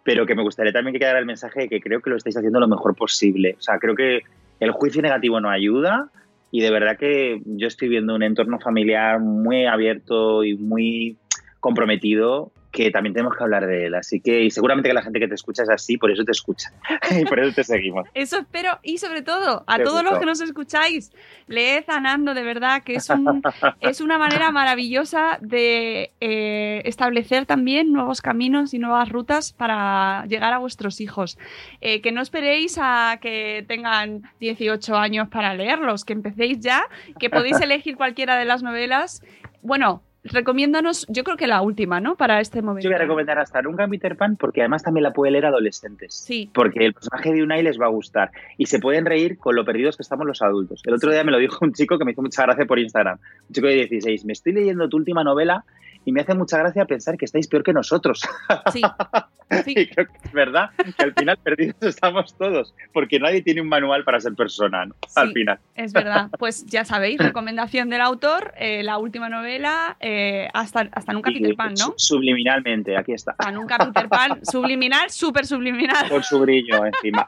pero 0.05 0.27
que 0.27 0.35
me 0.35 0.43
gustaría 0.43 0.71
también 0.71 0.93
que 0.93 0.99
quedara 0.99 1.17
el 1.17 1.25
mensaje 1.25 1.61
de 1.61 1.67
que 1.67 1.81
creo 1.81 1.99
que 1.99 2.11
lo 2.11 2.15
estáis 2.15 2.37
haciendo 2.37 2.59
lo 2.59 2.67
mejor 2.67 2.95
posible. 2.95 3.55
O 3.57 3.61
sea, 3.61 3.79
creo 3.79 3.95
que 3.95 4.21
el 4.59 4.71
juicio 4.71 5.01
negativo 5.01 5.41
no 5.41 5.49
ayuda 5.49 6.11
y 6.51 6.61
de 6.61 6.69
verdad 6.69 6.95
que 6.95 7.41
yo 7.43 7.67
estoy 7.67 7.89
viendo 7.89 8.13
un 8.13 8.21
entorno 8.21 8.59
familiar 8.59 9.19
muy 9.19 9.65
abierto 9.65 10.43
y 10.43 10.55
muy 10.55 11.17
comprometido 11.59 12.51
que 12.75 12.91
también 12.91 13.13
tenemos 13.13 13.37
que 13.37 13.43
hablar 13.43 13.65
de 13.65 13.85
él. 13.85 13.95
Así 13.95 14.19
que, 14.19 14.43
y 14.43 14.51
seguramente 14.51 14.89
que 14.89 14.93
la 14.93 15.01
gente 15.01 15.19
que 15.19 15.29
te 15.29 15.35
escucha 15.35 15.63
es 15.63 15.69
así, 15.69 15.97
por 15.97 16.11
eso 16.11 16.25
te 16.25 16.33
escucha 16.33 16.73
y 17.17 17.23
por 17.23 17.39
eso 17.39 17.55
te 17.55 17.63
seguimos. 17.63 18.05
Eso 18.13 18.39
espero 18.39 18.79
y 18.83 18.97
sobre 18.97 19.21
todo 19.21 19.63
a 19.65 19.79
todos 19.79 20.03
los 20.03 20.19
que 20.19 20.25
nos 20.25 20.41
escucháis, 20.41 21.13
leed 21.47 21.85
a 21.87 22.01
Nando 22.01 22.33
de 22.33 22.43
verdad 22.43 22.83
que 22.83 22.95
es, 22.95 23.09
un, 23.09 23.41
es 23.79 24.01
una 24.01 24.17
manera 24.17 24.51
maravillosa 24.51 25.39
de 25.41 26.11
eh, 26.19 26.81
establecer 26.83 27.45
también 27.45 27.93
nuevos 27.93 28.21
caminos 28.21 28.73
y 28.73 28.79
nuevas 28.79 29.07
rutas 29.07 29.53
para 29.53 30.25
llegar 30.25 30.51
a 30.51 30.57
vuestros 30.57 30.99
hijos. 30.99 31.37
Eh, 31.79 32.01
que 32.01 32.11
no 32.11 32.21
esperéis 32.21 32.77
a 32.81 33.19
que 33.21 33.63
tengan 33.69 34.23
18 34.41 34.97
años 34.97 35.29
para 35.29 35.53
leerlos, 35.53 36.03
que 36.03 36.11
empecéis 36.11 36.59
ya, 36.59 36.87
que 37.19 37.29
podéis 37.29 37.59
elegir 37.61 37.95
cualquiera 37.95 38.35
de 38.35 38.43
las 38.43 38.63
novelas. 38.63 39.23
Bueno, 39.61 40.03
recomiéndanos, 40.25 41.05
yo 41.09 41.23
creo 41.23 41.37
que 41.37 41.47
la 41.47 41.61
última, 41.61 41.99
¿no? 41.99 42.15
Para 42.15 42.39
este 42.39 42.61
momento. 42.61 42.83
Yo 42.83 42.89
voy 42.89 42.95
a 42.95 43.01
recomendar 43.01 43.39
hasta 43.39 43.61
nunca 43.61 43.87
Peter 43.87 44.17
Pan 44.17 44.35
porque 44.35 44.61
además 44.61 44.83
también 44.83 45.03
la 45.03 45.13
puede 45.13 45.31
leer 45.31 45.45
adolescentes. 45.45 46.13
Sí. 46.13 46.49
Porque 46.53 46.85
el 46.85 46.93
personaje 46.93 47.33
de 47.33 47.43
Unai 47.43 47.63
les 47.63 47.79
va 47.79 47.85
a 47.85 47.89
gustar 47.89 48.31
y 48.57 48.65
se 48.65 48.79
pueden 48.79 49.05
reír 49.05 49.37
con 49.37 49.55
lo 49.55 49.63
perdidos 49.65 49.97
que 49.97 50.03
estamos 50.03 50.25
los 50.25 50.41
adultos. 50.41 50.81
El 50.85 50.93
otro 50.93 51.11
día 51.11 51.23
me 51.23 51.31
lo 51.31 51.37
dijo 51.37 51.59
un 51.61 51.73
chico 51.73 51.97
que 51.97 52.05
me 52.05 52.11
hizo 52.11 52.21
mucha 52.21 52.43
gracia 52.43 52.65
por 52.65 52.79
Instagram, 52.79 53.17
un 53.47 53.53
chico 53.53 53.67
de 53.67 53.75
16. 53.75 54.25
Me 54.25 54.33
estoy 54.33 54.53
leyendo 54.53 54.89
tu 54.89 54.97
última 54.97 55.23
novela 55.23 55.63
y 56.05 56.11
me 56.11 56.21
hace 56.21 56.33
mucha 56.35 56.57
gracia 56.57 56.85
pensar 56.85 57.17
que 57.17 57.25
estáis 57.25 57.47
peor 57.47 57.63
que 57.63 57.73
nosotros. 57.73 58.21
Sí. 58.71 58.81
y 59.67 59.87
creo 59.87 60.07
que 60.07 60.17
es 60.23 60.31
verdad 60.33 60.71
que 60.97 61.03
al 61.03 61.13
final 61.13 61.37
perdidos 61.37 61.75
estamos 61.83 62.35
todos 62.35 62.73
porque 62.93 63.19
nadie 63.19 63.41
tiene 63.43 63.61
un 63.61 63.67
manual 63.69 64.03
para 64.03 64.19
ser 64.19 64.33
persona, 64.33 64.85
¿no? 64.87 64.95
Al 65.15 65.27
Sí. 65.27 65.33
final. 65.35 65.59
Es 65.75 65.93
verdad, 65.93 66.29
pues 66.39 66.65
ya 66.65 66.83
sabéis, 66.83 67.19
recomendación 67.19 67.89
del 67.89 68.01
autor, 68.01 68.53
eh, 68.57 68.81
la 68.83 68.97
última 68.97 69.29
novela, 69.29 69.97
eh, 69.99 70.49
hasta, 70.53 70.89
hasta 70.91 71.13
nunca 71.13 71.31
Peter 71.31 71.55
Pan, 71.55 71.69
¿no? 71.77 71.93
su- 71.97 72.15
Subliminalmente, 72.15 72.97
aquí 72.97 73.13
está. 73.13 73.31
Hasta 73.37 73.51
nunca 73.51 73.77
Peter 73.77 74.09
Pan, 74.09 74.39
subliminal, 74.43 75.09
súper 75.11 75.45
subliminal. 75.45 76.09
Con 76.09 76.23
su 76.23 76.39
brillo 76.39 76.83
encima. 76.85 77.25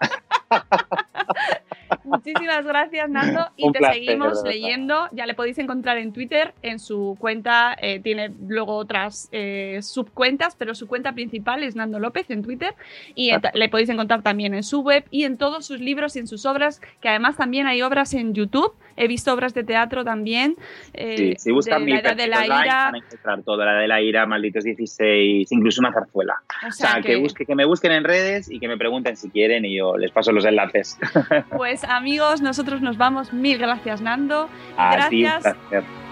Muchísimas 2.07 2.65
gracias, 2.65 3.09
Nando, 3.09 3.47
y 3.57 3.65
Un 3.65 3.73
te 3.73 3.79
placer, 3.79 3.95
seguimos 4.03 4.43
leyendo. 4.43 5.07
Ya 5.11 5.25
le 5.25 5.33
podéis 5.33 5.57
encontrar 5.59 5.97
en 5.97 6.13
Twitter, 6.13 6.53
en 6.61 6.79
su 6.79 7.15
cuenta, 7.19 7.75
eh, 7.81 7.99
tiene 7.99 8.31
luego 8.47 8.75
otras 8.75 9.29
eh, 9.31 9.79
subcuentas, 9.81 10.55
pero 10.55 10.73
su 10.75 10.87
cuenta 10.87 11.13
principal 11.13 11.63
es 11.63 11.75
Nando 11.75 11.99
López 11.99 12.29
en 12.29 12.43
Twitter, 12.43 12.73
y 13.15 13.29
en- 13.31 13.41
le 13.53 13.69
podéis 13.69 13.89
encontrar 13.89 14.21
también 14.23 14.53
en 14.53 14.63
su 14.63 14.81
web 14.81 15.03
y 15.11 15.23
en 15.25 15.37
todos 15.37 15.65
sus 15.65 15.79
libros 15.79 16.15
y 16.15 16.19
en 16.19 16.27
sus 16.27 16.45
obras, 16.45 16.81
que 17.01 17.09
además 17.09 17.37
también 17.37 17.67
hay 17.67 17.81
obras 17.81 18.13
en 18.13 18.33
YouTube. 18.33 18.73
He 18.99 19.07
visto 19.07 19.31
obras 19.31 19.53
de 19.53 19.63
teatro 19.63 20.03
también. 20.03 20.55
eh, 20.95 21.15
Sí, 21.17 21.33
si 21.37 21.51
buscan 21.51 21.81
de 21.81 21.85
mi 21.85 21.91
la 21.91 21.99
edad 21.99 22.15
de 22.15 22.27
la 22.27 22.45
ira. 22.45 22.85
van 22.85 22.95
a 22.95 22.97
encontrar 22.97 23.43
todo, 23.43 23.63
la 23.63 23.73
de 23.73 23.87
la 23.87 24.01
ira, 24.01 24.25
malditos 24.25 24.63
16, 24.63 25.51
incluso 25.51 25.81
una 25.81 25.93
zarzuela. 25.93 26.33
O 26.63 26.67
O 26.69 26.71
sea, 26.71 26.93
sea 26.93 27.01
que, 27.03 27.15
busque, 27.17 27.45
que 27.45 27.53
me 27.53 27.65
busquen 27.65 27.91
en 27.91 28.03
redes 28.03 28.49
y 28.49 28.59
que 28.59 28.67
me 28.67 28.75
pregunten 28.75 29.15
si 29.15 29.29
quieren 29.29 29.65
y 29.65 29.77
yo 29.77 29.97
les 29.97 30.09
paso 30.11 30.31
los 30.31 30.45
enlaces. 30.45 30.97
Pues 31.55 31.83
amigos 31.83 31.96
amigos, 31.97 32.41
nosotros 32.41 32.81
nos 32.81 32.97
vamos. 32.97 33.33
Mil 33.33 33.57
gracias, 33.57 34.01
Nando. 34.01 34.49
A 34.77 35.09
ti, 35.09 35.25
un 35.25 35.31
gracias. 35.31 35.55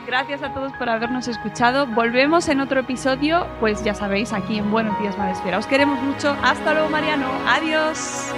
Gracias 0.06 0.44
a 0.44 0.54
todos 0.54 0.72
por 0.74 0.88
habernos 0.88 1.28
escuchado. 1.28 1.88
Volvemos 1.88 2.48
en 2.50 2.60
otro 2.60 2.82
episodio, 2.82 3.48
pues 3.60 3.84
ya 3.84 3.96
sabéis, 3.96 4.34
aquí 4.34 4.60
en 4.60 4.70
Buenos 4.70 5.00
Días 5.00 5.18
Madresfera. 5.18 5.58
Os 5.58 5.66
queremos 5.66 6.00
mucho. 6.02 6.36
Hasta 6.44 6.74
luego, 6.74 6.90
Mariano. 6.90 7.28
Adiós. 7.48 8.32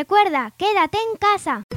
Recuerda, 0.00 0.50
quédate 0.56 0.96
en 0.96 1.16
casa. 1.18 1.62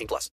18 0.00 0.06
plus. 0.08 0.28